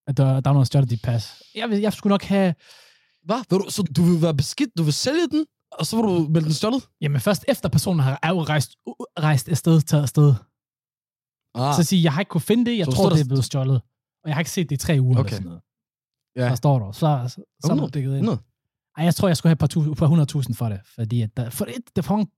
At 0.07 0.17
der, 0.17 0.39
der 0.39 0.49
er 0.49 0.53
noget 0.53 0.67
stjålet 0.67 0.89
dit 0.89 1.01
pas. 1.03 1.41
Jeg, 1.55 1.69
vil, 1.69 1.79
jeg 1.79 1.93
skulle 1.93 2.11
nok 2.11 2.23
have, 2.23 2.55
Hvad? 3.25 3.43
Du, 3.51 3.65
så 3.69 3.83
du 3.83 4.03
vil 4.03 4.21
være 4.21 4.33
beskidt, 4.35 4.69
du 4.77 4.83
vil 4.83 4.93
sælge 4.93 5.27
den, 5.31 5.45
Og 5.71 5.85
så 5.85 5.95
var 5.95 6.03
du 6.03 6.27
meldt 6.29 6.45
den 6.45 6.53
stjålet? 6.53 6.89
Jamen 7.01 7.21
først 7.21 7.45
efter 7.47 7.69
personen 7.69 7.99
har 7.99 8.19
er 8.23 8.29
jo 8.29 8.43
rejst, 8.43 8.71
rejst 9.19 9.49
afsted, 9.49 9.81
taget 9.81 10.01
afsted. 10.03 10.33
Ah, 11.55 11.75
Så 11.75 11.83
sige, 11.83 12.03
jeg 12.03 12.13
har 12.13 12.21
ikke 12.21 12.29
kunne 12.29 12.41
finde 12.41 12.65
det, 12.71 12.77
jeg 12.77 12.85
Så 12.85 12.91
tror, 12.91 13.09
der- 13.09 13.15
det 13.15 13.23
er 13.23 13.27
blevet 13.27 13.45
stjålet. 13.45 13.75
Og 14.23 14.27
jeg 14.29 14.35
har 14.35 14.41
ikke 14.41 14.51
set 14.51 14.69
det 14.69 14.75
i 14.75 14.85
tre 14.85 14.97
uger 15.01 15.19
Okay. 15.19 15.29
eller 15.29 15.35
sådan 15.35 15.45
noget. 15.45 15.61
Ja. 16.35 16.45
Der 16.45 16.55
står 16.55 16.79
der. 16.79 16.91
Så, 16.91 16.99
så, 16.99 17.35
så 17.35 17.41
er 17.63 17.67
100. 17.67 17.87
det 17.87 17.93
dækket 17.93 18.09
ind. 18.09 18.17
100. 18.17 18.39
Ej, 18.97 19.03
jeg 19.05 19.15
tror, 19.15 19.27
jeg 19.27 19.37
skulle 19.37 19.49
have 19.49 19.53
et 19.53 19.59
par, 19.59 19.67
tu, 19.67 19.93
par 19.93 20.07
100.000 20.07 20.53
for 20.53 20.69
det. 20.69 20.79
Fordi 20.95 21.21
at 21.21 21.37
der, 21.37 21.49
for 21.49 21.65
et, 21.65 21.75
det 21.95 21.97
er 21.97 22.01
for 22.01 22.15
mange 22.15 22.31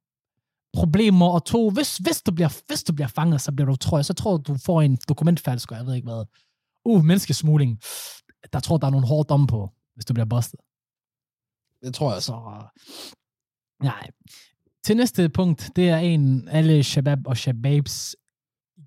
problemer, 0.73 1.27
og 1.29 1.45
to, 1.45 1.69
hvis, 1.69 1.97
hvis, 1.97 2.21
du 2.21 2.31
bliver, 2.31 2.61
hvis 2.67 2.83
du 2.83 2.93
bliver 2.93 3.07
fanget, 3.07 3.41
så 3.41 3.51
bliver 3.51 3.69
du, 3.69 3.75
tror 3.75 3.97
jeg, 3.97 4.05
så 4.05 4.13
tror 4.13 4.37
du 4.37 4.57
får 4.65 4.81
en 4.81 4.97
dokumentfalsk, 5.09 5.71
og 5.71 5.77
jeg 5.77 5.85
ved 5.85 5.93
ikke 5.95 6.07
hvad. 6.07 6.25
Uh, 6.85 7.03
menneskesmugling. 7.03 7.79
Der 8.53 8.59
tror 8.59 8.77
der 8.77 8.87
er 8.87 8.91
nogle 8.91 9.07
hårde 9.07 9.27
domme 9.27 9.47
på, 9.47 9.69
hvis 9.93 10.05
du 10.05 10.13
bliver 10.13 10.25
bustet. 10.25 10.59
Det 11.85 11.93
tror 11.95 12.13
jeg. 12.13 12.23
Så, 12.23 12.63
nej. 13.83 14.09
Til 14.85 14.97
næste 14.97 15.29
punkt, 15.29 15.69
det 15.75 15.89
er 15.89 15.97
en, 15.97 16.47
alle 16.47 16.83
shabab 16.83 17.19
og 17.27 17.37
shababs 17.37 18.15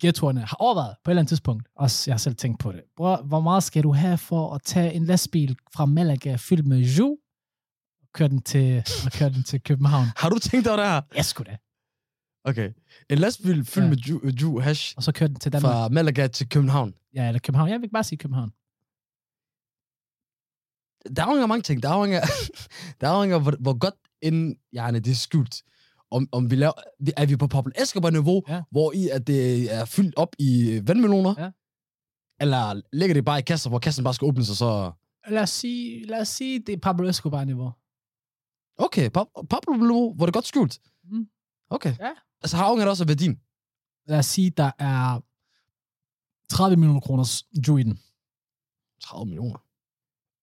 ghettoerne 0.00 0.40
har 0.40 0.56
overvejet 0.61 0.96
på 1.04 1.11
et 1.11 1.12
eller 1.12 1.20
andet 1.20 1.28
tidspunkt. 1.28 1.68
Også 1.76 2.11
jeg 2.11 2.14
har 2.14 2.18
selv 2.18 2.37
tænkt 2.37 2.61
på 2.61 2.72
det. 2.72 2.82
Bror, 2.96 3.16
hvor 3.22 3.40
meget 3.40 3.62
skal 3.62 3.82
du 3.82 3.92
have 3.92 4.18
for 4.18 4.54
at 4.54 4.62
tage 4.62 4.92
en 4.92 5.04
lastbil 5.04 5.56
fra 5.74 5.87
Malaga 5.87 6.37
fyldt 6.38 6.66
med 6.66 6.78
jus, 6.78 7.18
og 8.02 8.08
køre 8.14 8.28
den 8.28 8.42
til, 8.42 8.84
og 9.06 9.12
køre 9.12 9.30
den 9.30 9.42
til 9.42 9.62
København? 9.62 10.06
Har 10.16 10.28
du 10.30 10.38
tænkt 10.38 10.66
over 10.66 10.76
det 10.76 10.87
her? 10.87 11.02
Jeg 11.16 11.24
skulle 11.24 11.50
da. 11.52 11.56
Okay. 12.44 12.72
En 13.11 13.18
lastbil 13.18 13.64
fyldt 13.64 13.84
Ja. 13.84 13.88
med 13.90 13.96
ju, 13.96 14.28
ju 14.42 14.61
hash 14.61 14.94
Og 14.96 15.02
så 15.02 15.12
køre 15.12 15.28
den 15.28 15.37
til 15.38 15.52
Danmark. 15.52 15.72
fra 15.72 15.88
Malaga 15.88 16.26
til 16.26 16.48
København. 16.48 16.94
Ja, 17.14 17.28
eller 17.28 17.38
København. 17.40 17.70
Jeg 17.70 17.80
vil 17.80 17.90
bare 17.90 18.04
sige 18.04 18.18
København. 18.18 18.50
Der 21.16 21.22
afhænger 21.22 21.42
af 21.42 21.48
mange 21.48 21.62
ting. 21.62 21.82
Der 21.82 21.88
afhænger, 21.88 22.20
der 23.00 23.08
afhænger 23.08 23.37
af, 23.37 23.42
hvor, 23.42 23.54
hvor 23.61 23.78
godt 23.78 23.94
inden 24.22 24.56
yani, 24.74 24.98
det 25.00 25.11
er 25.11 25.14
skjult. 25.14 25.62
Om, 26.11 26.28
om 26.32 26.50
vi 26.50 26.56
laver, 26.56 26.72
er 27.16 27.26
vi 27.26 27.37
på 27.37 27.46
Pablo 27.46 27.72
Escobar-niveau, 27.76 28.42
Ja. 28.48 28.62
hvor 28.70 28.92
i 28.92 29.08
at 29.08 29.26
det 29.26 29.74
er 29.74 29.84
fyldt 29.84 30.14
op 30.16 30.28
i 30.38 30.80
vandmeloner? 30.87 31.34
Ja. 31.38 31.50
Eller 32.40 32.80
ligger 32.92 33.14
det 33.14 33.24
bare 33.24 33.38
i 33.38 33.42
kasser, 33.42 33.70
hvor 33.70 33.78
kassen 33.78 34.04
bare 34.04 34.14
skal 34.14 34.26
åbnes, 34.26 34.50
og 34.50 34.56
så... 34.56 34.92
Lad 35.28 35.42
os 35.42 35.50
sige, 35.50 36.06
lad 36.06 36.20
os 36.20 36.28
sige 36.28 36.58
det 36.66 36.72
er 36.72 36.78
Pablo 36.78 37.08
Escobar-niveau. 37.08 37.72
Okay, 38.78 39.11
Pab- 39.18 39.46
Pablo-niveau, 39.50 40.14
hvor 40.14 40.26
det 40.26 40.30
er 40.30 40.37
godt 40.37 40.46
skjult. 40.46 40.78
Mm. 41.04 41.28
Okay. 41.70 41.94
Ja. 42.00 42.11
Altså 42.42 42.56
har 42.56 42.64
afhænger 42.64 42.84
det 42.84 42.90
også 42.90 43.04
af 43.04 43.08
værdien. 43.08 43.40
Lad 44.06 44.18
os 44.18 44.26
sige, 44.26 44.50
der 44.50 44.70
er 44.78 45.20
30 46.50 46.76
millioner 46.76 47.00
kroners 47.00 47.42
i 47.52 47.58
den. 47.82 47.98
30 49.02 49.26
millioner. 49.26 49.58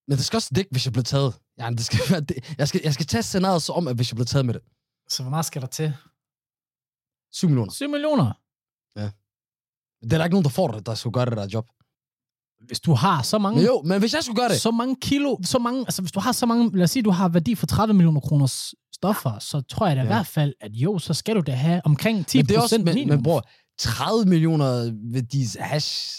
Men 0.08 0.16
det 0.18 0.24
skal 0.24 0.36
også 0.36 0.50
dække, 0.54 0.68
hvis 0.70 0.84
jeg 0.86 0.92
bliver 0.92 1.02
taget. 1.04 1.34
Ja, 1.58 1.70
det 1.70 1.84
skal 1.84 2.00
være 2.10 2.20
det. 2.20 2.54
Jeg, 2.58 2.68
skal, 2.68 2.80
jeg 2.84 2.94
skal 2.94 3.06
tage 3.06 3.22
scenariet 3.22 3.62
så 3.62 3.72
om, 3.72 3.88
at 3.88 3.96
hvis 3.96 4.10
jeg 4.10 4.16
bliver 4.16 4.26
taget 4.26 4.46
med 4.46 4.54
det. 4.54 4.62
Så 5.08 5.22
hvor 5.22 5.30
meget 5.30 5.44
skal 5.46 5.62
der 5.62 5.68
til? 5.68 5.94
7 7.32 7.48
millioner. 7.48 7.72
7 7.72 7.88
millioner. 7.88 8.32
Det 10.02 10.12
er 10.12 10.18
der 10.18 10.24
ikke 10.24 10.34
nogen, 10.34 10.44
der 10.44 10.50
får 10.50 10.68
det, 10.68 10.86
der 10.86 10.94
skulle 10.94 11.14
gøre 11.14 11.24
det 11.26 11.36
der 11.36 11.48
job. 11.52 11.66
Hvis 12.66 12.80
du 12.80 12.92
har 12.94 13.22
så 13.22 13.38
mange, 13.38 13.56
Men 13.56 13.66
jo, 13.66 13.82
men 13.82 13.98
hvis 13.98 14.14
jeg 14.14 14.24
skulle 14.24 14.36
gøre 14.40 14.48
det... 14.48 14.60
så 14.60 14.70
mange 14.70 14.96
kilo, 15.00 15.36
så 15.44 15.58
mange, 15.58 15.80
altså 15.80 16.02
hvis 16.02 16.12
du 16.12 16.20
har 16.20 16.32
så 16.32 16.46
mange, 16.46 16.76
lad 16.76 16.84
os 16.84 16.90
sige, 16.90 17.02
du 17.02 17.10
har 17.10 17.28
værdi 17.28 17.54
for 17.54 17.66
30 17.66 17.94
millioner 17.94 18.20
kroners 18.20 18.74
stoffer, 18.92 19.38
så 19.38 19.60
tror 19.60 19.86
jeg 19.86 19.96
da 19.96 20.00
ja. 20.00 20.04
i 20.04 20.08
Ja. 20.08 20.14
hvert 20.14 20.26
fald, 20.26 20.54
at 20.60 20.72
jo, 20.72 20.98
så 20.98 21.14
skal 21.14 21.36
du 21.36 21.40
da 21.40 21.52
have 21.52 21.80
omkring 21.84 22.26
10 22.26 22.38
men 22.38 22.46
det 22.46 22.56
er 22.56 22.60
også, 22.60 22.76
procent 22.78 22.98
men, 22.98 23.08
men 23.08 23.22
bror, 23.22 23.48
30 23.78 24.24
millioner 24.24 24.68
de 25.32 25.46
hash 25.60 26.18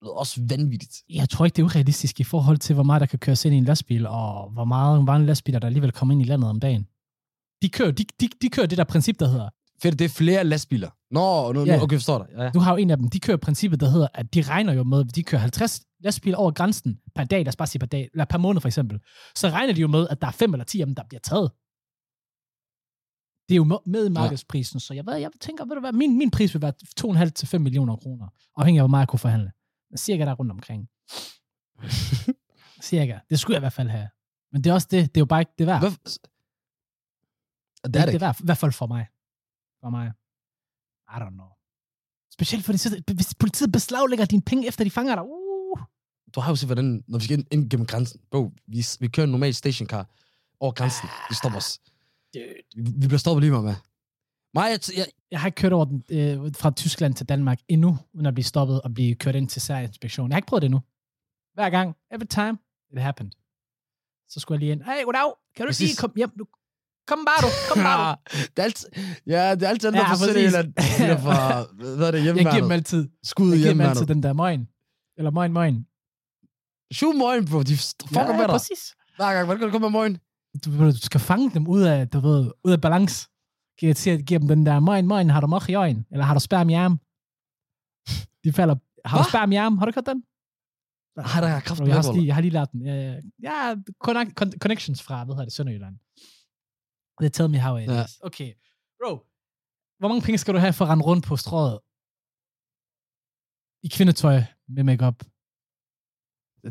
det 0.00 0.06
er 0.06 0.10
også 0.10 0.40
vanvittigt. 0.48 0.94
Jeg 1.08 1.28
tror 1.28 1.44
ikke, 1.44 1.56
det 1.56 1.62
er 1.62 1.66
urealistisk 1.66 2.20
i 2.20 2.24
forhold 2.24 2.58
til, 2.58 2.74
hvor 2.74 2.82
meget 2.82 3.00
der 3.00 3.06
kan 3.06 3.18
køres 3.18 3.44
ind 3.44 3.54
i 3.54 3.58
en 3.58 3.64
lastbil, 3.64 4.06
og 4.06 4.50
hvor 4.50 4.64
meget 4.64 5.04
mange 5.04 5.26
lastbiler, 5.26 5.58
der 5.58 5.66
alligevel 5.66 5.92
kommer 5.92 6.12
ind 6.14 6.22
i 6.22 6.24
landet 6.24 6.50
om 6.50 6.60
dagen. 6.60 6.86
De 7.62 7.68
kører, 7.68 7.90
de, 7.90 8.04
de, 8.20 8.28
de 8.42 8.48
kører 8.50 8.66
det 8.66 8.78
der 8.78 8.84
princip, 8.84 9.18
der 9.18 9.28
hedder, 9.28 9.48
Fedt, 9.82 9.98
det 9.98 10.04
er 10.04 10.08
flere 10.08 10.44
lastbiler. 10.44 10.90
Nå, 11.10 11.52
nu, 11.52 11.64
Ja. 11.64 11.76
nu 11.76 11.82
okay, 11.82 11.96
forstår 11.96 12.18
dig. 12.18 12.26
Ja. 12.38 12.50
du 12.50 12.58
har 12.58 12.70
jo 12.72 12.76
en 12.76 12.90
af 12.90 12.96
dem, 12.96 13.08
de 13.08 13.20
kører 13.20 13.36
princippet, 13.36 13.80
der 13.80 13.88
hedder, 13.90 14.08
at 14.14 14.34
de 14.34 14.42
regner 14.42 14.72
jo 14.72 14.84
med, 14.84 15.00
at 15.00 15.14
de 15.14 15.22
kører 15.22 15.40
50 15.40 15.80
lastbiler 16.00 16.36
over 16.38 16.50
grænsen 16.50 16.98
per 17.14 17.24
dag, 17.24 17.38
lad 17.38 17.48
os 17.48 17.56
bare 17.56 17.66
sige 17.68 17.78
per 17.80 17.86
dag, 17.86 18.08
eller 18.12 18.24
per 18.24 18.38
måned 18.38 18.60
for 18.60 18.68
eksempel, 18.68 18.98
så 19.36 19.48
regner 19.48 19.74
de 19.74 19.80
jo 19.80 19.86
med, 19.88 20.06
at 20.10 20.20
der 20.20 20.26
er 20.26 20.30
fem 20.30 20.52
eller 20.54 20.64
ti 20.64 20.80
af 20.80 20.86
dem, 20.86 20.94
der 20.94 21.02
bliver 21.08 21.20
taget. 21.20 21.50
Det 23.48 23.54
er 23.54 23.56
jo 23.56 23.64
med- 23.86 24.10
markedsprisen, 24.10 24.80
så 24.80 24.94
jeg, 24.94 25.06
ved, 25.06 25.14
jeg 25.16 25.30
tænker, 25.40 25.64
ved 25.64 25.74
du 25.74 25.80
hvad, 25.80 25.92
min, 25.92 26.18
min 26.18 26.30
pris 26.30 26.54
vil 26.54 26.62
være 26.62 26.72
2,5 27.24 27.30
til 27.30 27.48
5 27.48 27.60
millioner 27.60 27.96
kroner, 27.96 28.26
afhængig 28.56 28.78
af, 28.78 28.82
hvor 28.82 28.88
meget 28.88 29.00
jeg 29.00 29.08
kunne 29.08 29.18
forhandle. 29.18 29.50
Cirka 29.96 30.24
der 30.24 30.34
rundt 30.34 30.52
omkring. 30.52 30.88
cirka. 32.82 33.18
Det 33.30 33.40
skulle 33.40 33.54
jeg 33.54 33.58
i 33.58 33.66
hvert 33.66 33.72
fald 33.72 33.88
have. 33.88 34.08
Men 34.52 34.64
det 34.64 34.70
er 34.70 34.74
også 34.74 34.88
det, 34.90 35.14
det 35.14 35.16
er 35.16 35.20
jo 35.20 35.26
bare 35.26 35.40
ikke 35.40 35.52
det 35.58 35.66
værd. 35.66 35.80
Hvad? 35.80 35.90
Det 35.90 36.18
er 37.96 38.04
det 38.04 38.12
det 38.12 38.20
værd, 38.20 38.40
i 38.40 38.44
hvert 38.44 38.58
fald 38.58 38.72
for 38.72 38.86
mig. 38.86 39.06
For 39.80 39.90
mig. 39.90 40.12
I 41.14 41.16
don't 41.22 41.30
know. 41.30 41.48
Specielt 42.32 42.64
fordi, 42.64 42.78
hvis 43.14 43.34
politiet 43.34 43.72
beslaglægger 43.72 44.24
dine 44.24 44.42
penge, 44.42 44.68
efter 44.68 44.84
de 44.84 44.90
fanger 44.90 45.14
dig. 45.14 45.24
Uh. 45.24 45.78
Du 46.34 46.40
har 46.40 46.52
jo 46.52 46.56
set, 46.56 46.68
hvordan, 46.68 47.04
når 47.08 47.18
vi 47.18 47.24
skal 47.24 47.38
ind, 47.38 47.46
ind 47.50 47.70
gennem 47.70 47.86
grænsen. 47.86 48.20
Bro, 48.30 48.52
vi, 48.66 48.86
vi 49.00 49.08
kører 49.08 49.24
en 49.24 49.30
normal 49.30 49.54
stationcar 49.54 50.06
over 50.60 50.72
grænsen. 50.72 51.08
Vi 51.30 51.34
stopper 51.34 51.58
os. 51.58 51.80
Vi, 52.76 53.06
bliver 53.06 53.18
stoppet 53.18 53.42
lige 53.42 53.62
med. 53.62 53.74
Mig, 54.54 54.70
jeg, 54.70 54.80
jeg, 54.96 55.06
Jeg 55.30 55.40
har 55.40 55.46
ikke 55.48 55.56
kørt 55.56 55.72
over 55.72 55.84
den, 55.84 56.04
øh, 56.10 56.52
fra 56.54 56.70
Tyskland 56.70 57.14
til 57.14 57.26
Danmark 57.28 57.58
endnu, 57.68 57.98
uden 58.14 58.26
at 58.26 58.34
blive 58.34 58.44
stoppet 58.44 58.82
og 58.82 58.94
blive 58.94 59.14
kørt 59.14 59.34
ind 59.34 59.48
til 59.48 59.62
særinspektion. 59.62 60.28
Jeg 60.30 60.34
har 60.34 60.38
ikke 60.38 60.46
prøvet 60.48 60.62
det 60.62 60.66
endnu. 60.66 60.80
Hver 61.54 61.70
gang, 61.70 61.96
every 62.14 62.26
time, 62.26 62.58
it 62.92 62.98
happened. 63.02 63.32
Så 64.28 64.40
skulle 64.40 64.56
jeg 64.56 64.60
lige 64.60 64.72
ind. 64.72 64.82
Hey, 64.82 65.04
goddag. 65.04 65.32
Kan 65.56 65.66
du 65.66 65.68
ikke 65.70 65.78
lige 65.80 65.86
Præcis. 65.88 65.98
komme 66.00 66.14
hjem? 66.16 66.30
Du, 66.38 66.44
kom 67.06 67.18
bare 67.28 67.40
du, 67.46 67.50
kom 67.70 67.82
bare 67.82 68.16
du. 68.32 68.36
det 68.54 68.58
er 68.58 68.62
altid, 68.62 68.88
ja, 69.26 69.54
det 69.54 69.62
er 69.62 69.68
altid 69.68 69.88
dem, 69.88 69.94
Ja, 69.94 70.06
præcis. 70.08 70.24
Sønderjylland. 70.26 70.68
De 70.74 71.04
der 71.10 71.18
fra, 71.26 71.64
hvad 71.96 72.06
er 72.08 72.10
det, 72.10 72.24
Jeg 72.26 72.34
giver 72.34 72.34
dem 72.34 72.52
hjemmeværnet? 72.52 72.72
altid, 72.72 73.08
Skud 73.22 73.50
jeg 73.50 73.58
giver 73.58 73.70
dem 73.72 73.80
altid 73.80 73.94
hjemmeværnet. 73.94 74.08
den 74.08 74.22
der 74.22 74.32
møgn. 74.32 74.68
Eller 75.18 75.30
møgn, 75.30 75.52
møgn. 75.52 75.86
Shoot 76.98 77.16
møgen, 77.16 77.44
bro. 77.50 77.62
De 77.62 77.76
fucker 77.76 78.32
med 78.32 78.38
dig. 78.38 78.48
præcis. 78.48 78.82
Hver 79.16 79.32
gang, 79.34 79.44
hvordan 79.44 79.58
kan 79.60 79.66
du 79.68 79.72
komme 79.72 79.90
med 79.90 79.98
møgen? 80.00 80.18
du, 80.64 80.90
du 80.90 80.96
skal 80.96 81.20
fange 81.20 81.50
dem 81.54 81.68
ud 81.68 81.82
af, 81.82 82.08
du 82.08 82.20
ved, 82.20 82.50
ud 82.64 82.72
af 82.72 82.80
balance. 82.80 83.28
Giver, 83.78 83.94
siger, 83.94 84.16
giver 84.28 84.38
dem 84.40 84.48
den 84.48 84.66
der, 84.66 84.80
møgn, 84.80 85.06
møgn, 85.06 85.30
har 85.30 85.40
du 85.40 85.46
mok 85.46 85.68
i 85.68 85.74
øjen? 85.74 86.06
Eller 86.12 86.24
har 86.24 86.34
du 86.34 86.40
sperm 86.40 86.68
i 86.68 86.74
arm? 86.74 86.94
De 88.44 88.52
falder, 88.58 88.76
har 89.08 89.16
du 89.18 89.22
Hva? 89.22 89.30
sperm 89.32 89.52
i 89.52 89.56
arm? 89.56 89.78
Har 89.78 89.86
du 89.86 89.92
hørt 89.96 90.06
den? 90.06 90.20
Har 91.32 91.40
der 91.40 91.60
kraft 91.60 91.80
jeg, 91.80 91.94
har, 91.94 92.12
lige, 92.12 92.26
jeg 92.26 92.34
har 92.34 92.42
lige 92.46 92.56
lært 92.58 92.72
den. 92.72 92.80
Ja, 92.86 92.94
ja. 92.94 93.20
ja 93.48 93.76
connect, 94.04 94.30
con- 94.40 94.58
connections 94.62 95.02
fra, 95.02 95.24
hvad 95.24 95.34
hedder 95.34 95.44
det, 95.44 95.52
Sønderjylland. 95.52 95.96
They 97.20 97.30
tell 97.36 97.50
me 97.54 97.58
how 97.66 97.72
it 97.76 97.86
Ja. 97.86 98.04
is. 98.04 98.12
Okay. 98.28 98.50
Bro, 99.00 99.12
hvor 99.98 100.08
mange 100.08 100.22
penge 100.26 100.38
skal 100.38 100.54
du 100.54 100.58
have 100.58 100.72
for 100.72 100.84
at 100.84 100.90
rende 100.90 101.04
rundt 101.04 101.24
på 101.26 101.36
strået 101.36 101.74
i 103.86 103.88
kvindetøj 103.96 104.38
med 104.74 104.82
makeup? 104.90 105.18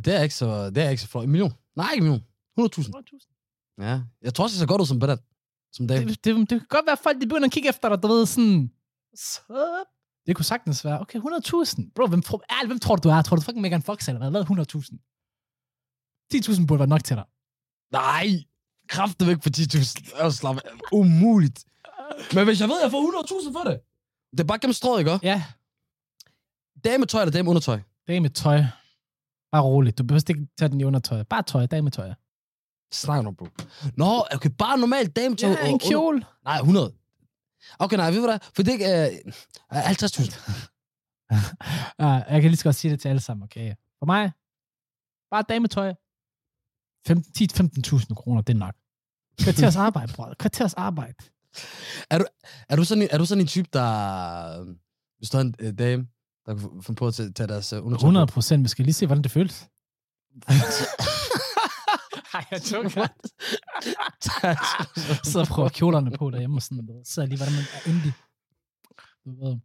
Det 0.06 0.12
er 0.17 0.22
ikke 0.28 0.36
så, 0.36 0.70
det 0.74 0.84
er 0.86 0.89
ikke 0.89 1.02
så 1.02 1.08
flot. 1.08 1.24
En 1.24 1.32
million. 1.32 1.54
Nej, 1.80 1.89
ikke 1.93 2.04
en 2.06 2.10
million. 2.10 2.24
100.000. 2.60 2.91
100.000. 3.80 3.84
Ja. 3.88 3.96
Jeg 4.26 4.32
tror 4.34 4.43
også, 4.43 4.54
det 4.54 4.60
ser 4.60 4.67
godt 4.74 4.82
ud 4.82 4.86
som 4.91 5.00
Bedat. 5.00 5.20
Som 5.78 5.88
dame. 5.88 6.06
Det, 6.06 6.24
det, 6.26 6.36
det 6.50 6.50
kan 6.50 6.68
godt 6.76 6.86
være, 6.86 6.98
at 7.00 7.00
folk 7.00 7.22
de 7.22 7.28
begynder 7.28 7.48
at 7.48 7.52
kigge 7.52 7.70
efter 7.70 7.90
dig, 7.90 8.04
du 8.04 8.08
ved, 8.08 8.26
sådan... 8.26 8.72
Så... 9.16 9.84
Det 10.26 10.36
kunne 10.36 10.46
sagtens 10.46 10.86
være, 10.86 11.02
okay, 11.02 11.20
100.000. 11.20 11.92
Bro, 11.96 12.08
hvem, 12.08 12.22
tror, 12.22 12.44
ærligt, 12.52 12.70
hvem 12.70 12.80
tror 12.80 12.96
du, 12.96 13.10
du 13.10 13.13
er? 13.16 13.22
Tror 13.22 13.36
du 13.36 13.42
fucking 13.42 13.62
Megan 13.62 13.84
Fox 13.84 14.08
eller 14.08 14.20
hvad? 14.20 14.32
Hvad 14.32 14.42
er 14.42 14.46
100.000? 16.54 16.62
10.000 16.62 16.66
burde 16.68 16.80
være 16.80 16.88
nok 16.88 17.04
til 17.04 17.16
dig. 17.16 17.26
Nej. 17.92 18.28
Kræftet 18.88 19.28
væk 19.28 19.38
for 19.44 19.50
10.000. 19.50 20.24
Jeg 20.24 20.34
slap 20.34 20.56
af. 20.56 20.62
Umuligt. 20.92 21.66
Men 22.36 22.46
hvis 22.46 22.62
jeg 22.62 22.70
ved, 22.70 22.78
at 22.78 22.84
jeg 22.84 22.92
får 22.92 23.02
100.000 23.50 23.54
for 23.54 23.63
det. 23.70 23.80
Det 24.32 24.40
er 24.40 24.44
bare 24.44 24.60
gennem 24.60 24.74
strået, 24.74 25.00
ikke? 25.00 25.20
Ja, 25.24 25.44
Dame 26.84 27.06
tøj 27.06 27.22
eller 27.22 27.32
dame 27.32 27.50
undertøj? 27.50 27.80
det 28.08 28.16
er 28.16 28.22
med 28.22 28.30
tøj. 28.30 28.58
Bare 29.52 29.62
roligt. 29.62 29.98
Du 29.98 30.04
behøver 30.04 30.24
ikke 30.30 30.48
tage 30.58 30.70
den 30.70 30.82
i 30.82 30.84
undertøj. 30.84 31.24
Bare 31.24 31.44
tøj, 31.44 31.66
dametøj. 31.66 32.13
Snakker 32.91 33.21
du 33.21 33.28
om, 33.28 33.36
bro. 33.36 33.47
Nå, 33.97 34.23
okay, 34.32 34.50
bare 34.50 34.78
normalt 34.78 35.15
dame 35.15 35.36
tøj. 35.36 35.50
Ja, 35.50 35.67
en 35.67 35.80
kjole. 35.80 36.26
Nej, 36.43 36.58
100. 36.58 36.93
Okay, 37.80 37.97
nej, 37.97 38.12
ved 38.12 38.19
du 38.19 38.26
hvad? 38.28 38.39
For 38.56 38.63
det 38.63 38.67
er 38.67 38.73
ikke... 38.73 39.21
Uh, 39.26 39.32
50.000. 39.78 40.71
Ja, 42.00 42.08
jeg 42.08 42.41
kan 42.41 42.43
lige 42.43 42.58
så 42.58 42.63
godt 42.63 42.76
sige 42.76 42.91
det 42.91 43.00
til 43.02 43.10
alle 43.10 43.19
sammen, 43.21 43.43
okay? 43.43 43.73
For 44.00 44.06
mig, 44.06 44.32
bare 45.32 45.43
dametøj. 45.50 45.93
10-15.000 47.10 48.13
kroner, 48.13 48.41
det 48.41 48.54
er 48.54 48.58
nok. 48.58 48.76
Kvarters 49.41 49.76
arbejde, 49.76 50.13
bror. 50.13 50.34
Kvarters 50.39 50.73
arbejde. 50.73 51.13
Er 52.69 52.76
du 52.76 52.84
sådan 52.84 53.02
en, 53.02 53.08
er 53.12 53.17
du 53.17 53.26
sådan 53.26 53.41
en 53.41 53.47
type, 53.47 53.69
der... 53.73 54.62
øh, 54.62 54.67
Hvis 55.17 55.30
du 55.30 55.38
har 55.38 55.41
en 55.43 55.56
uh, 55.63 55.69
dame, 55.78 56.08
der 56.45 56.56
kan 56.56 56.69
finde 56.84 56.97
på 56.97 57.08
at 57.08 57.13
tage 57.13 57.47
deres 57.47 57.73
uh, 57.73 57.86
undertøj 57.86 58.08
100 58.08 58.28
på? 58.28 58.32
procent. 58.32 58.63
Vi 58.63 58.69
skal 58.69 58.86
lige 58.86 58.93
se, 58.93 59.06
hvordan 59.06 59.23
det 59.23 59.32
føles. 59.32 59.67
Jeg 62.51 62.62
joker. 62.71 63.07
sidder 65.29 65.45
og 65.45 65.47
prøver 65.47 65.69
kjolerne 65.69 66.12
på 66.12 66.29
derhjemme 66.31 66.57
og 66.57 66.62
sådan 66.62 66.83
noget. 66.86 67.07
Sidder 67.07 67.27
lige, 67.27 67.38
hvordan 67.38 67.53
man 67.53 67.63
er 67.73 67.81
yndig. 67.91 68.13
Du 69.25 69.45
ved. 69.45 69.57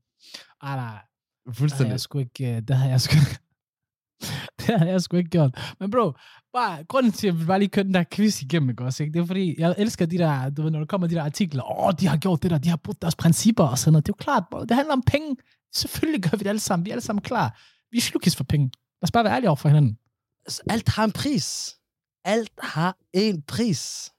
Ej, 0.63 0.77
nej. 0.77 0.99
Det 1.45 1.47
har 1.47 1.55
Fuldstændig. 1.55 1.91
jeg 1.91 2.01
sgu 2.01 2.19
ikke... 2.19 2.57
øh, 2.57 2.63
Det 2.69 2.77
har 2.77 2.89
jeg 2.89 3.01
sgu... 3.01 3.15
det 4.61 4.79
har 4.79 4.87
jeg 4.87 5.03
sgu 5.03 5.17
ikke 5.17 5.31
gjort. 5.31 5.75
Men 5.81 5.91
bro, 5.91 6.13
bare, 6.53 6.85
grunden 6.85 7.13
til, 7.13 7.29
at 7.29 7.41
vi 7.41 7.45
bare 7.45 7.59
lige 7.59 7.69
kørte 7.69 7.87
den 7.87 7.95
der 7.95 8.05
quiz 8.13 8.43
igennem, 8.43 8.71
ikke 8.71 8.85
også? 8.85 9.03
Ikke? 9.03 9.13
Det 9.15 9.21
er 9.23 9.27
fordi, 9.27 9.55
jeg 9.61 9.75
elsker 9.79 10.07
de 10.07 10.19
der, 10.19 10.51
du 10.51 10.63
ved, 10.63 10.71
når 10.71 10.79
der 10.79 10.87
kommer 10.87 11.07
de 11.07 11.15
der 11.15 11.23
artikler, 11.25 11.63
åh, 11.71 11.87
oh, 11.87 11.93
de 12.01 12.07
har 12.07 12.17
gjort 12.17 12.43
det 12.43 12.51
der, 12.51 12.59
de 12.59 12.69
har 12.69 12.77
brugt 12.77 13.03
deres 13.03 13.15
principper 13.17 13.65
og 13.65 13.79
sådan 13.79 13.93
noget. 13.93 14.07
Det 14.07 14.13
er 14.13 14.17
jo 14.19 14.25
klart, 14.25 14.45
bro, 14.51 14.61
det 14.65 14.77
handler 14.77 14.93
om 14.93 15.03
penge. 15.07 15.37
Selvfølgelig 15.75 16.23
gør 16.23 16.37
vi 16.37 16.39
det 16.43 16.47
alle 16.49 16.61
sammen. 16.61 16.85
Vi 16.85 16.91
er 16.91 16.95
alle 16.95 17.03
sammen 17.03 17.23
klar. 17.23 17.61
Vi 17.91 17.97
er 17.97 18.01
slukis 18.03 18.37
for 18.37 18.45
penge. 18.45 18.67
Lad 18.67 19.03
os 19.03 19.11
bare 19.11 19.25
være 19.25 19.35
ærlige 19.35 19.49
over 19.49 19.57
for 19.57 19.69
hinanden. 19.69 19.99
Altså, 20.47 20.63
Alt 20.71 20.89
har 20.89 21.05
en 21.05 21.13
pris. 21.13 21.77
Alt 22.25 22.51
har 22.63 22.97
en 23.13 23.43
pris. 23.43 24.11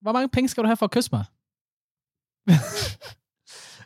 Hvor 0.00 0.12
mange 0.12 0.28
penge 0.28 0.48
skal 0.48 0.62
du 0.62 0.66
have 0.68 0.76
for 0.76 0.86
at 0.86 0.90
kysse 0.90 1.10
mig? 1.12 1.24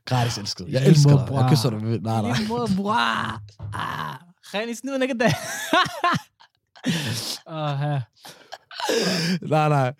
Gratis 0.09 0.39
elsket. 0.39 0.67
Jeg 0.69 0.87
elsker 0.87 1.27
dig. 1.27 1.35
Jeg 1.35 1.47
kysser 1.51 1.71
dig. 1.71 1.81
Nej, 1.83 2.23
nej. 2.23 2.37
Måde, 2.49 2.69
bror. 2.77 2.93
Ah, 2.95 4.17
Ren 4.55 4.69
i 4.69 4.75
snuden, 4.75 5.03
ikke 5.03 5.15
det? 5.15 5.27
Åh, 7.47 7.81
nej, 9.51 9.69
nej. 9.69 9.93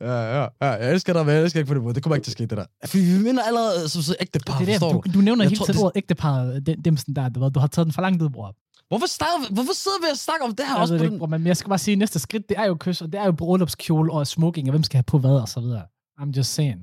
Ja, 0.00 0.12
ja, 0.12 0.40
ja. 0.60 0.66
Jeg 0.66 0.92
elsker 0.92 1.12
dig, 1.12 1.26
men 1.26 1.34
jeg 1.34 1.42
elsker 1.42 1.60
ikke 1.60 1.68
på 1.68 1.74
det 1.74 1.82
måde. 1.82 1.94
Det 1.94 2.02
kommer 2.02 2.16
ikke 2.16 2.24
til 2.24 2.30
at 2.30 2.32
ske, 2.32 2.46
det 2.46 2.58
der. 2.58 2.64
Fordi 2.86 3.02
vi 3.04 3.18
minder 3.22 3.42
allerede 3.42 3.88
som 3.88 4.02
så 4.02 4.16
ægte 4.20 4.38
par, 4.46 4.58
Det 4.58 4.62
er 4.62 4.66
det, 4.72 4.74
forstår 4.80 4.92
du, 4.92 5.02
du? 5.10 5.18
du 5.18 5.22
nævner 5.24 5.44
Jeg 5.44 5.48
hele 5.50 5.58
tiden 5.64 5.74
det- 5.74 5.82
ordet 5.82 5.96
ægteparret, 5.96 6.66
dem, 6.66 6.82
dem 6.82 6.96
sådan 6.96 7.14
der, 7.14 7.28
du, 7.28 7.48
du 7.54 7.60
har 7.60 7.66
taget 7.66 7.86
den 7.86 7.92
for 7.92 8.02
langt 8.02 8.22
ud, 8.22 8.30
bror. 8.30 8.54
Hvorfor, 8.88 9.06
snakker, 9.06 9.52
hvorfor 9.54 9.72
sidder 9.72 9.98
vi 10.00 10.06
og 10.10 10.16
snakker 10.18 10.46
om 10.46 10.54
det 10.54 10.66
her 10.66 10.72
Jeg 10.74 10.80
også 10.82 10.94
ved 10.94 10.98
på 10.98 11.02
det 11.02 11.08
den? 11.10 11.14
ikke, 11.14 11.18
bror, 11.18 11.26
men 11.26 11.46
jeg 11.46 11.56
skal 11.56 11.68
bare 11.68 11.78
sige, 11.78 11.92
at 11.92 11.98
næste 11.98 12.18
skridt, 12.18 12.48
det 12.48 12.58
er 12.58 12.64
jo 12.64 12.76
kys, 12.80 13.00
og 13.00 13.12
det 13.12 13.20
er 13.20 13.24
jo 13.24 13.32
bryllupskjole 13.32 14.12
og 14.12 14.26
smoking, 14.26 14.68
og 14.68 14.72
hvem 14.72 14.82
skal 14.82 14.96
have 14.96 15.02
på 15.02 15.18
hvad, 15.18 15.30
og 15.30 15.48
så 15.48 15.60
videre. 15.60 15.82
I'm 16.20 16.30
just 16.36 16.54
saying. 16.54 16.80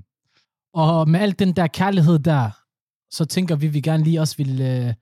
Og 0.73 1.09
med 1.09 1.19
al 1.19 1.39
den 1.39 1.53
der 1.55 1.67
kærlighed 1.67 2.19
der, 2.19 2.49
så 3.15 3.25
tænker 3.25 3.55
vi, 3.55 3.67
vi 3.67 3.81
gerne 3.81 4.03
lige 4.03 4.21
også 4.21 4.37
vil 4.37 4.61
øh, 4.61 4.93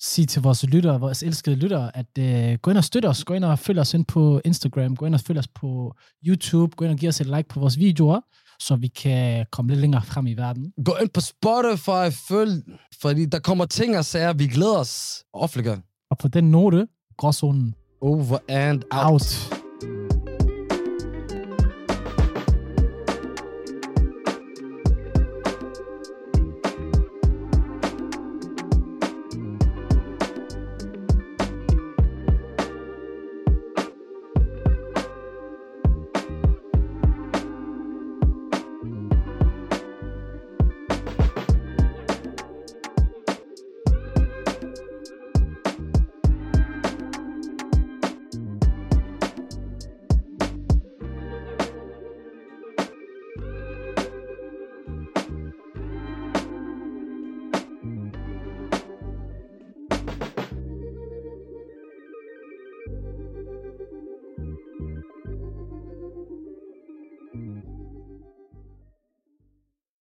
sige 0.00 0.26
til 0.26 0.42
vores 0.42 0.64
lyttere, 0.64 1.00
vores 1.00 1.22
elskede 1.22 1.56
lyttere, 1.56 1.96
at 1.96 2.18
øh, 2.18 2.58
gå 2.58 2.70
ind 2.70 2.78
og 2.78 2.84
støtte 2.84 3.06
os, 3.06 3.24
gå 3.24 3.34
ind 3.34 3.44
og 3.44 3.58
følg 3.58 3.78
os 3.78 3.94
ind 3.94 4.04
på 4.04 4.40
Instagram, 4.44 4.96
gå 4.96 5.06
ind 5.06 5.14
og 5.14 5.20
følg 5.20 5.38
os 5.38 5.48
på 5.48 5.94
YouTube, 6.26 6.76
gå 6.76 6.84
ind 6.84 6.92
og 6.92 6.98
give 6.98 7.08
os 7.08 7.20
et 7.20 7.26
like 7.26 7.48
på 7.48 7.60
vores 7.60 7.78
videoer, 7.78 8.20
så 8.60 8.76
vi 8.76 8.88
kan 8.88 9.46
komme 9.52 9.70
lidt 9.70 9.80
længere 9.80 10.02
frem 10.02 10.26
i 10.26 10.34
verden. 10.34 10.72
Gå 10.84 10.96
ind 11.02 11.08
på 11.08 11.20
Spotify, 11.20 12.16
følg, 12.28 12.62
fordi 13.02 13.26
der 13.26 13.38
kommer 13.38 13.66
ting 13.66 13.98
og 13.98 14.04
sager. 14.04 14.32
Vi 14.32 14.46
glæder 14.46 14.78
os. 14.78 15.24
Offentliggør. 15.32 15.76
Og 16.18 16.22
på 16.22 16.28
den 16.28 16.50
note, 16.50 16.86
gråzonen 17.16 17.74
Over 18.00 18.38
and 18.48 18.82
out. 18.90 19.12
out. 19.12 19.57